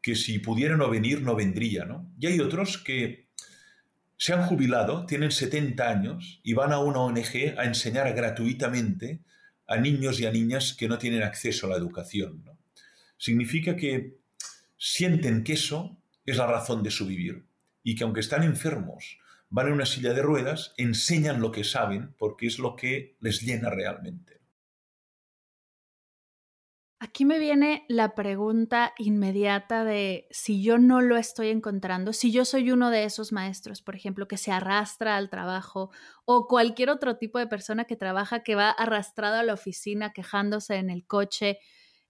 que 0.03 0.15
si 0.15 0.41
pudiera 0.41 0.77
no 0.77 0.91
venir, 0.91 1.23
no 1.23 1.35
vendría, 1.35 1.87
¿no? 1.87 2.13
Y 2.19 2.27
hay 2.27 2.39
otros 2.39 2.77
que 2.77 3.26
se 4.17 4.33
han 4.33 4.47
jubilado, 4.47 5.05
tienen 5.07 5.31
70 5.31 5.89
años 5.89 6.41
y 6.43 6.55
van 6.55 6.73
a 6.73 6.79
una 6.79 7.01
ONG 7.01 7.59
a 7.59 7.65
enseñar 7.65 8.13
gratuitamente 8.15 9.21
a 9.67 9.77
niños 9.77 10.21
y 10.21 10.27
a 10.27 10.33
niñas 10.33 10.75
que 10.75 10.89
no 10.89 10.99
tienen 10.99 11.23
acceso 11.23 11.67
a 11.67 11.71
la 11.71 11.77
educación. 11.77 12.45
Significa 13.19 13.77
que 13.77 14.19
sienten 14.79 15.45
que 15.45 15.55
eso 15.55 15.99
es 16.25 16.37
la 16.37 16.47
razón 16.47 16.83
de 16.83 16.91
su 16.91 17.07
vivir 17.07 17.47
y 17.83 17.95
que 17.95 18.05
aunque 18.05 18.21
están 18.21 18.43
enfermos, 18.43 19.19
van 19.49 19.69
en 19.69 19.75
una 19.75 19.87
silla 19.87 20.13
de 20.13 20.23
ruedas, 20.23 20.75
enseñan 20.77 21.41
lo 21.41 21.53
que 21.53 21.65
saben 21.65 22.15
porque 22.19 22.47
es 22.47 22.59
lo 22.59 22.75
que 22.75 23.17
les 23.21 23.43
llena 23.43 23.71
realmente. 23.71 24.36
Aquí 26.99 27.27
me 27.27 27.39
viene 27.39 27.85
la 27.89 28.15
pregunta 28.15 28.95
inmediata 28.97 29.85
de 29.85 30.27
si 30.31 30.63
yo 30.63 30.79
no 30.79 31.03
lo 31.03 31.19
estoy 31.19 31.51
encontrando, 31.51 32.15
si 32.15 32.33
yo 32.33 32.47
soy 32.47 32.71
uno 32.71 32.89
de 32.89 33.05
esos 33.05 33.33
maestros, 33.33 33.83
por 33.83 33.95
ejemplo, 33.97 34.27
que 34.27 34.39
se 34.39 34.51
arrastra 34.51 35.17
al 35.19 35.29
trabajo 35.29 35.91
o 36.25 36.47
cualquier 36.47 36.89
otro 36.89 37.19
tipo 37.19 37.39
de 37.39 37.49
persona 37.49 37.85
que 37.85 37.97
trabaja 37.97 38.43
que 38.43 38.55
va 38.55 38.71
arrastrado 38.71 39.37
a 39.37 39.43
la 39.43 39.53
oficina 39.53 40.15
quejándose 40.15 40.77
en 40.77 40.89
el 40.89 41.07
coche, 41.07 41.59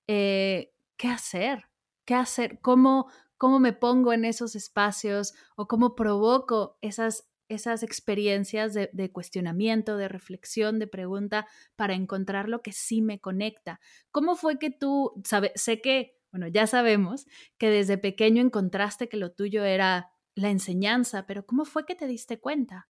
eh, 0.07 0.73
¿qué 0.97 1.09
hacer? 1.09 1.65
¿Qué 2.05 2.15
hacer? 2.15 2.61
¿Cómo, 2.61 3.11
¿Cómo 3.39 3.59
me 3.59 3.73
pongo 3.73 4.13
en 4.13 4.25
esos 4.25 4.55
espacios 4.55 5.35
o 5.57 5.67
cómo 5.67 5.97
provoco 5.97 6.79
esas 6.81 7.29
esas 7.49 7.83
experiencias 7.83 8.75
de, 8.75 9.13
cuestionamiento, 9.13 9.97
de 9.97 10.09
reflexión, 10.09 10.79
de 10.79 10.87
pregunta, 10.87 11.47
para 11.77 11.95
encontrar 11.95 12.49
lo 12.49 12.63
que 12.63 12.73
sí 12.73 13.03
me 13.03 13.21
conecta. 13.21 13.81
¿Cómo 14.11 14.37
fue 14.37 14.59
que 14.59 14.71
tú, 14.71 15.23
sé 15.55 15.81
que, 15.81 16.19
bueno, 16.33 16.49
ya 16.49 16.67
sabemos 16.67 17.27
que 17.59 17.71
desde 17.71 17.99
pequeño 17.99 18.43
encontraste 18.43 19.09
que 19.09 19.17
lo 19.17 19.33
tuyo 19.33 19.65
era 19.65 20.11
la 20.35 20.51
enseñanza, 20.51 21.27
pero 21.27 21.47
¿cómo 21.47 21.65
fue 21.65 21.87
que 21.87 21.95
te 21.95 22.07
diste 22.07 22.39
cuenta? 22.39 22.89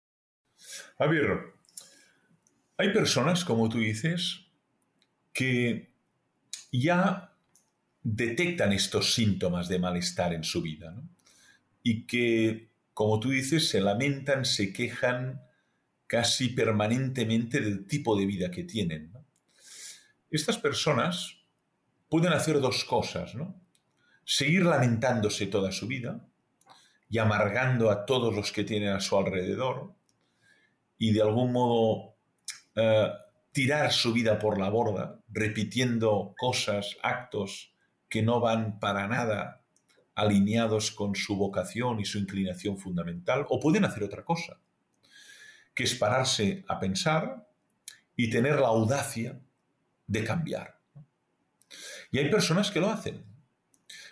A 0.97 1.07
hay 2.77 2.91
personas, 2.91 3.45
como 3.45 3.69
tú 3.69 3.79
dices, 3.79 4.47
que 5.31 5.93
ya 6.71 7.33
detectan 8.03 8.73
estos 8.73 9.13
síntomas 9.13 9.69
de 9.69 9.79
malestar 9.79 10.33
en 10.33 10.43
su 10.43 10.61
vida 10.61 11.01
y 11.81 12.05
que 12.05 12.69
como 12.95 13.19
tú 13.19 13.31
dices, 13.31 13.67
se 13.67 13.81
lamentan, 13.81 14.45
se 14.45 14.71
quejan 14.71 15.41
casi 16.07 16.47
permanentemente 16.47 17.59
del 17.59 17.85
tipo 17.87 18.17
de 18.17 18.25
vida 18.25 18.49
que 18.49 18.63
tienen. 18.63 19.11
Estas 20.31 20.57
personas 20.57 21.41
pueden 22.07 22.31
hacer 22.31 22.61
dos 22.61 22.85
cosas, 22.85 23.35
¿no? 23.35 23.61
Seguir 24.23 24.63
lamentándose 24.63 25.45
toda 25.47 25.73
su 25.73 25.87
vida 25.87 26.25
y 27.09 27.17
amargando 27.17 27.91
a 27.91 28.05
todos 28.05 28.33
los 28.33 28.53
que 28.53 28.63
tienen 28.63 28.93
a 28.93 29.01
su 29.01 29.17
alrededor 29.17 29.93
y 30.97 31.11
de 31.11 31.21
algún 31.21 31.51
modo 31.51 32.15
eh, 32.75 33.09
tirar 33.51 33.91
su 33.91 34.13
vida 34.13 34.39
por 34.39 34.57
la 34.57 34.69
borda, 34.69 35.19
repitiendo 35.27 36.33
cosas, 36.37 36.95
actos 37.03 37.75
que 38.07 38.21
no 38.21 38.39
van 38.39 38.79
para 38.79 39.05
nada 39.09 39.64
alineados 40.15 40.91
con 40.91 41.15
su 41.15 41.35
vocación 41.35 41.99
y 41.99 42.05
su 42.05 42.17
inclinación 42.17 42.77
fundamental, 42.77 43.45
o 43.49 43.59
pueden 43.59 43.85
hacer 43.85 44.03
otra 44.03 44.23
cosa, 44.23 44.59
que 45.73 45.83
es 45.83 45.95
pararse 45.95 46.63
a 46.67 46.79
pensar 46.79 47.47
y 48.15 48.29
tener 48.29 48.59
la 48.59 48.67
audacia 48.67 49.39
de 50.07 50.23
cambiar. 50.23 50.79
Y 52.11 52.19
hay 52.19 52.29
personas 52.29 52.71
que 52.71 52.79
lo 52.79 52.89
hacen. 52.89 53.25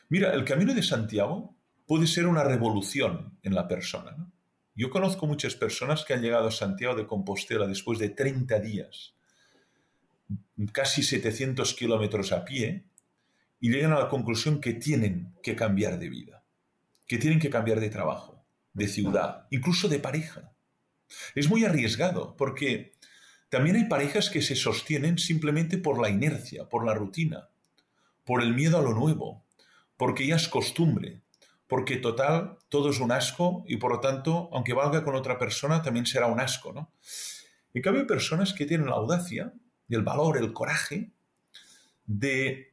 Mira, 0.10 0.34
el 0.34 0.44
camino 0.44 0.74
de 0.74 0.84
Santiago 0.84 1.56
puede 1.88 2.08
ser 2.08 2.28
una 2.28 2.44
revolución 2.44 3.38
en 3.44 3.56
la 3.56 3.68
persona. 3.68 4.30
Yo 4.76 4.90
conozco 4.90 5.28
muchas 5.28 5.56
personas 5.56 6.04
que 6.04 6.14
han 6.14 6.22
llegado 6.22 6.48
a 6.48 6.52
Santiago 6.52 6.96
de 6.96 7.08
Compostela 7.08 7.68
después 7.68 8.00
de 8.00 8.10
30 8.10 8.60
días, 8.60 9.14
casi 10.72 11.04
700 11.04 11.74
kilómetros 11.76 12.32
a 12.32 12.44
pie, 12.44 12.86
y 13.64 13.70
llegan 13.70 13.94
a 13.94 14.00
la 14.00 14.10
conclusión 14.10 14.60
que 14.60 14.74
tienen 14.74 15.34
que 15.42 15.56
cambiar 15.56 15.98
de 15.98 16.10
vida, 16.10 16.44
que 17.08 17.18
tienen 17.18 17.40
que 17.40 17.50
cambiar 17.50 17.80
de 17.80 17.90
trabajo, 17.90 18.46
de 18.74 18.90
ciudad, 18.90 19.48
incluso 19.52 19.88
de 19.88 20.00
pareja. 20.00 20.52
Es 21.34 21.50
muy 21.50 21.64
arriesgado 21.64 22.36
porque 22.36 22.92
también 23.48 23.78
hay 23.78 23.86
parejas 23.86 24.30
que 24.30 24.42
se 24.42 24.58
sostienen 24.58 25.18
simplemente 25.18 25.78
por 25.78 26.02
la 26.02 26.10
inercia, 26.10 26.68
por 26.68 26.86
la 26.86 26.94
rutina, 26.94 27.48
por 28.26 28.44
el 28.44 28.54
miedo 28.54 28.80
a 28.80 28.82
lo 28.82 28.94
nuevo, 28.94 29.46
porque 29.96 30.28
ya 30.28 30.36
es 30.36 30.50
costumbre, 30.50 31.22
porque 31.66 31.96
total 31.96 32.58
todo 32.68 32.90
es 32.90 33.00
un 33.00 33.14
asco 33.14 33.64
y 33.66 33.78
por 33.78 33.94
lo 33.94 34.02
tanto, 34.02 34.50
aunque 34.52 34.74
valga 34.74 35.06
con 35.06 35.16
otra 35.16 35.38
persona, 35.40 35.82
también 35.82 36.06
será 36.06 36.28
un 36.28 36.42
asco, 36.42 36.74
¿no? 36.74 36.92
En 37.74 37.82
cambio, 37.82 38.02
hay 38.02 38.08
personas 38.08 38.52
que 38.52 38.66
tienen 38.66 38.88
la 38.88 38.98
audacia, 38.98 39.54
el 39.88 40.02
valor, 40.02 40.38
el 40.38 40.52
coraje 40.52 41.14
de 42.06 42.73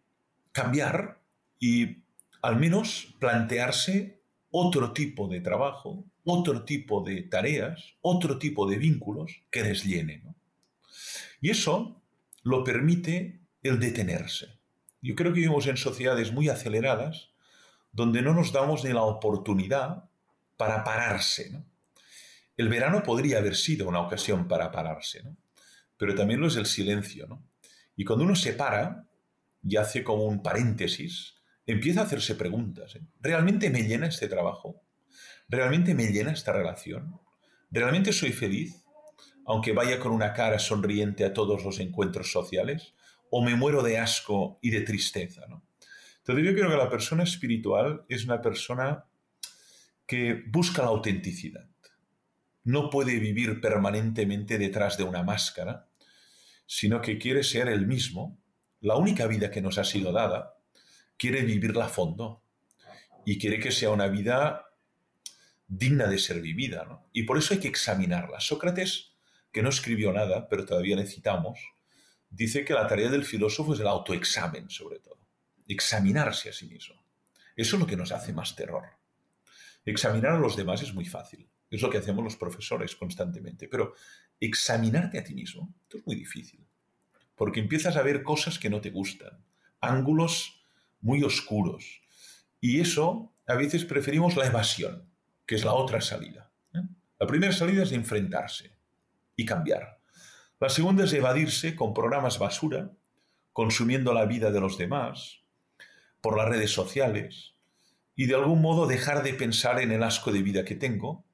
cambiar 0.52 1.20
y 1.58 1.98
al 2.42 2.56
menos 2.56 3.14
plantearse 3.18 4.20
otro 4.50 4.92
tipo 4.92 5.28
de 5.28 5.40
trabajo, 5.40 6.04
otro 6.24 6.64
tipo 6.64 7.02
de 7.02 7.22
tareas, 7.22 7.94
otro 8.00 8.38
tipo 8.38 8.68
de 8.68 8.78
vínculos 8.78 9.42
que 9.50 9.62
les 9.62 9.84
llene. 9.84 10.22
Y 11.40 11.50
eso 11.50 12.02
lo 12.42 12.64
permite 12.64 13.40
el 13.62 13.78
detenerse. 13.78 14.58
Yo 15.02 15.14
creo 15.14 15.32
que 15.32 15.40
vivimos 15.40 15.66
en 15.66 15.76
sociedades 15.76 16.32
muy 16.32 16.48
aceleradas 16.48 17.30
donde 17.92 18.22
no 18.22 18.34
nos 18.34 18.52
damos 18.52 18.84
ni 18.84 18.92
la 18.92 19.02
oportunidad 19.02 20.04
para 20.56 20.84
pararse. 20.84 21.64
El 22.56 22.68
verano 22.68 23.02
podría 23.02 23.38
haber 23.38 23.56
sido 23.56 23.88
una 23.88 24.00
ocasión 24.00 24.46
para 24.46 24.70
pararse, 24.70 25.22
pero 25.96 26.14
también 26.14 26.40
lo 26.40 26.48
es 26.48 26.56
el 26.56 26.66
silencio. 26.66 27.42
Y 27.96 28.04
cuando 28.04 28.24
uno 28.24 28.36
se 28.36 28.52
para, 28.52 29.06
y 29.62 29.76
hace 29.76 30.02
como 30.02 30.24
un 30.24 30.42
paréntesis, 30.42 31.34
empieza 31.66 32.00
a 32.00 32.04
hacerse 32.04 32.34
preguntas. 32.34 32.96
¿eh? 32.96 33.02
¿Realmente 33.20 33.70
me 33.70 33.82
llena 33.82 34.06
este 34.06 34.28
trabajo? 34.28 34.82
¿Realmente 35.48 35.94
me 35.94 36.06
llena 36.06 36.32
esta 36.32 36.52
relación? 36.52 37.20
¿Realmente 37.70 38.12
soy 38.12 38.32
feliz? 38.32 38.84
Aunque 39.46 39.72
vaya 39.72 39.98
con 39.98 40.12
una 40.12 40.32
cara 40.32 40.58
sonriente 40.58 41.24
a 41.24 41.32
todos 41.32 41.64
los 41.64 41.80
encuentros 41.80 42.30
sociales. 42.30 42.94
o 43.32 43.44
me 43.44 43.54
muero 43.54 43.84
de 43.84 43.96
asco 43.96 44.58
y 44.60 44.70
de 44.70 44.80
tristeza. 44.80 45.42
¿no? 45.48 45.64
Entonces 46.18 46.44
yo 46.44 46.52
creo 46.52 46.68
que 46.68 46.76
la 46.76 46.90
persona 46.90 47.22
espiritual 47.22 48.04
es 48.08 48.24
una 48.24 48.42
persona 48.42 49.04
que 50.04 50.42
busca 50.48 50.82
la 50.82 50.88
autenticidad. 50.88 51.68
No 52.64 52.90
puede 52.90 53.20
vivir 53.20 53.60
permanentemente 53.60 54.58
detrás 54.58 54.98
de 54.98 55.04
una 55.04 55.22
máscara, 55.22 55.88
sino 56.66 57.00
que 57.00 57.18
quiere 57.18 57.44
ser 57.44 57.68
el 57.68 57.86
mismo, 57.86 58.39
la 58.80 58.96
única 58.96 59.26
vida 59.26 59.50
que 59.50 59.60
nos 59.60 59.78
ha 59.78 59.84
sido 59.84 60.12
dada, 60.12 60.56
quiere 61.16 61.42
vivirla 61.42 61.86
a 61.86 61.88
fondo 61.88 62.42
y 63.24 63.38
quiere 63.38 63.60
que 63.60 63.70
sea 63.70 63.90
una 63.90 64.08
vida 64.08 64.66
digna 65.66 66.06
de 66.06 66.18
ser 66.18 66.40
vivida. 66.40 67.04
Y 67.12 67.24
por 67.24 67.38
eso 67.38 67.54
hay 67.54 67.60
que 67.60 67.68
examinarla. 67.68 68.40
Sócrates, 68.40 69.12
que 69.52 69.62
no 69.62 69.68
escribió 69.68 70.12
nada, 70.12 70.48
pero 70.48 70.64
todavía 70.64 70.96
necesitamos, 70.96 71.60
dice 72.30 72.64
que 72.64 72.72
la 72.72 72.86
tarea 72.86 73.10
del 73.10 73.24
filósofo 73.24 73.74
es 73.74 73.80
el 73.80 73.86
autoexamen, 73.86 74.70
sobre 74.70 74.98
todo. 74.98 75.18
Examinarse 75.68 76.48
a 76.48 76.52
sí 76.52 76.66
mismo. 76.66 77.04
Eso 77.54 77.76
es 77.76 77.80
lo 77.80 77.86
que 77.86 77.96
nos 77.96 78.12
hace 78.12 78.32
más 78.32 78.56
terror. 78.56 78.84
Examinar 79.84 80.32
a 80.32 80.38
los 80.38 80.56
demás 80.56 80.82
es 80.82 80.94
muy 80.94 81.04
fácil. 81.04 81.48
Es 81.70 81.82
lo 81.82 81.90
que 81.90 81.98
hacemos 81.98 82.24
los 82.24 82.36
profesores 82.36 82.96
constantemente. 82.96 83.68
Pero 83.68 83.94
examinarte 84.40 85.18
a 85.18 85.24
ti 85.24 85.34
mismo, 85.34 85.74
esto 85.82 85.98
es 85.98 86.06
muy 86.06 86.16
difícil. 86.16 86.66
Porque 87.40 87.60
empiezas 87.60 87.96
a 87.96 88.02
ver 88.02 88.22
cosas 88.22 88.58
que 88.58 88.68
no 88.68 88.82
te 88.82 88.90
gustan, 88.90 89.42
ángulos 89.80 90.62
muy 91.00 91.22
oscuros. 91.22 92.02
Y 92.60 92.80
eso, 92.80 93.32
a 93.46 93.54
veces 93.54 93.86
preferimos 93.86 94.36
la 94.36 94.44
evasión, 94.44 95.10
que 95.46 95.54
es 95.54 95.64
la 95.64 95.72
otra 95.72 96.02
salida. 96.02 96.52
¿eh? 96.74 96.82
La 97.18 97.26
primera 97.26 97.54
salida 97.54 97.82
es 97.82 97.92
enfrentarse 97.92 98.76
y 99.36 99.46
cambiar. 99.46 100.02
La 100.60 100.68
segunda 100.68 101.04
es 101.04 101.14
evadirse 101.14 101.74
con 101.74 101.94
programas 101.94 102.38
basura, 102.38 102.92
consumiendo 103.54 104.12
la 104.12 104.26
vida 104.26 104.50
de 104.50 104.60
los 104.60 104.76
demás, 104.76 105.40
por 106.20 106.36
las 106.36 106.46
redes 106.46 106.72
sociales, 106.72 107.54
y 108.14 108.26
de 108.26 108.34
algún 108.34 108.60
modo 108.60 108.86
dejar 108.86 109.22
de 109.22 109.32
pensar 109.32 109.80
en 109.80 109.92
el 109.92 110.02
asco 110.02 110.30
de 110.30 110.42
vida 110.42 110.66
que 110.66 110.74
tengo, 110.74 111.24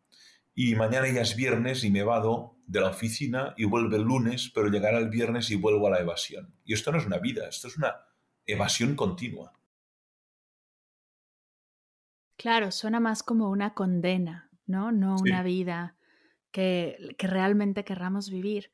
y 0.59 0.75
mañana 0.75 1.07
ya 1.09 1.21
es 1.21 1.37
viernes 1.37 1.85
y 1.85 1.91
me 1.91 2.03
vado 2.03 2.57
de 2.67 2.81
la 2.81 2.89
oficina 2.89 3.53
y 3.59 3.67
vuelve 3.67 3.97
el 3.97 4.05
lunes, 4.05 4.51
pero 4.55 4.69
llegará 4.69 4.99
el 4.99 5.11
viernes 5.11 5.51
y 5.51 5.57
vuelvo 5.57 5.87
a 5.87 5.91
la 5.91 6.01
evasión. 6.01 6.55
Y 6.65 6.73
esto 6.73 6.91
no 6.91 6.99
es 6.99 7.05
una 7.05 7.19
vida, 7.19 7.47
esto 7.47 7.69
es 7.69 7.77
una 7.77 7.95
evasión 8.47 8.97
continua. 8.97 9.53
Claro, 12.39 12.71
suena 12.71 13.01
más 13.01 13.23
como 13.23 13.51
una 13.51 13.75
condena, 13.75 14.51
¿no? 14.65 14.93
No 14.93 15.17
una 15.21 15.43
vida 15.43 15.99
que, 16.53 17.15
que 17.19 17.27
realmente 17.27 17.85
querramos 17.85 18.31
vivir. 18.31 18.73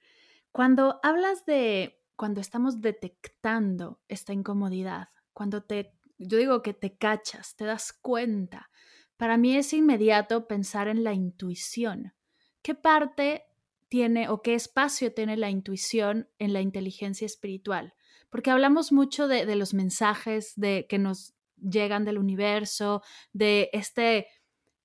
Cuando 0.53 1.01
hablas 1.03 1.45
de 1.47 2.01
cuando 2.14 2.41
estamos 2.41 2.80
detectando 2.80 4.01
esta 4.07 4.33
incomodidad, 4.33 5.09
cuando 5.33 5.64
te, 5.64 5.99
yo 6.16 6.39
digo 6.39 6.62
que 6.62 6.74
te 6.74 6.97
cachas, 6.97 7.57
te 7.57 7.64
das 7.64 7.93
cuenta, 7.93 8.70
para 9.17 9.37
mí 9.37 9.57
es 9.57 9.73
inmediato 9.73 10.47
pensar 10.47 10.89
en 10.89 11.05
la 11.05 11.13
intuición. 11.13 12.15
¿Qué 12.63 12.75
parte 12.75 13.45
tiene 13.89 14.29
o 14.29 14.43
qué 14.43 14.55
espacio 14.55 15.13
tiene 15.13 15.37
la 15.37 15.51
intuición 15.51 16.29
en 16.39 16.53
la 16.53 16.61
inteligencia 16.61 17.27
espiritual? 17.27 17.95
Porque 18.31 18.51
hablamos 18.51 18.93
mucho 18.93 19.29
de, 19.29 19.45
los 19.57 19.75
mensajes 19.75 20.55
de, 20.57 20.87
que 20.89 20.99
nos 20.99 21.35
llegan 21.57 22.05
del 22.05 22.19
universo, 22.19 23.03
de 23.33 23.69
este, 23.73 24.27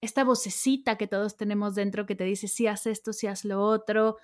esta 0.02 0.24
vocecita 0.24 0.98
que 0.98 1.08
todos 1.08 1.38
tenemos 1.38 1.76
dentro 1.76 2.06
que 2.06 2.16
te 2.16 2.26
dice 2.26 2.48
si 2.48 2.68
haz 2.68 2.86
esto, 2.86 3.14
si 3.14 3.28
haz 3.28 3.46
lo 3.46 3.62
otro, 3.62 4.18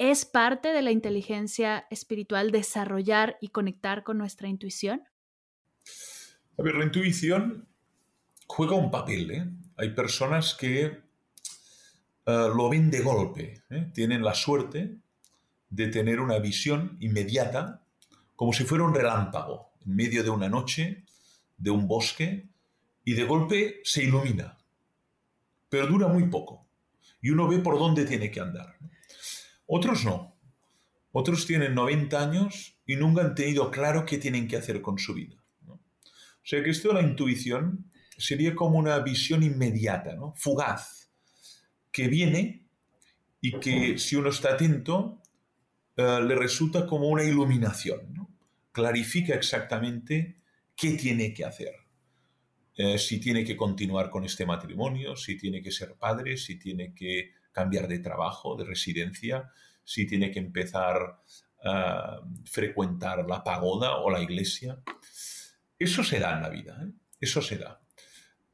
¿Es 0.00 0.24
parte 0.24 0.72
de 0.72 0.80
la 0.80 0.92
inteligencia 0.92 1.86
espiritual 1.90 2.52
desarrollar 2.52 3.36
y 3.38 3.48
conectar 3.48 4.02
con 4.02 4.16
nuestra 4.16 4.48
intuición? 4.48 5.02
A 6.56 6.62
ver, 6.62 6.74
la 6.74 6.86
intuición 6.86 7.68
juega 8.50 8.74
un 8.74 8.90
papel. 8.90 9.30
¿eh? 9.30 9.46
Hay 9.76 9.90
personas 9.90 10.54
que 10.54 10.84
eh, 10.84 11.00
lo 12.26 12.68
ven 12.68 12.90
de 12.90 13.00
golpe, 13.00 13.62
¿eh? 13.70 13.90
tienen 13.94 14.24
la 14.24 14.34
suerte 14.34 14.96
de 15.68 15.86
tener 15.86 16.20
una 16.20 16.38
visión 16.38 16.96
inmediata, 17.00 17.82
como 18.34 18.52
si 18.52 18.64
fuera 18.64 18.84
un 18.84 18.94
relámpago, 18.94 19.70
en 19.86 19.94
medio 19.94 20.24
de 20.24 20.30
una 20.30 20.48
noche, 20.48 21.04
de 21.56 21.70
un 21.70 21.86
bosque, 21.86 22.48
y 23.04 23.14
de 23.14 23.24
golpe 23.24 23.80
se 23.84 24.02
ilumina, 24.02 24.58
pero 25.68 25.86
dura 25.86 26.08
muy 26.08 26.24
poco, 26.24 26.66
y 27.22 27.30
uno 27.30 27.46
ve 27.46 27.58
por 27.58 27.78
dónde 27.78 28.04
tiene 28.04 28.30
que 28.30 28.40
andar. 28.40 28.76
Otros 29.66 30.04
no. 30.04 30.36
Otros 31.12 31.46
tienen 31.46 31.74
90 31.74 32.20
años 32.20 32.76
y 32.84 32.96
nunca 32.96 33.22
han 33.22 33.34
tenido 33.34 33.70
claro 33.70 34.04
qué 34.04 34.18
tienen 34.18 34.48
que 34.48 34.56
hacer 34.56 34.80
con 34.82 34.98
su 34.98 35.14
vida. 35.14 35.36
O 35.68 35.78
sea 36.42 36.62
que 36.62 36.70
esto 36.70 36.88
de 36.88 36.94
la 36.94 37.02
intuición 37.02 37.90
sería 38.20 38.54
como 38.54 38.78
una 38.78 38.98
visión 39.00 39.42
inmediata, 39.42 40.16
fugaz, 40.34 41.10
que 41.90 42.08
viene 42.08 42.66
y 43.40 43.58
que 43.58 43.98
si 43.98 44.16
uno 44.16 44.30
está 44.30 44.50
atento 44.50 45.20
eh, 45.96 46.20
le 46.22 46.34
resulta 46.34 46.86
como 46.86 47.08
una 47.08 47.24
iluminación. 47.24 48.28
Clarifica 48.72 49.34
exactamente 49.34 50.36
qué 50.76 50.92
tiene 50.92 51.34
que 51.34 51.44
hacer. 51.44 51.74
Eh, 52.76 52.98
si 52.98 53.20
tiene 53.20 53.44
que 53.44 53.56
continuar 53.56 54.08
con 54.08 54.24
este 54.24 54.46
matrimonio, 54.46 55.16
si 55.16 55.36
tiene 55.36 55.62
que 55.62 55.70
ser 55.70 55.96
padre, 55.96 56.36
si 56.36 56.58
tiene 56.58 56.94
que 56.94 57.32
cambiar 57.52 57.88
de 57.88 57.98
trabajo, 57.98 58.56
de 58.56 58.64
residencia, 58.64 59.50
si 59.84 60.06
tiene 60.06 60.30
que 60.30 60.38
empezar 60.38 61.20
a 61.62 62.20
frecuentar 62.44 63.26
la 63.28 63.44
pagoda 63.44 63.96
o 63.96 64.10
la 64.10 64.22
iglesia. 64.22 64.80
Eso 65.78 66.02
se 66.04 66.18
da 66.18 66.36
en 66.36 66.42
la 66.42 66.48
vida, 66.48 66.80
¿eh? 66.82 66.92
eso 67.20 67.42
se 67.42 67.58
da. 67.58 67.80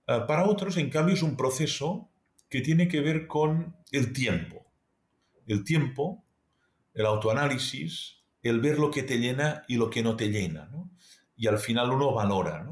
Ah, 0.07 0.27
para 0.27 0.45
otros, 0.45 0.77
en 0.77 0.91
cambio, 0.91 1.15
es 1.15 1.23
un 1.23 1.37
proceso 1.37 2.09
que 2.49 2.61
tiene 2.61 2.89
que 2.89 3.01
ver 3.01 3.27
con 3.27 3.77
el 3.91 4.13
tiempo. 4.13 4.65
El 5.47 5.65
tiempo, 5.65 6.25
el 6.95 7.07
autoanálisis, 7.07 8.23
el 8.43 8.61
ver 8.61 8.79
lo 8.79 8.91
que 8.91 9.03
te 9.03 9.19
llena 9.19 9.65
y 9.69 9.77
lo 9.77 9.91
que 9.91 10.03
no 10.03 10.17
te 10.17 10.29
llena. 10.29 10.71
Y 11.37 11.49
al 11.49 11.59
final 11.59 11.91
uno 11.91 12.13
valora. 12.13 12.69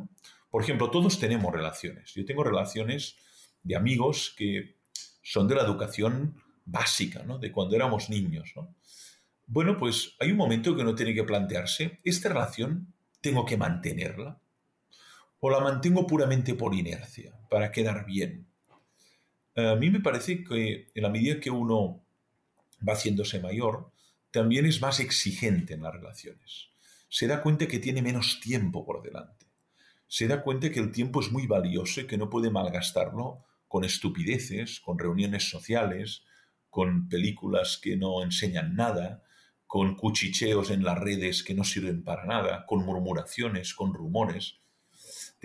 Por 0.48 0.62
ejemplo, 0.62 0.90
todos 0.90 1.18
tenemos 1.18 1.52
relaciones. 1.52 2.14
Yo 2.14 2.24
tengo 2.24 2.44
relaciones 2.44 3.16
de 3.62 3.76
amigos 3.76 4.34
que 4.36 4.76
son 5.22 5.48
de 5.48 5.56
la 5.56 5.62
educación 5.62 6.36
básica, 6.64 7.24
¿no? 7.24 7.38
De 7.38 7.50
cuando 7.50 7.76
éramos 7.76 8.08
niños, 8.10 8.54
Bueno, 9.46 9.76
pues 9.76 10.14
hay 10.20 10.30
un 10.30 10.38
momento 10.38 10.74
que 10.74 10.82
uno 10.82 10.94
tiene 10.94 11.14
que 11.14 11.24
plantearse, 11.24 12.00
¿esta 12.04 12.30
relación 12.30 12.94
tengo 13.20 13.44
que 13.44 13.58
mantenerla? 13.58 14.40
¿O 15.46 15.50
la 15.50 15.60
mantengo 15.60 16.06
puramente 16.06 16.54
por 16.54 16.74
inercia, 16.74 17.38
para 17.50 17.70
quedar 17.70 18.06
bien? 18.06 18.46
A 19.54 19.74
mí 19.74 19.90
me 19.90 20.00
parece 20.00 20.42
que 20.42 20.90
en 20.94 21.02
la 21.02 21.10
medida 21.10 21.38
que 21.38 21.50
uno 21.50 22.02
va 22.80 22.94
haciéndose 22.94 23.40
mayor, 23.40 23.92
también 24.30 24.64
es 24.64 24.80
más 24.80 25.00
exigente 25.00 25.74
en 25.74 25.82
las 25.82 25.92
relaciones. 25.92 26.70
Se 27.10 27.26
da 27.26 27.42
cuenta 27.42 27.68
que 27.68 27.78
tiene 27.78 28.00
menos 28.00 28.40
tiempo 28.40 28.86
por 28.86 29.02
delante. 29.02 29.44
Se 30.08 30.26
da 30.28 30.42
cuenta 30.42 30.70
que 30.70 30.80
el 30.80 30.90
tiempo 30.90 31.20
es 31.20 31.30
muy 31.30 31.46
valioso 31.46 32.00
y 32.00 32.06
que 32.06 32.16
no 32.16 32.30
puede 32.30 32.48
malgastarlo 32.48 33.44
con 33.68 33.84
estupideces, 33.84 34.80
con 34.80 34.98
reuniones 34.98 35.50
sociales, 35.50 36.22
con 36.70 37.06
películas 37.06 37.76
que 37.76 37.98
no 37.98 38.22
enseñan 38.22 38.76
nada, 38.76 39.22
con 39.66 39.94
cuchicheos 39.94 40.70
en 40.70 40.84
las 40.84 40.98
redes 40.98 41.42
que 41.42 41.52
no 41.52 41.64
sirven 41.64 42.02
para 42.02 42.24
nada, 42.24 42.64
con 42.64 42.82
murmuraciones, 42.82 43.74
con 43.74 43.92
rumores, 43.92 44.63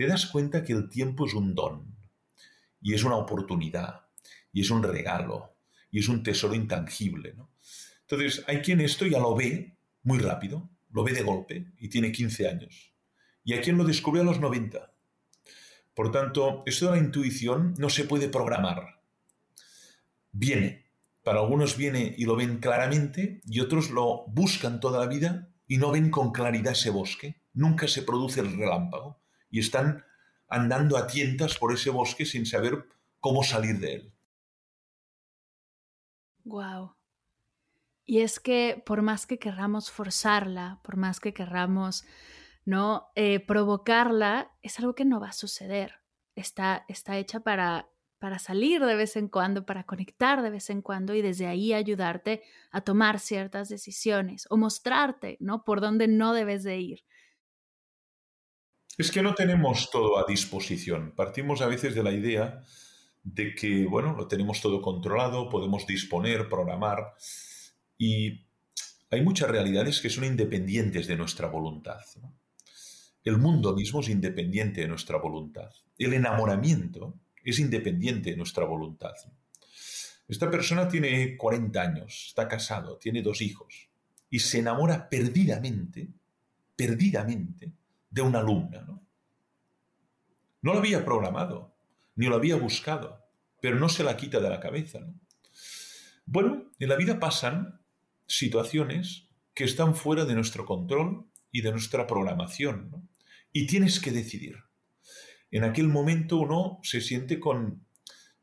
te 0.00 0.06
das 0.06 0.24
cuenta 0.24 0.64
que 0.64 0.72
el 0.72 0.88
tiempo 0.88 1.26
es 1.26 1.34
un 1.34 1.54
don 1.54 1.94
y 2.80 2.94
es 2.94 3.04
una 3.04 3.16
oportunidad 3.16 4.06
y 4.50 4.62
es 4.62 4.70
un 4.70 4.82
regalo 4.82 5.58
y 5.90 5.98
es 5.98 6.08
un 6.08 6.22
tesoro 6.22 6.54
intangible. 6.54 7.34
Entonces, 8.00 8.42
hay 8.46 8.62
quien 8.62 8.80
esto 8.80 9.06
ya 9.06 9.18
lo 9.18 9.36
ve 9.36 9.76
muy 10.02 10.18
rápido, 10.18 10.70
lo 10.90 11.04
ve 11.04 11.12
de 11.12 11.22
golpe 11.22 11.66
y 11.76 11.90
tiene 11.90 12.12
15 12.12 12.48
años. 12.48 12.94
Y 13.44 13.52
hay 13.52 13.60
quien 13.60 13.76
lo 13.76 13.84
descubre 13.84 14.22
a 14.22 14.24
los 14.24 14.40
90. 14.40 14.90
Por 15.92 16.10
tanto, 16.10 16.62
esto 16.64 16.86
de 16.86 16.92
la 16.92 17.04
intuición 17.04 17.74
no 17.76 17.90
se 17.90 18.04
puede 18.04 18.30
programar. 18.30 19.02
Viene, 20.32 20.86
para 21.22 21.40
algunos 21.40 21.76
viene 21.76 22.14
y 22.16 22.24
lo 22.24 22.36
ven 22.36 22.56
claramente 22.56 23.42
y 23.44 23.60
otros 23.60 23.90
lo 23.90 24.24
buscan 24.28 24.80
toda 24.80 25.00
la 25.00 25.12
vida 25.12 25.50
y 25.66 25.76
no 25.76 25.90
ven 25.90 26.10
con 26.10 26.32
claridad 26.32 26.72
ese 26.72 26.88
bosque. 26.88 27.42
Nunca 27.52 27.86
se 27.86 28.00
produce 28.00 28.40
el 28.40 28.56
relámpago 28.56 29.20
y 29.50 29.60
están 29.60 30.04
andando 30.48 30.96
a 30.96 31.06
tientas 31.06 31.58
por 31.58 31.72
ese 31.72 31.90
bosque 31.90 32.24
sin 32.24 32.46
saber 32.46 32.86
cómo 33.18 33.42
salir 33.42 33.78
de 33.78 33.94
él. 33.94 34.14
Wow. 36.44 36.96
Y 38.04 38.20
es 38.20 38.40
que 38.40 38.82
por 38.84 39.02
más 39.02 39.26
que 39.26 39.38
querramos 39.38 39.90
forzarla, 39.90 40.80
por 40.82 40.96
más 40.96 41.20
que 41.20 41.32
querramos 41.32 42.04
no 42.64 43.10
eh, 43.14 43.40
provocarla, 43.40 44.52
es 44.62 44.78
algo 44.78 44.94
que 44.94 45.04
no 45.04 45.20
va 45.20 45.28
a 45.28 45.32
suceder. 45.32 46.00
Está, 46.34 46.84
está 46.88 47.18
hecha 47.18 47.40
para 47.40 47.90
para 48.20 48.38
salir 48.38 48.84
de 48.84 48.94
vez 48.96 49.16
en 49.16 49.28
cuando, 49.28 49.64
para 49.64 49.84
conectar 49.84 50.42
de 50.42 50.50
vez 50.50 50.68
en 50.68 50.82
cuando 50.82 51.14
y 51.14 51.22
desde 51.22 51.46
ahí 51.46 51.72
ayudarte 51.72 52.42
a 52.70 52.82
tomar 52.82 53.18
ciertas 53.18 53.70
decisiones 53.70 54.46
o 54.50 54.58
mostrarte, 54.58 55.38
¿no? 55.40 55.64
Por 55.64 55.80
dónde 55.80 56.06
no 56.06 56.34
debes 56.34 56.62
de 56.62 56.78
ir. 56.78 57.04
Es 59.00 59.10
que 59.10 59.22
no 59.22 59.34
tenemos 59.34 59.90
todo 59.90 60.18
a 60.18 60.26
disposición. 60.28 61.14
Partimos 61.16 61.62
a 61.62 61.66
veces 61.66 61.94
de 61.94 62.02
la 62.02 62.12
idea 62.12 62.62
de 63.22 63.54
que, 63.54 63.86
bueno, 63.86 64.14
lo 64.14 64.28
tenemos 64.28 64.60
todo 64.60 64.82
controlado, 64.82 65.48
podemos 65.48 65.86
disponer, 65.86 66.50
programar 66.50 67.14
y 67.96 68.44
hay 69.10 69.22
muchas 69.22 69.48
realidades 69.48 70.02
que 70.02 70.10
son 70.10 70.24
independientes 70.24 71.06
de 71.06 71.16
nuestra 71.16 71.48
voluntad. 71.48 72.02
El 73.24 73.38
mundo 73.38 73.74
mismo 73.74 74.00
es 74.00 74.10
independiente 74.10 74.82
de 74.82 74.88
nuestra 74.88 75.16
voluntad. 75.16 75.70
El 75.96 76.12
enamoramiento 76.12 77.18
es 77.42 77.58
independiente 77.58 78.32
de 78.32 78.36
nuestra 78.36 78.66
voluntad. 78.66 79.14
Esta 80.28 80.50
persona 80.50 80.88
tiene 80.88 81.38
40 81.38 81.80
años, 81.80 82.26
está 82.28 82.46
casado, 82.46 82.98
tiene 82.98 83.22
dos 83.22 83.40
hijos 83.40 83.88
y 84.28 84.40
se 84.40 84.58
enamora 84.58 85.08
perdidamente, 85.08 86.10
perdidamente 86.76 87.79
de 88.10 88.22
una 88.22 88.40
alumna. 88.40 88.82
¿no? 88.82 89.02
no 90.62 90.72
lo 90.72 90.78
había 90.78 91.04
programado, 91.04 91.74
ni 92.16 92.26
lo 92.26 92.36
había 92.36 92.56
buscado, 92.56 93.24
pero 93.62 93.78
no 93.78 93.88
se 93.88 94.04
la 94.04 94.16
quita 94.16 94.40
de 94.40 94.50
la 94.50 94.60
cabeza. 94.60 95.00
Bueno, 96.26 96.70
en 96.78 96.88
la 96.88 96.96
vida 96.96 97.18
pasan 97.18 97.80
situaciones 98.26 99.28
que 99.54 99.64
están 99.64 99.94
fuera 99.94 100.24
de 100.24 100.34
nuestro 100.34 100.64
control 100.64 101.26
y 101.50 101.62
de 101.62 101.72
nuestra 101.72 102.06
programación. 102.06 103.08
Y 103.52 103.66
tienes 103.66 104.00
que 104.00 104.12
decidir 104.12 104.70
en 105.50 105.64
aquel 105.64 105.88
momento 105.88 106.38
uno 106.38 106.78
se 106.82 107.00
siente 107.00 107.40
con, 107.40 107.84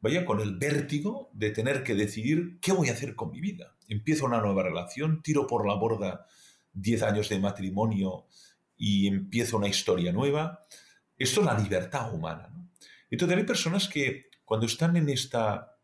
vaya, 0.02 0.26
con 0.26 0.42
el 0.42 0.58
vértigo 0.58 1.30
de 1.34 1.52
tener 1.52 1.84
que 1.84 1.96
decidir 1.96 2.60
qué 2.62 2.74
voy 2.74 2.90
a 2.90 2.94
hacer 2.94 3.16
con 3.16 3.32
mi 3.32 3.40
vida. 3.40 3.78
Empiezo 3.88 4.26
una 4.26 4.42
nueva 4.42 4.64
relación, 4.64 5.22
tiro 5.24 5.48
por 5.48 5.66
la 5.66 5.76
borda 5.76 6.26
10 6.74 7.04
años 7.04 7.30
de 7.30 7.40
matrimonio 7.40 8.26
y 8.78 9.08
empiezo 9.08 9.58
una 9.58 9.68
historia 9.68 10.12
nueva. 10.12 10.62
Esto 11.18 11.42
es 11.42 11.46
la 11.46 11.60
libertad 11.60 12.14
humana. 12.14 12.50
Entonces 13.10 13.38
hay 13.38 13.44
personas 13.44 13.88
que 13.88 14.30
cuando 14.46 14.66
están 14.66 14.96
en 14.98 15.10
esta 15.10 15.78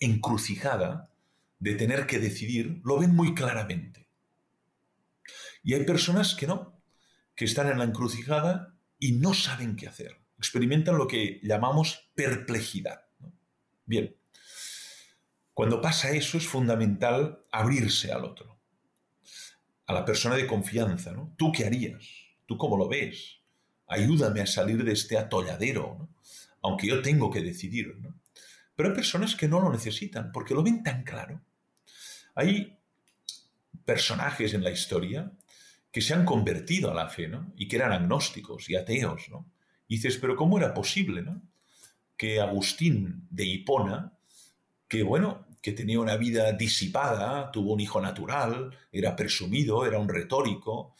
encrucijada 0.00 1.10
de 1.58 1.74
tener 1.74 2.06
que 2.06 2.18
decidir, 2.18 2.80
lo 2.84 2.98
ven 2.98 3.14
muy 3.14 3.34
claramente. 3.34 4.08
Y 5.62 5.74
hay 5.74 5.84
personas 5.84 6.34
que 6.34 6.46
no, 6.46 6.80
que 7.34 7.44
están 7.44 7.68
en 7.68 7.78
la 7.78 7.84
encrucijada 7.84 8.74
y 8.98 9.12
no 9.12 9.34
saben 9.34 9.76
qué 9.76 9.88
hacer 9.88 10.24
experimentan 10.44 10.98
lo 10.98 11.08
que 11.08 11.40
llamamos 11.42 12.10
perplejidad. 12.14 13.06
Bien, 13.86 14.14
cuando 15.54 15.80
pasa 15.80 16.10
eso 16.10 16.36
es 16.36 16.46
fundamental 16.46 17.46
abrirse 17.50 18.12
al 18.12 18.24
otro, 18.24 18.53
a 19.86 19.92
la 19.92 20.04
persona 20.04 20.36
de 20.36 20.46
confianza. 20.46 21.12
¿no? 21.12 21.34
¿Tú 21.36 21.52
qué 21.52 21.64
harías? 21.66 22.04
¿Tú 22.46 22.56
cómo 22.56 22.76
lo 22.76 22.88
ves? 22.88 23.40
Ayúdame 23.86 24.40
a 24.40 24.46
salir 24.46 24.82
de 24.84 24.92
este 24.92 25.18
atolladero, 25.18 26.08
aunque 26.62 26.86
yo 26.86 27.02
tengo 27.02 27.30
que 27.30 27.42
decidir. 27.42 27.94
Pero 28.74 28.88
hay 28.88 28.94
personas 28.94 29.34
que 29.34 29.48
no 29.48 29.60
lo 29.60 29.70
necesitan 29.70 30.32
porque 30.32 30.54
lo 30.54 30.62
ven 30.62 30.82
tan 30.82 31.04
claro. 31.04 31.42
Hay 32.34 32.78
personajes 33.84 34.54
en 34.54 34.64
la 34.64 34.70
historia 34.70 35.30
que 35.92 36.00
se 36.00 36.14
han 36.14 36.24
convertido 36.24 36.90
a 36.90 36.94
la 36.94 37.08
fe 37.08 37.28
¿no? 37.28 37.52
y 37.56 37.68
que 37.68 37.76
eran 37.76 37.92
agnósticos 37.92 38.68
y 38.68 38.76
ateos. 38.76 39.28
¿no? 39.28 39.46
dices, 39.88 40.18
pero 40.18 40.36
¿cómo 40.36 40.58
era 40.58 40.74
posible, 40.74 41.22
no? 41.22 41.42
Que 42.16 42.40
Agustín 42.40 43.26
de 43.30 43.44
Hipona, 43.44 44.12
que 44.88 45.02
bueno, 45.02 45.43
que 45.64 45.72
tenía 45.72 45.98
una 45.98 46.18
vida 46.18 46.52
disipada, 46.52 47.50
tuvo 47.50 47.72
un 47.72 47.80
hijo 47.80 47.98
natural, 47.98 48.76
era 48.92 49.16
presumido, 49.16 49.86
era 49.86 49.98
un 49.98 50.10
retórico, 50.10 50.94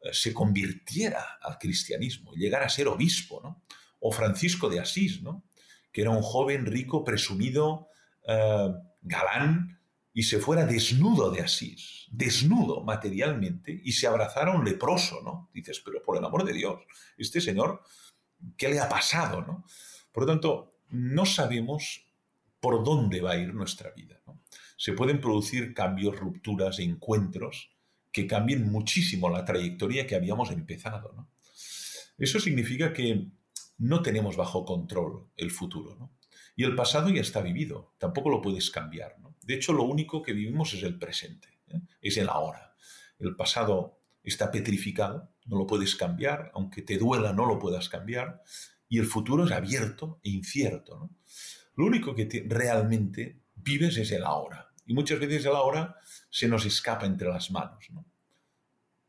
eh, 0.00 0.08
se 0.14 0.32
convirtiera 0.32 1.36
al 1.42 1.58
cristianismo 1.58 2.34
y 2.34 2.38
llegara 2.38 2.64
a 2.64 2.70
ser 2.70 2.88
obispo, 2.88 3.42
¿no? 3.44 3.66
O 4.00 4.10
Francisco 4.10 4.70
de 4.70 4.80
Asís, 4.80 5.20
¿no? 5.20 5.44
Que 5.92 6.00
era 6.00 6.10
un 6.10 6.22
joven 6.22 6.64
rico, 6.64 7.04
presumido, 7.04 7.88
eh, 8.26 8.72
galán, 9.02 9.78
y 10.14 10.22
se 10.22 10.38
fuera 10.38 10.64
desnudo 10.64 11.30
de 11.30 11.42
Asís, 11.42 12.06
desnudo 12.10 12.82
materialmente, 12.82 13.78
y 13.84 13.92
se 13.92 14.06
abrazara 14.06 14.52
a 14.52 14.56
un 14.56 14.64
leproso, 14.64 15.20
¿no? 15.22 15.50
Dices, 15.52 15.82
pero 15.84 16.02
por 16.02 16.16
el 16.16 16.24
amor 16.24 16.46
de 16.46 16.54
Dios, 16.54 16.80
este 17.18 17.42
señor 17.42 17.82
qué 18.56 18.70
le 18.70 18.80
ha 18.80 18.88
pasado, 18.88 19.42
¿no? 19.42 19.66
Por 20.12 20.22
lo 20.22 20.28
tanto, 20.28 20.78
no 20.88 21.26
sabemos 21.26 22.07
por 22.60 22.84
dónde 22.84 23.20
va 23.20 23.32
a 23.32 23.36
ir 23.38 23.54
nuestra 23.54 23.90
vida. 23.92 24.20
Se 24.76 24.92
pueden 24.92 25.20
producir 25.20 25.74
cambios, 25.74 26.18
rupturas, 26.18 26.78
encuentros 26.78 27.70
que 28.12 28.26
cambien 28.26 28.70
muchísimo 28.70 29.28
la 29.28 29.44
trayectoria 29.44 30.06
que 30.06 30.14
habíamos 30.14 30.50
empezado. 30.50 31.28
Eso 32.16 32.40
significa 32.40 32.92
que 32.92 33.28
no 33.78 34.02
tenemos 34.02 34.36
bajo 34.36 34.64
control 34.64 35.28
el 35.36 35.50
futuro. 35.50 36.10
Y 36.56 36.64
el 36.64 36.74
pasado 36.74 37.08
ya 37.10 37.20
está 37.20 37.40
vivido, 37.40 37.94
tampoco 37.98 38.30
lo 38.30 38.42
puedes 38.42 38.70
cambiar. 38.70 39.16
De 39.42 39.54
hecho, 39.54 39.72
lo 39.72 39.84
único 39.84 40.22
que 40.22 40.32
vivimos 40.32 40.74
es 40.74 40.82
el 40.82 40.98
presente, 40.98 41.48
¿eh? 41.68 41.80
es 42.02 42.16
el 42.16 42.28
ahora. 42.28 42.74
El 43.18 43.36
pasado 43.36 44.00
está 44.24 44.50
petrificado, 44.50 45.30
no 45.46 45.56
lo 45.56 45.66
puedes 45.66 45.94
cambiar, 45.96 46.50
aunque 46.54 46.82
te 46.82 46.98
duela 46.98 47.32
no 47.32 47.46
lo 47.46 47.58
puedas 47.58 47.88
cambiar, 47.88 48.42
y 48.88 48.98
el 48.98 49.06
futuro 49.06 49.44
es 49.44 49.52
abierto 49.52 50.20
e 50.22 50.30
incierto. 50.30 51.10
Lo 51.78 51.86
único 51.86 52.12
que 52.12 52.44
realmente 52.48 53.38
vives 53.54 53.96
es 53.98 54.10
el 54.10 54.24
ahora, 54.24 54.72
y 54.84 54.94
muchas 54.94 55.20
veces 55.20 55.44
el 55.44 55.54
ahora 55.54 55.94
se 56.28 56.48
nos 56.48 56.66
escapa 56.66 57.06
entre 57.06 57.28
las 57.28 57.52
manos. 57.52 57.86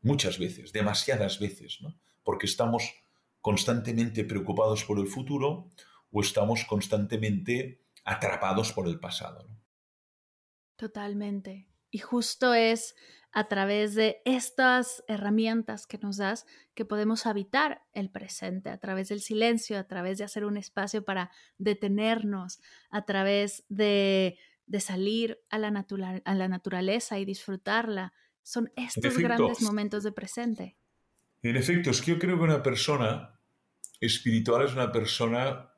Muchas 0.02 0.38
veces, 0.38 0.72
demasiadas 0.72 1.40
veces, 1.40 1.80
porque 2.22 2.46
estamos 2.46 2.94
constantemente 3.40 4.24
preocupados 4.24 4.84
por 4.84 5.00
el 5.00 5.08
futuro 5.08 5.68
o 6.12 6.20
estamos 6.20 6.64
constantemente 6.64 7.82
atrapados 8.04 8.72
por 8.72 8.86
el 8.86 9.00
pasado. 9.00 9.48
Totalmente. 10.76 11.66
Y 11.90 11.98
justo 11.98 12.54
es 12.54 12.94
a 13.32 13.48
través 13.48 13.94
de 13.94 14.20
estas 14.24 15.04
herramientas 15.06 15.86
que 15.86 15.98
nos 15.98 16.16
das 16.16 16.46
que 16.74 16.84
podemos 16.84 17.26
habitar 17.26 17.82
el 17.92 18.10
presente, 18.10 18.70
a 18.70 18.78
través 18.78 19.08
del 19.08 19.20
silencio, 19.20 19.78
a 19.78 19.84
través 19.84 20.18
de 20.18 20.24
hacer 20.24 20.44
un 20.44 20.56
espacio 20.56 21.04
para 21.04 21.30
detenernos, 21.58 22.60
a 22.90 23.04
través 23.04 23.64
de, 23.68 24.38
salir 24.80 25.40
a 25.48 25.58
la, 25.58 25.86
a 26.24 26.34
la 26.34 26.48
naturaleza 26.48 27.18
y 27.18 27.24
disfrutarla. 27.24 28.12
Son 28.42 28.72
estos 28.76 29.16
grandes 29.16 29.62
momentos 29.62 30.02
de 30.02 30.12
presente. 30.12 30.76
En 31.42 31.56
efecto, 31.56 31.90
es 31.90 32.02
que 32.02 32.12
yo 32.12 32.18
creo 32.18 32.36
que 32.36 32.44
una 32.44 32.62
persona 32.62 33.38
espiritual 34.00 34.64
es 34.64 34.72
una 34.72 34.90
persona 34.90 35.70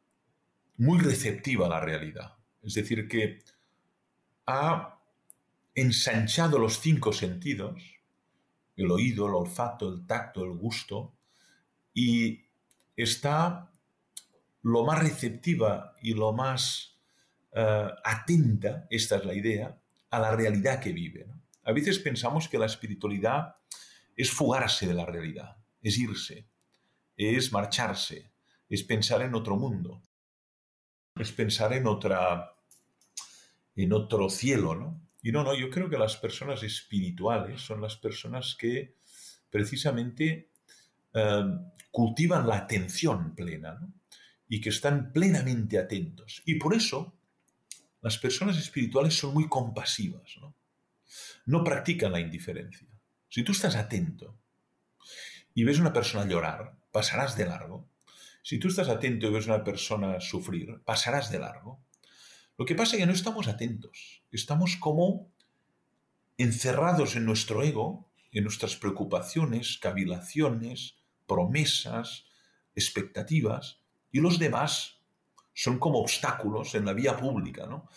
muy 0.78 0.98
receptiva 1.00 1.66
a 1.66 1.68
la 1.68 1.80
realidad. 1.80 2.36
Es 2.62 2.74
decir, 2.74 3.08
que 3.08 3.40
ha 4.46 5.01
ensanchado 5.74 6.58
los 6.58 6.80
cinco 6.80 7.12
sentidos, 7.12 7.80
el 8.76 8.90
oído, 8.90 9.26
el 9.26 9.34
olfato, 9.34 9.88
el 9.88 10.06
tacto, 10.06 10.44
el 10.44 10.52
gusto, 10.52 11.14
y 11.94 12.46
está 12.96 13.70
lo 14.62 14.84
más 14.84 14.98
receptiva 15.00 15.94
y 16.00 16.14
lo 16.14 16.32
más 16.32 16.98
eh, 17.52 17.88
atenta, 18.04 18.86
esta 18.90 19.16
es 19.16 19.24
la 19.24 19.34
idea, 19.34 19.78
a 20.10 20.18
la 20.18 20.34
realidad 20.34 20.80
que 20.80 20.92
vive. 20.92 21.26
A 21.64 21.72
veces 21.72 21.98
pensamos 21.98 22.48
que 22.48 22.58
la 22.58 22.66
espiritualidad 22.66 23.56
es 24.16 24.30
fugarse 24.30 24.86
de 24.86 24.94
la 24.94 25.06
realidad, 25.06 25.56
es 25.80 25.98
irse, 25.98 26.46
es 27.16 27.52
marcharse, 27.52 28.30
es 28.68 28.82
pensar 28.82 29.22
en 29.22 29.34
otro 29.34 29.56
mundo, 29.56 30.02
es 31.16 31.32
pensar 31.32 31.72
en 31.72 31.86
otra 31.86 32.54
en 33.74 33.92
otro 33.92 34.28
cielo, 34.28 34.74
¿no? 34.74 35.00
Y 35.22 35.30
no, 35.30 35.44
no, 35.44 35.54
yo 35.54 35.70
creo 35.70 35.88
que 35.88 35.98
las 35.98 36.16
personas 36.16 36.62
espirituales 36.64 37.60
son 37.60 37.80
las 37.80 37.96
personas 37.96 38.56
que 38.58 38.96
precisamente 39.48 40.50
em, 41.14 41.58
cultivan 41.92 42.46
la 42.48 42.56
atención 42.56 43.34
plena 43.34 43.78
y 44.48 44.60
que 44.60 44.70
están 44.70 45.12
plenamente 45.12 45.78
atentos. 45.78 46.42
Y 46.44 46.56
por 46.56 46.74
eso 46.74 47.16
las 48.00 48.18
personas 48.18 48.58
espirituales 48.58 49.14
son 49.14 49.32
muy 49.32 49.48
compasivas, 49.48 50.36
¿no? 50.40 50.56
no 51.46 51.62
practican 51.62 52.12
la 52.12 52.20
indiferencia. 52.20 52.88
Si 53.28 53.44
tú 53.44 53.52
estás 53.52 53.76
atento 53.76 54.38
y 55.54 55.64
ves 55.64 55.78
una 55.78 55.92
persona 55.92 56.28
llorar, 56.28 56.76
pasarás 56.90 57.36
de 57.36 57.46
largo. 57.46 57.88
Si 58.42 58.58
tú 58.58 58.68
estás 58.68 58.88
atento 58.88 59.26
y 59.26 59.32
ves 59.32 59.46
una 59.46 59.62
persona 59.62 60.20
sufrir, 60.20 60.80
pasarás 60.84 61.30
de 61.30 61.38
largo. 61.38 61.84
Lo 62.58 62.64
que 62.64 62.74
pasa 62.74 62.96
es 62.96 63.00
que 63.00 63.06
no 63.06 63.12
estamos 63.12 63.48
atentos, 63.48 64.21
estamos 64.36 64.76
como 64.76 65.30
encerrados 66.38 67.16
en 67.16 67.24
nuestro 67.24 67.62
ego, 67.62 68.08
en 68.32 68.44
nuestras 68.44 68.76
preocupaciones, 68.76 69.78
cavilaciones, 69.78 70.96
promesas, 71.26 72.24
expectativas, 72.74 73.80
y 74.10 74.20
los 74.20 74.38
demás 74.38 75.00
son 75.54 75.78
como 75.78 75.98
obstáculos 75.98 76.74
en 76.74 76.84
la 76.84 76.94
vía 76.94 77.16
pública, 77.16 77.66
¿no? 77.66 77.88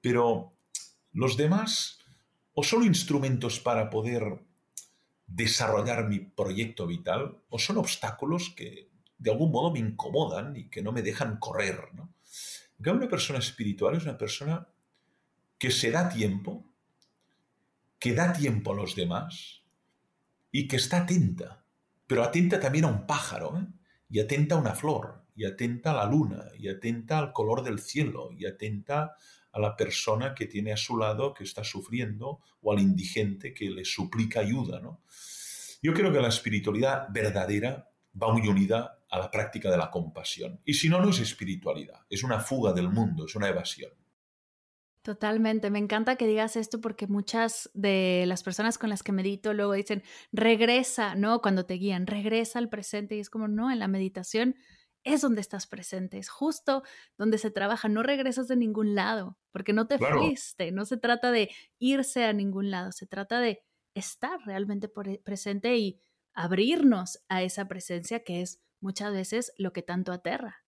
Pero 0.00 0.52
los 1.12 1.36
demás 1.36 1.98
o 2.54 2.62
son 2.62 2.84
instrumentos 2.84 3.60
para 3.60 3.88
poder 3.88 4.42
desarrollar 5.26 6.08
mi 6.08 6.20
proyecto 6.20 6.86
vital 6.86 7.38
o 7.48 7.58
son 7.58 7.78
obstáculos 7.78 8.50
que 8.56 8.90
de 9.18 9.30
algún 9.30 9.50
modo 9.50 9.70
me 9.70 9.78
incomodan 9.78 10.56
y 10.56 10.68
que 10.68 10.82
no 10.82 10.92
me 10.92 11.02
dejan 11.02 11.38
correr, 11.38 11.88
¿no? 11.94 12.12
una 12.78 13.08
persona 13.08 13.40
espiritual 13.40 13.96
es 13.96 14.04
una 14.04 14.16
persona 14.16 14.68
que 15.58 15.70
se 15.70 15.90
da 15.90 16.08
tiempo, 16.08 16.64
que 17.98 18.14
da 18.14 18.32
tiempo 18.32 18.72
a 18.72 18.76
los 18.76 18.94
demás 18.94 19.62
y 20.50 20.68
que 20.68 20.76
está 20.76 20.98
atenta, 20.98 21.64
pero 22.06 22.22
atenta 22.22 22.60
también 22.60 22.84
a 22.84 22.88
un 22.88 23.06
pájaro, 23.06 23.58
¿eh? 23.58 23.66
y 24.08 24.20
atenta 24.20 24.54
a 24.54 24.58
una 24.58 24.74
flor, 24.74 25.24
y 25.34 25.44
atenta 25.44 25.90
a 25.90 25.94
la 25.94 26.06
luna, 26.06 26.46
y 26.58 26.68
atenta 26.68 27.18
al 27.18 27.32
color 27.32 27.62
del 27.62 27.78
cielo, 27.78 28.30
y 28.36 28.46
atenta 28.46 29.14
a 29.52 29.60
la 29.60 29.76
persona 29.76 30.34
que 30.34 30.46
tiene 30.46 30.72
a 30.72 30.76
su 30.76 30.96
lado 30.96 31.34
que 31.34 31.44
está 31.44 31.64
sufriendo, 31.64 32.40
o 32.62 32.72
al 32.72 32.80
indigente 32.80 33.52
que 33.52 33.68
le 33.70 33.84
suplica 33.84 34.40
ayuda. 34.40 34.80
¿no? 34.80 35.02
Yo 35.82 35.92
creo 35.92 36.12
que 36.12 36.20
la 36.20 36.28
espiritualidad 36.28 37.08
verdadera 37.10 37.90
va 38.20 38.32
muy 38.32 38.48
unida 38.48 38.98
a 39.10 39.18
la 39.18 39.30
práctica 39.30 39.70
de 39.70 39.76
la 39.76 39.90
compasión. 39.90 40.60
Y 40.64 40.74
si 40.74 40.88
no, 40.88 41.00
no 41.00 41.10
es 41.10 41.20
espiritualidad, 41.20 42.00
es 42.08 42.22
una 42.22 42.40
fuga 42.40 42.72
del 42.72 42.88
mundo, 42.88 43.26
es 43.26 43.34
una 43.34 43.48
evasión. 43.48 43.92
Totalmente, 45.08 45.70
me 45.70 45.78
encanta 45.78 46.16
que 46.16 46.26
digas 46.26 46.54
esto 46.54 46.82
porque 46.82 47.06
muchas 47.06 47.70
de 47.72 48.24
las 48.26 48.42
personas 48.42 48.76
con 48.76 48.90
las 48.90 49.02
que 49.02 49.10
medito 49.10 49.54
luego 49.54 49.72
dicen, 49.72 50.02
regresa, 50.32 51.14
¿no? 51.14 51.40
Cuando 51.40 51.64
te 51.64 51.72
guían, 51.74 52.06
regresa 52.06 52.58
al 52.58 52.68
presente 52.68 53.16
y 53.16 53.20
es 53.20 53.30
como, 53.30 53.48
no, 53.48 53.70
en 53.70 53.78
la 53.78 53.88
meditación 53.88 54.56
es 55.04 55.22
donde 55.22 55.40
estás 55.40 55.66
presente, 55.66 56.18
es 56.18 56.28
justo 56.28 56.82
donde 57.16 57.38
se 57.38 57.50
trabaja, 57.50 57.88
no 57.88 58.02
regresas 58.02 58.48
de 58.48 58.56
ningún 58.56 58.94
lado, 58.94 59.38
porque 59.50 59.72
no 59.72 59.86
te 59.86 59.98
fuiste, 59.98 60.72
no 60.72 60.84
se 60.84 60.98
trata 60.98 61.30
de 61.30 61.48
irse 61.78 62.26
a 62.26 62.34
ningún 62.34 62.70
lado, 62.70 62.92
se 62.92 63.06
trata 63.06 63.40
de 63.40 63.62
estar 63.94 64.38
realmente 64.44 64.90
e, 65.06 65.18
presente 65.24 65.74
y 65.78 66.02
abrirnos 66.34 67.20
a 67.30 67.42
esa 67.42 67.66
presencia 67.66 68.24
que 68.24 68.42
es 68.42 68.60
muchas 68.78 69.10
veces 69.14 69.54
lo 69.56 69.72
que 69.72 69.80
tanto 69.80 70.12
aterra. 70.12 70.67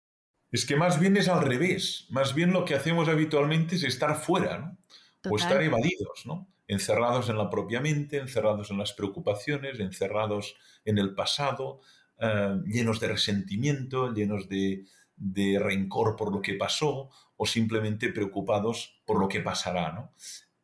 Es 0.52 0.66
que 0.66 0.76
más 0.76 0.98
bien 0.98 1.16
es 1.16 1.28
al 1.28 1.42
revés, 1.42 2.06
más 2.10 2.34
bien 2.34 2.52
lo 2.52 2.64
que 2.64 2.74
hacemos 2.74 3.08
habitualmente 3.08 3.76
es 3.76 3.84
estar 3.84 4.16
fuera, 4.16 4.58
¿no? 4.58 4.78
O 5.30 5.36
estar 5.36 5.62
evadidos, 5.62 6.24
¿no? 6.24 6.48
Encerrados 6.66 7.28
en 7.28 7.38
la 7.38 7.50
propia 7.50 7.80
mente, 7.80 8.16
encerrados 8.16 8.70
en 8.70 8.78
las 8.78 8.92
preocupaciones, 8.92 9.78
encerrados 9.78 10.56
en 10.84 10.98
el 10.98 11.14
pasado, 11.14 11.80
eh, 12.18 12.56
llenos 12.66 13.00
de 13.00 13.08
resentimiento, 13.08 14.12
llenos 14.12 14.48
de, 14.48 14.86
de, 15.16 15.58
rencor 15.58 16.16
por 16.16 16.32
lo 16.32 16.42
que 16.42 16.54
pasó 16.54 17.10
o 17.36 17.46
simplemente 17.46 18.12
preocupados 18.12 19.00
por 19.04 19.20
lo 19.20 19.28
que 19.28 19.40
pasará, 19.40 19.92
¿no? 19.92 20.14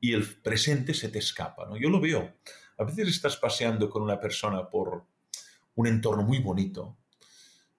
Y 0.01 0.15
el 0.15 0.27
presente 0.43 0.95
se 0.95 1.11
te 1.11 1.19
escapa, 1.19 1.67
¿no? 1.67 1.77
Yo 1.77 1.91
lo 1.91 2.01
veo. 2.01 2.37
A 2.79 2.85
veces 2.85 3.09
estás 3.09 3.37
paseando 3.37 3.89
con 3.89 4.03
una 4.03 4.21
persona 4.21 4.69
por 4.69 5.07
un 5.77 5.87
entorno 5.87 6.23
muy 6.23 6.41
bonito, 6.41 6.97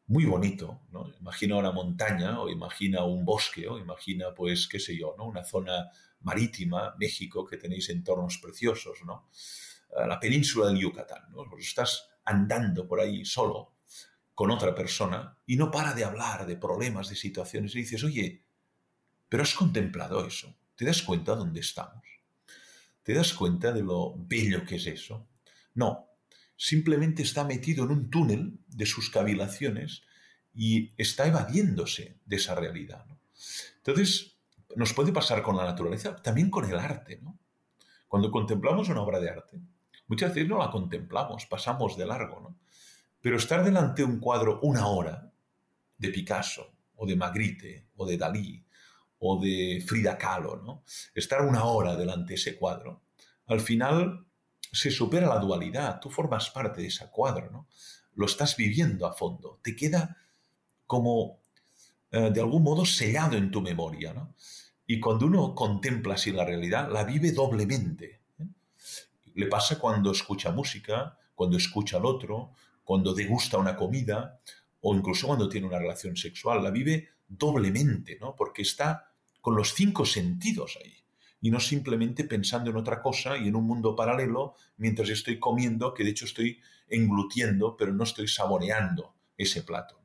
muy 0.08 0.26
bonito, 0.26 0.82
¿no? 0.92 1.12
Imagina 1.20 1.58
una 1.58 1.72
montaña 1.72 2.40
o 2.40 2.50
imagina 2.50 3.04
un 3.04 3.26
bosque 3.26 3.68
o 3.68 3.78
imagina, 3.78 4.34
pues, 4.34 4.68
qué 4.68 4.80
sé 4.80 4.98
yo, 4.98 5.16
¿no? 5.18 5.26
Una 5.26 5.44
zona 5.44 5.92
marítima, 6.22 6.96
México, 6.98 7.46
que 7.46 7.58
tenéis 7.58 7.90
entornos 7.90 8.38
preciosos, 8.38 9.00
¿no? 9.06 9.30
Eh, 9.96 10.08
la 10.08 10.20
península 10.20 10.68
del 10.68 10.80
Yucatán, 10.80 11.30
¿no? 11.32 11.44
Pues 11.50 11.68
estás 11.68 12.10
andando 12.24 12.88
por 12.88 13.02
ahí 13.02 13.26
solo 13.26 13.76
con 14.34 14.52
otra 14.52 14.74
persona 14.74 15.38
y 15.46 15.56
no 15.56 15.72
para 15.72 15.94
de 15.94 16.04
hablar 16.04 16.46
de 16.46 16.58
problemas, 16.58 17.10
de 17.10 17.16
situaciones 17.16 17.76
y 17.76 17.80
dices, 17.80 18.04
oye, 18.04 18.46
pero 19.28 19.44
has 19.44 19.54
contemplado 19.54 20.26
eso, 20.26 20.56
¿te 20.76 20.86
das 20.86 21.02
cuenta 21.02 21.36
dónde 21.36 21.60
estamos? 21.60 22.04
¿Te 23.04 23.14
das 23.14 23.34
cuenta 23.34 23.72
de 23.72 23.84
lo 23.84 24.14
bello 24.18 24.66
que 24.66 24.76
es 24.76 24.86
eso? 24.88 25.28
No, 25.74 26.08
simplemente 26.58 27.22
está 27.22 27.44
metido 27.44 27.86
en 27.86 27.92
un 27.92 28.10
túnel 28.10 28.60
de 28.68 28.86
sus 28.86 29.10
cavilaciones 29.10 30.04
y 30.54 30.92
está 30.98 31.28
evadiéndose 31.28 32.18
de 32.26 32.36
esa 32.36 32.56
realidad. 32.56 33.06
Entonces, 33.78 34.38
nos 34.76 34.94
puede 34.94 35.14
pasar 35.14 35.44
con 35.44 35.56
la 35.56 35.64
naturaleza, 35.64 36.16
también 36.16 36.50
con 36.50 36.66
el 36.66 36.78
arte. 36.78 37.22
Cuando 38.08 38.32
contemplamos 38.32 38.90
una 38.90 39.02
obra 39.02 39.20
de 39.20 39.30
arte, 39.30 39.60
muchas 40.08 40.34
veces 40.34 40.50
no 40.50 40.58
la 40.58 40.72
contemplamos, 40.72 41.46
pasamos 41.46 41.96
de 41.96 42.08
largo. 42.08 42.40
¿no? 42.42 42.60
Pero 43.22 43.38
estar 43.38 43.64
delante 43.64 44.02
de 44.02 44.08
un 44.08 44.20
cuadro 44.20 44.60
una 44.62 44.88
hora, 44.88 45.32
de 45.98 46.10
Picasso, 46.10 46.74
o 46.96 47.06
de 47.06 47.16
Magritte, 47.16 47.88
o 47.96 48.06
de 48.06 48.18
Dalí, 48.18 48.64
o 49.20 49.40
de 49.40 49.84
Frida 49.86 50.18
Kahlo, 50.18 50.84
estar 51.14 51.42
una 51.42 51.64
hora 51.66 51.96
delante 51.96 52.30
de 52.30 52.36
ese 52.36 52.56
cuadro, 52.56 53.02
al 53.48 53.62
final 53.62 54.27
se 54.72 54.92
supera 54.92 55.28
la 55.28 55.40
dualidad, 55.40 56.00
tú 56.00 56.10
formas 56.10 56.50
parte 56.50 56.82
de 56.82 56.88
ese 56.88 57.08
cuadro, 57.10 57.50
¿no? 57.52 57.68
Lo 58.16 58.26
estás 58.26 58.58
viviendo 58.58 59.06
a 59.06 59.14
fondo, 59.14 59.60
te 59.64 59.76
queda 59.76 60.18
como 60.86 61.40
eh, 62.12 62.32
de 62.32 62.42
algún 62.42 62.64
modo 62.64 62.86
sellado 62.86 63.38
en 63.38 63.52
tu 63.52 63.62
memoria, 63.62 64.14
¿no? 64.14 64.34
Y 64.86 65.00
cuando 65.00 65.26
uno 65.26 65.54
contempla 65.54 66.14
así 66.16 66.32
la 66.32 66.46
realidad, 66.46 66.90
la 66.90 67.04
vive 67.04 67.32
doblemente. 67.32 68.22
¿eh? 68.40 68.48
Le 69.36 69.48
pasa 69.48 69.78
cuando 69.78 70.12
escucha 70.12 70.52
música, 70.52 71.18
cuando 71.36 71.58
escucha 71.58 71.98
al 71.98 72.06
otro, 72.06 72.54
cuando 72.84 73.14
degusta 73.14 73.58
una 73.58 73.76
comida 73.76 74.40
o 74.80 74.96
incluso 74.96 75.28
cuando 75.28 75.50
tiene 75.50 75.68
una 75.68 75.80
relación 75.80 76.16
sexual, 76.16 76.64
la 76.64 76.72
vive 76.72 77.10
doblemente, 77.28 78.18
¿no? 78.22 78.34
Porque 78.36 78.62
está 78.62 79.12
con 79.42 79.56
los 79.56 79.74
cinco 79.74 80.06
sentidos 80.06 80.78
ahí 80.82 81.07
y 81.48 81.50
no 81.50 81.62
simplemente 81.62 82.26
pensando 82.26 82.72
en 82.72 82.76
otra 82.76 83.02
cosa 83.02 83.38
y 83.38 83.48
en 83.48 83.56
un 83.56 83.64
mundo 83.64 83.96
paralelo 83.96 84.56
mientras 84.76 85.08
estoy 85.08 85.40
comiendo, 85.40 85.94
que 85.94 86.04
de 86.04 86.10
hecho 86.10 86.26
estoy 86.26 86.60
englutiendo, 86.90 87.78
pero 87.78 87.94
no 87.94 88.04
estoy 88.04 88.28
saboreando 88.28 89.16
ese 89.38 89.64
plato. 89.64 89.98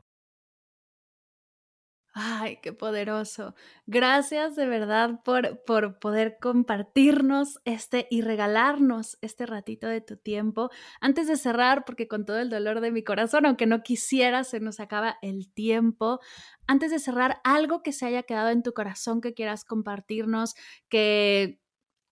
Ay, 2.15 2.59
qué 2.63 2.75
poderoso. 2.75 3.55
Gracias 3.87 4.55
de 4.55 4.67
verdad 4.67 5.23
por, 5.25 5.65
por 5.65 5.99
poder 5.99 6.37
compartirnos 6.43 7.59
este 7.65 8.07
y 8.11 8.21
regalarnos 8.21 9.17
este 9.23 9.47
ratito 9.47 9.87
de 9.89 10.03
tu 10.03 10.19
tiempo. 10.19 10.69
Antes 11.01 11.27
de 11.27 11.37
cerrar, 11.37 11.87
porque 11.87 12.09
con 12.09 12.27
todo 12.27 12.39
el 12.39 12.51
dolor 12.51 12.83
de 12.83 12.91
mi 12.91 13.03
corazón, 13.03 13.47
aunque 13.47 13.65
no 13.65 13.83
quisiera, 13.83 14.45
se 14.45 14.61
nos 14.61 14.79
acaba 14.79 15.17
el 15.23 15.51
tiempo. 15.55 16.21
Antes 16.67 16.91
de 16.91 16.99
cerrar, 16.99 17.41
algo 17.45 17.83
que 17.83 17.93
se 17.93 18.05
haya 18.05 18.25
quedado 18.25 18.51
en 18.51 18.63
tu 18.63 18.75
corazón 18.75 19.23
que 19.23 19.33
quieras 19.33 19.65
compartirnos, 19.65 20.55
que 20.91 21.63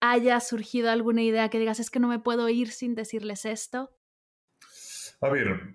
haya 0.01 0.41
surgido 0.41 0.91
alguna 0.91 1.23
idea 1.23 1.51
que 1.51 1.59
digas, 1.59 1.79
es 1.79 1.91
que 1.91 2.01
no 2.01 2.09
me 2.09 2.19
puedo 2.21 2.49
ir 2.49 2.71
sin 2.71 2.95
decirles 2.95 3.45
esto. 3.45 3.91
A 5.21 5.29
ver, 5.29 5.75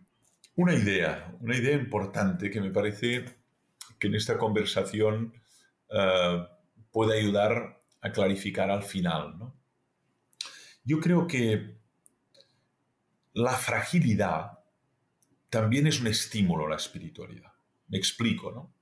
una 0.56 0.74
idea, 0.74 1.36
una 1.42 1.56
idea 1.56 1.76
importante 1.76 2.50
que 2.50 2.60
me 2.60 2.72
parece 2.72 3.45
en 4.06 4.16
esta 4.16 4.38
conversación 4.38 5.34
uh, 5.90 6.46
puede 6.92 7.20
ayudar 7.20 7.82
a 8.02 8.12
clarificar 8.12 8.70
al 8.70 8.84
final. 8.84 9.38
¿no? 9.38 9.56
Yo 10.84 11.00
creo 11.00 11.28
que 11.28 11.78
la 13.34 13.54
fragilidad 13.54 14.60
también 15.50 15.88
es 15.88 16.00
un 16.00 16.08
estímulo 16.08 16.68
a 16.68 16.70
la 16.70 16.76
espiritualidad. 16.76 17.52
Me 17.88 17.98
explico, 17.98 18.52
¿no? 18.52 18.74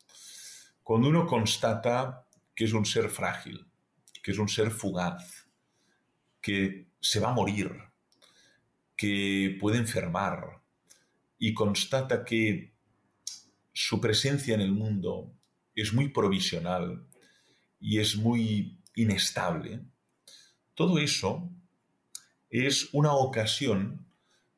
Cuando 0.84 1.10
uno 1.10 1.26
constata 1.26 2.26
que 2.56 2.66
es 2.66 2.74
un 2.74 2.86
ser 2.86 3.10
frágil, 3.10 3.66
que 4.22 4.32
es 4.32 4.38
un 4.38 4.50
ser 4.50 4.70
fugaz, 4.70 5.48
que 6.42 6.88
se 7.00 7.20
va 7.20 7.30
a 7.30 7.34
morir, 7.34 7.72
que 8.96 9.58
puede 9.60 9.78
enfermar, 9.78 10.62
y 11.40 11.54
constata 11.54 12.24
que 12.24 12.73
su 13.74 14.00
presencia 14.00 14.54
en 14.56 14.62
el 14.62 14.72
mundo 14.72 15.34
es 15.76 15.94
muy 15.94 16.10
provisional 16.10 17.08
y 17.80 18.00
es 18.00 18.16
muy 18.16 18.80
inestable, 18.96 19.82
todo 20.76 21.00
eso 21.00 21.52
es 22.50 22.90
una 22.94 23.14
ocasión, 23.14 24.08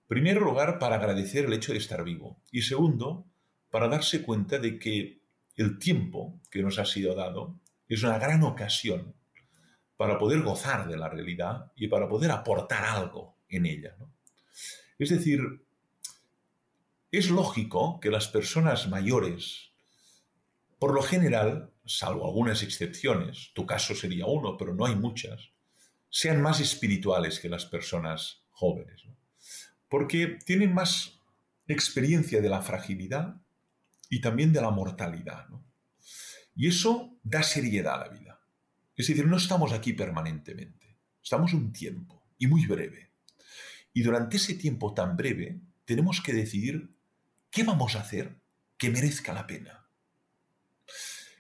en 0.02 0.08
primer 0.08 0.38
lugar, 0.38 0.80
para 0.80 0.96
agradecer 0.96 1.46
el 1.46 1.54
hecho 1.54 1.72
de 1.72 1.80
estar 1.80 2.04
vivo 2.04 2.42
y 2.52 2.62
segundo, 2.62 3.26
para 3.70 3.88
darse 3.88 4.22
cuenta 4.22 4.60
de 4.60 4.78
que 4.80 5.22
el 5.56 5.80
tiempo 5.80 6.42
que 6.52 6.62
nos 6.62 6.80
ha 6.80 6.86
sido 6.86 7.16
dado 7.16 7.60
es 7.88 8.04
una 8.04 8.18
gran 8.18 8.44
ocasión 8.44 9.16
para 9.98 10.18
poder 10.18 10.42
gozar 10.42 10.88
de 10.88 10.98
la 10.98 11.10
realidad 11.10 11.72
y 11.76 11.88
para 11.88 12.08
poder 12.08 12.32
aportar 12.32 12.84
algo 12.84 13.38
en 13.48 13.66
ella. 13.66 13.96
Es 14.98 15.10
decir, 15.10 15.65
es 17.18 17.30
lógico 17.30 18.00
que 18.00 18.10
las 18.10 18.28
personas 18.28 18.88
mayores, 18.90 19.72
por 20.80 20.94
lo 20.94 21.02
general, 21.02 21.74
salvo 21.86 22.26
algunas 22.26 22.64
excepciones, 22.64 23.52
tu 23.54 23.66
caso 23.66 23.96
sería 23.96 24.26
uno, 24.26 24.58
pero 24.58 24.74
no 24.74 24.86
hay 24.86 24.96
muchas, 24.96 25.52
sean 26.10 26.42
más 26.42 26.60
espirituales 26.60 27.40
que 27.40 27.50
las 27.50 27.66
personas 27.66 28.44
jóvenes, 28.52 29.04
porque 29.90 30.40
tienen 30.46 30.74
más 30.74 31.20
experiencia 31.68 32.42
de 32.42 32.50
la 32.50 32.62
fragilidad 32.62 33.36
y 34.10 34.22
también 34.22 34.54
de 34.54 34.62
la 34.62 34.72
mortalidad. 34.72 35.48
Y 36.56 36.68
eso 36.68 37.18
da 37.24 37.44
seriedad 37.44 37.96
a 37.96 38.08
la 38.08 38.10
vida. 38.10 38.40
Es 38.96 39.08
decir, 39.08 39.28
no 39.28 39.38
estamos 39.38 39.74
aquí 39.74 39.94
permanentemente, 39.94 40.98
estamos 41.22 41.54
un 41.54 41.74
tiempo 41.74 42.30
y 42.38 42.48
muy 42.48 42.66
breve. 42.66 43.12
Y 43.94 44.04
durante 44.04 44.38
ese 44.38 44.56
tiempo 44.56 44.94
tan 44.94 45.18
breve 45.18 45.60
tenemos 45.86 46.22
que 46.22 46.34
decidir 46.34 46.95
qué 47.56 47.64
vamos 47.64 47.96
a 47.96 48.02
hacer 48.02 48.38
que 48.78 48.90
merezca 48.90 49.32
la 49.32 49.48
pena. 49.48 49.88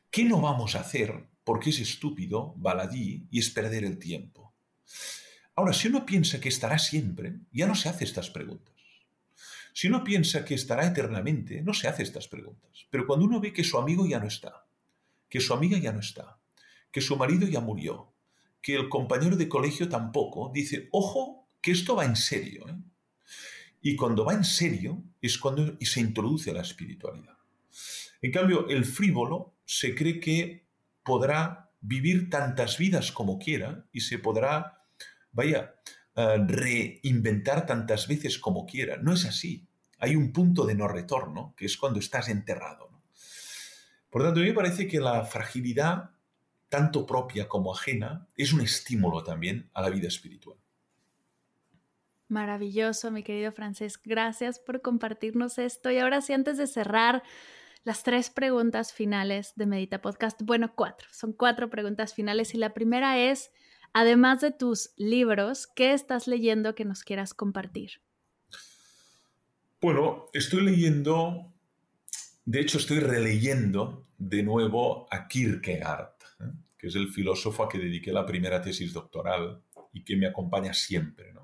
¿Qué 0.09 0.23
no 0.23 0.39
vamos 0.39 0.75
a 0.75 0.79
hacer 0.79 1.27
porque 1.43 1.71
es 1.71 1.79
estúpido, 1.79 2.53
baladí 2.55 3.27
y 3.29 3.39
es 3.39 3.49
perder 3.49 3.83
el 3.83 3.99
tiempo? 3.99 4.53
Ahora, 5.55 5.73
si 5.73 5.89
uno 5.89 6.05
piensa 6.05 6.39
que 6.39 6.47
estará 6.47 6.79
siempre, 6.79 7.41
ya 7.51 7.67
no 7.67 7.75
se 7.75 7.89
hace 7.89 8.05
estas 8.05 8.29
preguntas. 8.29 8.75
Si 9.73 9.89
uno 9.89 10.05
piensa 10.05 10.45
que 10.45 10.55
estará 10.55 10.87
eternamente, 10.87 11.61
no 11.61 11.73
se 11.73 11.89
hace 11.89 12.03
estas 12.03 12.29
preguntas. 12.29 12.87
Pero 12.89 13.05
cuando 13.05 13.25
uno 13.25 13.41
ve 13.41 13.51
que 13.51 13.65
su 13.65 13.77
amigo 13.77 14.07
ya 14.07 14.21
no 14.21 14.27
está, 14.27 14.65
que 15.27 15.41
su 15.41 15.53
amiga 15.53 15.77
ya 15.79 15.91
no 15.91 15.99
está, 15.99 16.39
que 16.93 17.01
su 17.01 17.17
marido 17.17 17.45
ya 17.45 17.59
murió, 17.59 18.13
que 18.61 18.75
el 18.75 18.87
compañero 18.87 19.35
de 19.35 19.49
colegio 19.49 19.89
tampoco, 19.89 20.49
dice, 20.53 20.87
ojo, 20.93 21.49
que 21.59 21.71
esto 21.71 21.93
va 21.93 22.05
en 22.05 22.15
serio. 22.15 22.69
¿eh? 22.69 22.75
Y 23.87 23.95
cuando 23.95 24.25
va 24.25 24.33
en 24.33 24.43
serio 24.43 25.03
es 25.21 25.37
cuando 25.37 25.77
se 25.79 25.99
introduce 25.99 26.51
la 26.51 26.61
espiritualidad. 26.61 27.37
En 28.19 28.31
cambio, 28.31 28.67
el 28.67 28.83
frívolo 28.83 29.57
se 29.63 29.93
cree 29.93 30.19
que 30.19 30.65
podrá 31.03 31.69
vivir 31.81 32.31
tantas 32.31 32.79
vidas 32.79 33.11
como 33.11 33.37
quiera 33.37 33.85
y 33.91 33.99
se 33.99 34.17
podrá, 34.17 34.81
vaya, 35.31 35.75
eh, 36.15 36.37
reinventar 36.47 37.67
tantas 37.67 38.07
veces 38.07 38.39
como 38.39 38.65
quiera. 38.65 38.97
No 38.97 39.13
es 39.13 39.23
así. 39.23 39.67
Hay 39.99 40.15
un 40.15 40.33
punto 40.33 40.65
de 40.65 40.73
no 40.73 40.87
retorno, 40.87 41.53
que 41.55 41.67
es 41.67 41.77
cuando 41.77 41.99
estás 41.99 42.27
enterrado. 42.29 42.89
Por 44.09 44.23
tanto, 44.23 44.39
a 44.39 44.43
mí 44.43 44.49
me 44.49 44.55
parece 44.55 44.87
que 44.87 44.99
la 44.99 45.23
fragilidad, 45.25 46.09
tanto 46.69 47.05
propia 47.05 47.47
como 47.47 47.71
ajena, 47.71 48.25
es 48.35 48.51
un 48.51 48.61
estímulo 48.61 49.23
también 49.23 49.69
a 49.75 49.83
la 49.83 49.91
vida 49.91 50.07
espiritual. 50.07 50.57
Maravilloso, 52.27 53.11
mi 53.11 53.23
querido 53.23 53.51
Francés. 53.51 53.99
Gracias 54.03 54.59
por 54.59 54.81
compartirnos 54.81 55.59
esto. 55.59 55.91
Y 55.91 55.99
ahora 55.99 56.21
sí, 56.21 56.33
antes 56.33 56.57
de 56.57 56.65
cerrar, 56.65 57.21
las 57.83 58.01
tres 58.01 58.31
preguntas 58.31 58.93
finales 58.93 59.53
de 59.55 59.67
Medita 59.67 60.01
Podcast. 60.01 60.41
Bueno, 60.41 60.73
cuatro. 60.75 61.07
Son 61.11 61.33
cuatro 61.33 61.69
preguntas 61.69 62.15
finales. 62.15 62.55
Y 62.55 62.57
la 62.57 62.73
primera 62.73 63.19
es, 63.19 63.51
además 63.93 64.41
de 64.41 64.51
tus 64.51 64.91
libros, 64.97 65.67
¿qué 65.67 65.93
estás 65.93 66.27
leyendo 66.27 66.73
que 66.73 66.83
nos 66.83 67.03
quieras 67.03 67.35
compartir? 67.35 68.01
Bueno, 69.79 70.25
estoy 70.33 70.63
leyendo, 70.63 71.53
de 72.43 72.59
hecho 72.59 72.79
estoy 72.79 73.01
releyendo 73.01 74.07
de 74.17 74.41
nuevo 74.41 75.07
a 75.11 75.27
Kierkegaard, 75.27 76.15
¿eh? 76.39 76.51
que 76.75 76.87
es 76.87 76.95
el 76.95 77.09
filósofo 77.09 77.63
a 77.63 77.69
que 77.69 77.77
dediqué 77.77 78.11
la 78.11 78.25
primera 78.25 78.59
tesis 78.63 78.93
doctoral 78.93 79.61
y 79.93 80.03
que 80.03 80.15
me 80.15 80.25
acompaña 80.25 80.73
siempre. 80.73 81.35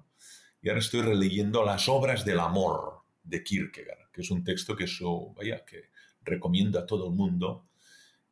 Y 0.61 0.69
ahora 0.69 0.79
estoy 0.79 1.01
releyendo 1.01 1.65
las 1.65 1.89
obras 1.89 2.23
del 2.23 2.39
amor 2.39 3.01
de 3.23 3.43
Kierkegaard, 3.43 4.11
que 4.11 4.21
es 4.21 4.31
un 4.31 4.43
texto 4.43 4.75
que, 4.75 4.85
eso, 4.85 5.33
vaya, 5.33 5.65
que 5.65 5.89
recomiendo 6.23 6.79
a 6.79 6.85
todo 6.85 7.07
el 7.07 7.13
mundo 7.13 7.67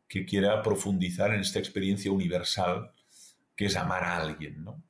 que 0.07 0.25
quiera 0.25 0.61
profundizar 0.61 1.33
en 1.33 1.41
esta 1.41 1.59
experiencia 1.59 2.11
universal 2.11 2.91
que 3.55 3.65
es 3.65 3.75
amar 3.75 4.03
a 4.03 4.17
alguien. 4.17 4.63
¿no? 4.63 4.83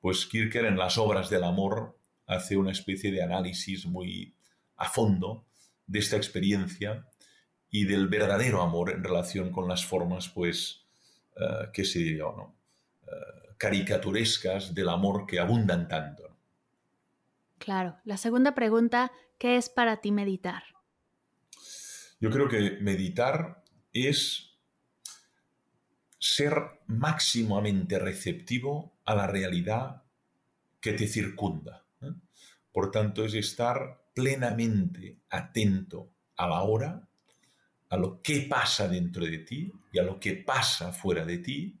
Pues 0.00 0.26
Kierkegaard 0.26 0.72
en 0.72 0.78
las 0.78 0.98
obras 0.98 1.30
del 1.30 1.44
amor 1.44 1.98
hace 2.26 2.56
una 2.56 2.72
especie 2.72 3.12
de 3.12 3.22
análisis 3.22 3.86
muy 3.86 4.34
a 4.76 4.88
fondo 4.88 5.46
de 5.86 5.98
esta 5.98 6.16
experiencia 6.16 7.06
y 7.70 7.84
del 7.84 8.08
verdadero 8.08 8.62
amor 8.62 8.90
en 8.90 9.04
relación 9.04 9.50
con 9.50 9.68
las 9.68 9.84
formas, 9.84 10.28
pues, 10.28 10.84
sé 11.74 12.16
yo, 12.16 12.34
¿no? 12.36 12.56
Eh, 13.06 13.54
caricaturescas 13.56 14.74
del 14.74 14.88
amor 14.88 15.26
que 15.26 15.38
abundan 15.38 15.88
tanto. 15.88 16.35
Claro. 17.66 17.98
La 18.04 18.16
segunda 18.16 18.54
pregunta, 18.54 19.10
¿qué 19.38 19.56
es 19.56 19.68
para 19.68 19.96
ti 19.96 20.12
meditar? 20.12 20.62
Yo 22.20 22.30
creo 22.30 22.48
que 22.48 22.78
meditar 22.80 23.64
es 23.92 24.56
ser 26.16 26.54
máximamente 26.86 27.98
receptivo 27.98 29.00
a 29.04 29.16
la 29.16 29.26
realidad 29.26 30.04
que 30.78 30.92
te 30.92 31.08
circunda. 31.08 31.84
¿eh? 32.02 32.12
Por 32.70 32.92
tanto, 32.92 33.24
es 33.24 33.34
estar 33.34 34.10
plenamente 34.14 35.22
atento 35.30 36.12
a 36.36 36.46
la 36.46 36.62
hora, 36.62 37.08
a 37.88 37.96
lo 37.96 38.22
que 38.22 38.42
pasa 38.42 38.86
dentro 38.86 39.24
de 39.24 39.38
ti 39.38 39.72
y 39.90 39.98
a 39.98 40.04
lo 40.04 40.20
que 40.20 40.36
pasa 40.36 40.92
fuera 40.92 41.24
de 41.24 41.38
ti, 41.38 41.80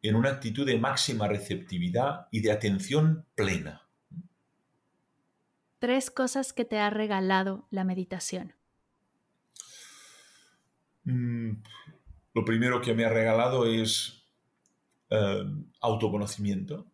en 0.00 0.14
una 0.14 0.30
actitud 0.30 0.64
de 0.64 0.78
máxima 0.78 1.28
receptividad 1.28 2.26
y 2.30 2.40
de 2.40 2.52
atención 2.52 3.26
plena. 3.34 3.83
Tres 5.84 6.10
cosas 6.10 6.54
que 6.54 6.64
te 6.64 6.78
ha 6.78 6.88
regalado 6.88 7.68
la 7.70 7.84
meditación. 7.84 8.54
Mm, 11.02 11.56
lo 12.32 12.44
primero 12.46 12.80
que 12.80 12.94
me 12.94 13.04
ha 13.04 13.10
regalado 13.10 13.66
es 13.66 14.24
eh, 15.10 15.44
autoconocimiento. 15.82 16.90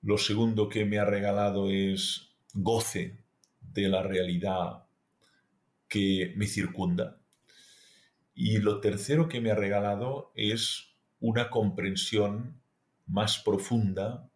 Lo 0.00 0.16
segundo 0.16 0.70
que 0.70 0.86
me 0.86 0.98
ha 0.98 1.04
regalado 1.04 1.68
es 1.68 2.34
goce 2.54 3.22
de 3.60 3.88
la 3.88 4.02
realidad 4.02 4.86
que 5.86 6.32
me 6.38 6.46
circunda. 6.46 7.20
Y 8.32 8.56
lo 8.56 8.80
tercero 8.80 9.28
que 9.28 9.42
me 9.42 9.50
ha 9.50 9.54
regalado 9.54 10.32
es 10.34 10.96
una 11.20 11.50
comprensión 11.50 12.62
más 13.06 13.38
profunda 13.38 14.30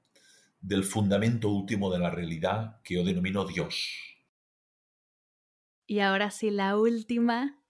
del 0.60 0.84
fundamento 0.84 1.48
último 1.48 1.90
de 1.90 1.98
la 1.98 2.10
realidad 2.10 2.80
que 2.82 2.94
yo 2.94 3.04
denomino 3.04 3.44
Dios. 3.44 4.18
Y 5.86 6.00
ahora 6.00 6.30
sí, 6.30 6.50
la 6.50 6.76
última. 6.76 7.62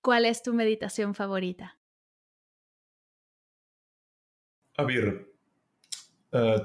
¿Cuál 0.00 0.24
es 0.24 0.42
tu 0.42 0.54
meditación 0.54 1.14
favorita? 1.14 1.78
A 4.76 4.84
ver, 4.84 5.30
eh, 6.32 6.62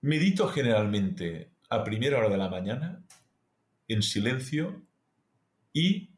medito 0.00 0.48
generalmente 0.48 1.52
a 1.68 1.84
primera 1.84 2.18
hora 2.18 2.28
de 2.28 2.36
la 2.36 2.48
mañana, 2.48 3.04
en 3.86 4.02
silencio 4.02 4.84
y 5.72 6.16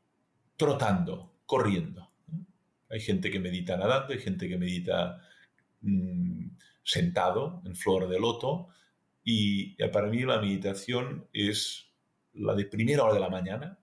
trotando, 0.56 1.40
corriendo. 1.44 2.10
Hay 2.88 3.00
gente 3.00 3.30
que 3.30 3.38
medita 3.38 3.76
nadando, 3.76 4.14
hay 4.14 4.20
gente 4.20 4.48
que 4.48 4.56
medita 4.56 5.20
mm, 5.82 6.46
sentado 6.84 7.62
en 7.64 7.74
flor 7.74 8.08
de 8.08 8.20
loto 8.20 8.68
y 9.24 9.74
para 9.88 10.08
mí 10.08 10.22
la 10.22 10.40
meditación 10.40 11.28
es 11.32 11.90
la 12.34 12.54
de 12.54 12.66
primera 12.66 13.04
hora 13.04 13.14
de 13.14 13.20
la 13.20 13.30
mañana 13.30 13.78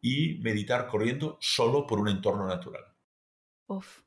y 0.00 0.38
meditar 0.40 0.86
corriendo 0.86 1.38
solo 1.40 1.86
por 1.86 1.98
un 1.98 2.08
entorno 2.08 2.46
natural. 2.46 2.84
Uf, 3.66 4.04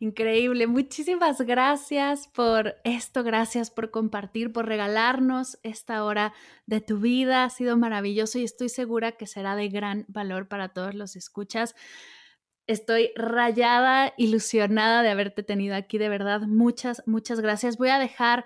Increíble. 0.00 0.68
Muchísimas 0.68 1.40
gracias 1.40 2.28
por 2.28 2.76
esto, 2.84 3.24
gracias 3.24 3.70
por 3.70 3.90
compartir, 3.90 4.52
por 4.52 4.66
regalarnos 4.66 5.58
esta 5.64 6.04
hora 6.04 6.32
de 6.66 6.80
tu 6.80 7.00
vida. 7.00 7.42
Ha 7.42 7.50
sido 7.50 7.76
maravilloso 7.76 8.38
y 8.38 8.44
estoy 8.44 8.68
segura 8.68 9.12
que 9.12 9.26
será 9.26 9.56
de 9.56 9.68
gran 9.68 10.04
valor 10.06 10.46
para 10.46 10.68
todos 10.68 10.94
los 10.94 11.16
escuchas. 11.16 11.74
Estoy 12.68 13.10
rayada, 13.16 14.14
ilusionada 14.16 15.02
de 15.02 15.08
haberte 15.08 15.42
tenido 15.42 15.74
aquí, 15.74 15.98
de 15.98 16.08
verdad. 16.08 16.42
Muchas, 16.42 17.02
muchas 17.06 17.40
gracias. 17.40 17.78
Voy 17.78 17.88
a 17.88 17.98
dejar 17.98 18.44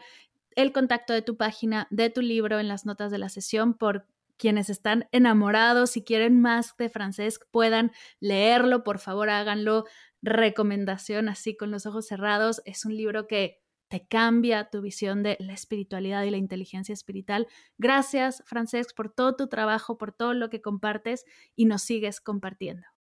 el 0.57 0.73
contacto 0.73 1.13
de 1.13 1.23
tu 1.23 1.37
página, 1.37 1.89
de 1.91 2.09
tu 2.09 2.23
libro 2.23 2.59
en 2.61 2.69
las 2.69 2.87
notas 2.87 3.11
de 3.11 3.19
la 3.19 3.29
sesión 3.29 3.75
por 3.75 4.07
quienes 4.37 4.71
están 4.71 5.09
enamorados 5.13 5.97
y 5.97 6.05
quieren 6.05 6.41
más 6.41 6.77
de 6.77 6.89
francés 6.89 7.39
puedan 7.51 7.93
leerlo, 8.19 8.83
por 8.83 8.99
favor 8.99 9.31
háganlo 9.31 9.85
recomendación 10.23 11.29
así 11.29 11.57
con 11.57 11.71
los 11.71 11.87
ojos 11.87 12.07
cerrados. 12.07 12.63
Es 12.65 12.85
un 12.85 12.97
libro 12.97 13.27
que 13.27 13.61
te 13.89 14.07
cambia 14.07 14.71
tu 14.71 14.81
visión 14.81 15.23
de 15.23 15.37
la 15.39 15.53
espiritualidad 15.53 16.23
y 16.25 16.31
la 16.31 16.39
inteligencia 16.39 16.93
espiritual. 16.93 17.47
Gracias, 17.77 18.43
Francesc, 18.47 18.97
por 18.97 19.13
todo 19.13 19.37
tu 19.37 19.49
trabajo, 19.49 19.99
por 19.99 20.13
todo 20.13 20.33
lo 20.33 20.49
que 20.49 20.63
compartes 20.63 21.25
y 21.57 21.67
nos 21.67 21.83
sigues 21.83 22.21
compartiendo. 22.21 22.92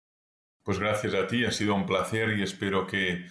Pues 0.64 0.78
gracias 0.78 1.16
a 1.16 1.26
ti, 1.26 1.44
ha 1.44 1.52
sido 1.52 1.74
un 1.74 1.88
placer 1.88 2.38
y 2.38 2.44
espero 2.44 2.86
que 2.86 3.26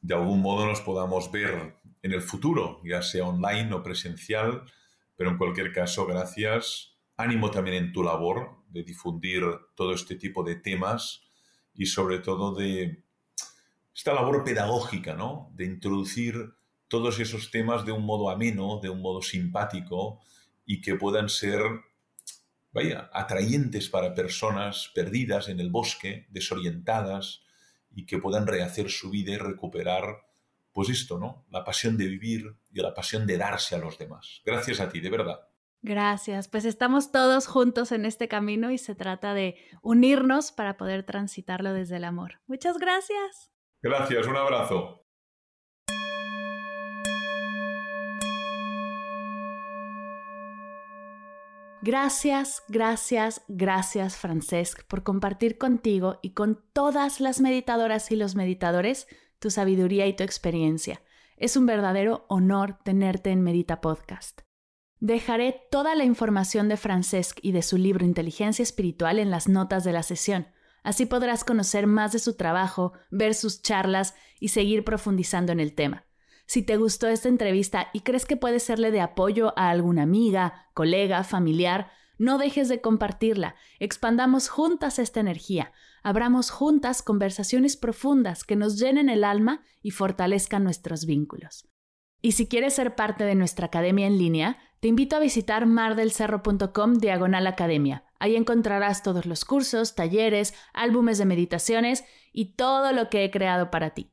de 0.00 0.14
algún 0.14 0.40
modo 0.40 0.64
nos 0.64 0.80
podamos 0.80 1.32
ver 1.32 1.76
en 2.02 2.12
el 2.12 2.22
futuro, 2.22 2.80
ya 2.84 3.02
sea 3.02 3.24
online 3.24 3.72
o 3.74 3.82
presencial, 3.82 4.62
pero 5.16 5.30
en 5.30 5.38
cualquier 5.38 5.72
caso, 5.72 6.06
gracias. 6.06 6.96
Ánimo 7.16 7.50
también 7.50 7.76
en 7.76 7.92
tu 7.92 8.04
labor 8.04 8.62
de 8.68 8.84
difundir 8.84 9.42
todo 9.74 9.92
este 9.92 10.14
tipo 10.14 10.44
de 10.44 10.54
temas 10.54 11.24
y 11.74 11.86
sobre 11.86 12.20
todo 12.20 12.54
de 12.54 13.02
esta 13.92 14.14
labor 14.14 14.44
pedagógica, 14.44 15.14
¿no? 15.14 15.50
De 15.54 15.64
introducir 15.64 16.54
todos 16.86 17.18
esos 17.18 17.50
temas 17.50 17.84
de 17.84 17.90
un 17.90 18.06
modo 18.06 18.30
ameno, 18.30 18.78
de 18.80 18.88
un 18.88 19.02
modo 19.02 19.20
simpático 19.20 20.20
y 20.64 20.80
que 20.80 20.94
puedan 20.94 21.28
ser, 21.28 21.60
vaya, 22.72 23.10
atrayentes 23.12 23.88
para 23.88 24.14
personas 24.14 24.90
perdidas 24.94 25.48
en 25.48 25.60
el 25.60 25.70
bosque, 25.70 26.26
desorientadas 26.30 27.42
y 27.90 28.06
que 28.06 28.18
puedan 28.18 28.46
rehacer 28.46 28.90
su 28.90 29.10
vida 29.10 29.32
y 29.32 29.36
recuperar, 29.36 30.26
pues 30.72 30.88
esto, 30.88 31.18
¿no? 31.18 31.44
La 31.50 31.64
pasión 31.64 31.96
de 31.96 32.06
vivir 32.06 32.56
y 32.72 32.80
la 32.80 32.94
pasión 32.94 33.26
de 33.26 33.36
darse 33.36 33.74
a 33.74 33.78
los 33.78 33.98
demás. 33.98 34.40
Gracias 34.44 34.80
a 34.80 34.88
ti, 34.88 35.00
de 35.00 35.10
verdad. 35.10 35.40
Gracias, 35.82 36.46
pues 36.48 36.64
estamos 36.64 37.10
todos 37.10 37.48
juntos 37.48 37.90
en 37.90 38.06
este 38.06 38.28
camino 38.28 38.70
y 38.70 38.78
se 38.78 38.94
trata 38.94 39.34
de 39.34 39.56
unirnos 39.82 40.52
para 40.52 40.76
poder 40.76 41.02
transitarlo 41.02 41.72
desde 41.72 41.96
el 41.96 42.04
amor. 42.04 42.40
Muchas 42.46 42.78
gracias. 42.78 43.50
Gracias, 43.82 44.26
un 44.28 44.36
abrazo. 44.36 45.01
Gracias, 51.84 52.62
gracias, 52.68 53.42
gracias, 53.48 54.16
Francesc, 54.16 54.84
por 54.84 55.02
compartir 55.02 55.58
contigo 55.58 56.20
y 56.22 56.30
con 56.30 56.62
todas 56.72 57.20
las 57.20 57.40
meditadoras 57.40 58.12
y 58.12 58.16
los 58.16 58.36
meditadores 58.36 59.08
tu 59.40 59.50
sabiduría 59.50 60.06
y 60.06 60.14
tu 60.14 60.22
experiencia. 60.22 61.02
Es 61.36 61.56
un 61.56 61.66
verdadero 61.66 62.24
honor 62.28 62.78
tenerte 62.84 63.30
en 63.30 63.42
Medita 63.42 63.80
Podcast. 63.80 64.42
Dejaré 65.00 65.60
toda 65.72 65.96
la 65.96 66.04
información 66.04 66.68
de 66.68 66.76
Francesc 66.76 67.40
y 67.42 67.50
de 67.50 67.62
su 67.62 67.76
libro 67.76 68.04
Inteligencia 68.04 68.62
Espiritual 68.62 69.18
en 69.18 69.32
las 69.32 69.48
notas 69.48 69.82
de 69.82 69.90
la 69.90 70.04
sesión. 70.04 70.46
Así 70.84 71.04
podrás 71.04 71.42
conocer 71.42 71.88
más 71.88 72.12
de 72.12 72.20
su 72.20 72.36
trabajo, 72.36 72.92
ver 73.10 73.34
sus 73.34 73.60
charlas 73.60 74.14
y 74.38 74.48
seguir 74.50 74.84
profundizando 74.84 75.50
en 75.50 75.58
el 75.58 75.74
tema. 75.74 76.06
Si 76.46 76.62
te 76.62 76.76
gustó 76.76 77.08
esta 77.08 77.28
entrevista 77.28 77.88
y 77.92 78.00
crees 78.00 78.26
que 78.26 78.36
puede 78.36 78.60
serle 78.60 78.90
de 78.90 79.00
apoyo 79.00 79.52
a 79.56 79.70
alguna 79.70 80.02
amiga, 80.02 80.68
colega, 80.74 81.24
familiar, 81.24 81.90
no 82.18 82.38
dejes 82.38 82.68
de 82.68 82.80
compartirla. 82.80 83.56
Expandamos 83.78 84.48
juntas 84.48 84.98
esta 84.98 85.20
energía. 85.20 85.72
Abramos 86.02 86.50
juntas 86.50 87.02
conversaciones 87.02 87.76
profundas 87.76 88.44
que 88.44 88.56
nos 88.56 88.78
llenen 88.78 89.08
el 89.08 89.24
alma 89.24 89.64
y 89.82 89.90
fortalezcan 89.90 90.64
nuestros 90.64 91.06
vínculos. 91.06 91.68
Y 92.20 92.32
si 92.32 92.46
quieres 92.46 92.74
ser 92.74 92.94
parte 92.94 93.24
de 93.24 93.34
nuestra 93.34 93.66
academia 93.66 94.06
en 94.06 94.18
línea, 94.18 94.58
te 94.78 94.88
invito 94.88 95.16
a 95.16 95.20
visitar 95.20 95.66
mardelcerro.com 95.66 96.94
diagonal 96.94 97.46
academia. 97.48 98.04
Ahí 98.20 98.36
encontrarás 98.36 99.02
todos 99.02 99.26
los 99.26 99.44
cursos, 99.44 99.96
talleres, 99.96 100.54
álbumes 100.72 101.18
de 101.18 101.24
meditaciones 101.24 102.04
y 102.32 102.54
todo 102.54 102.92
lo 102.92 103.10
que 103.10 103.24
he 103.24 103.30
creado 103.32 103.70
para 103.72 103.90
ti. 103.90 104.12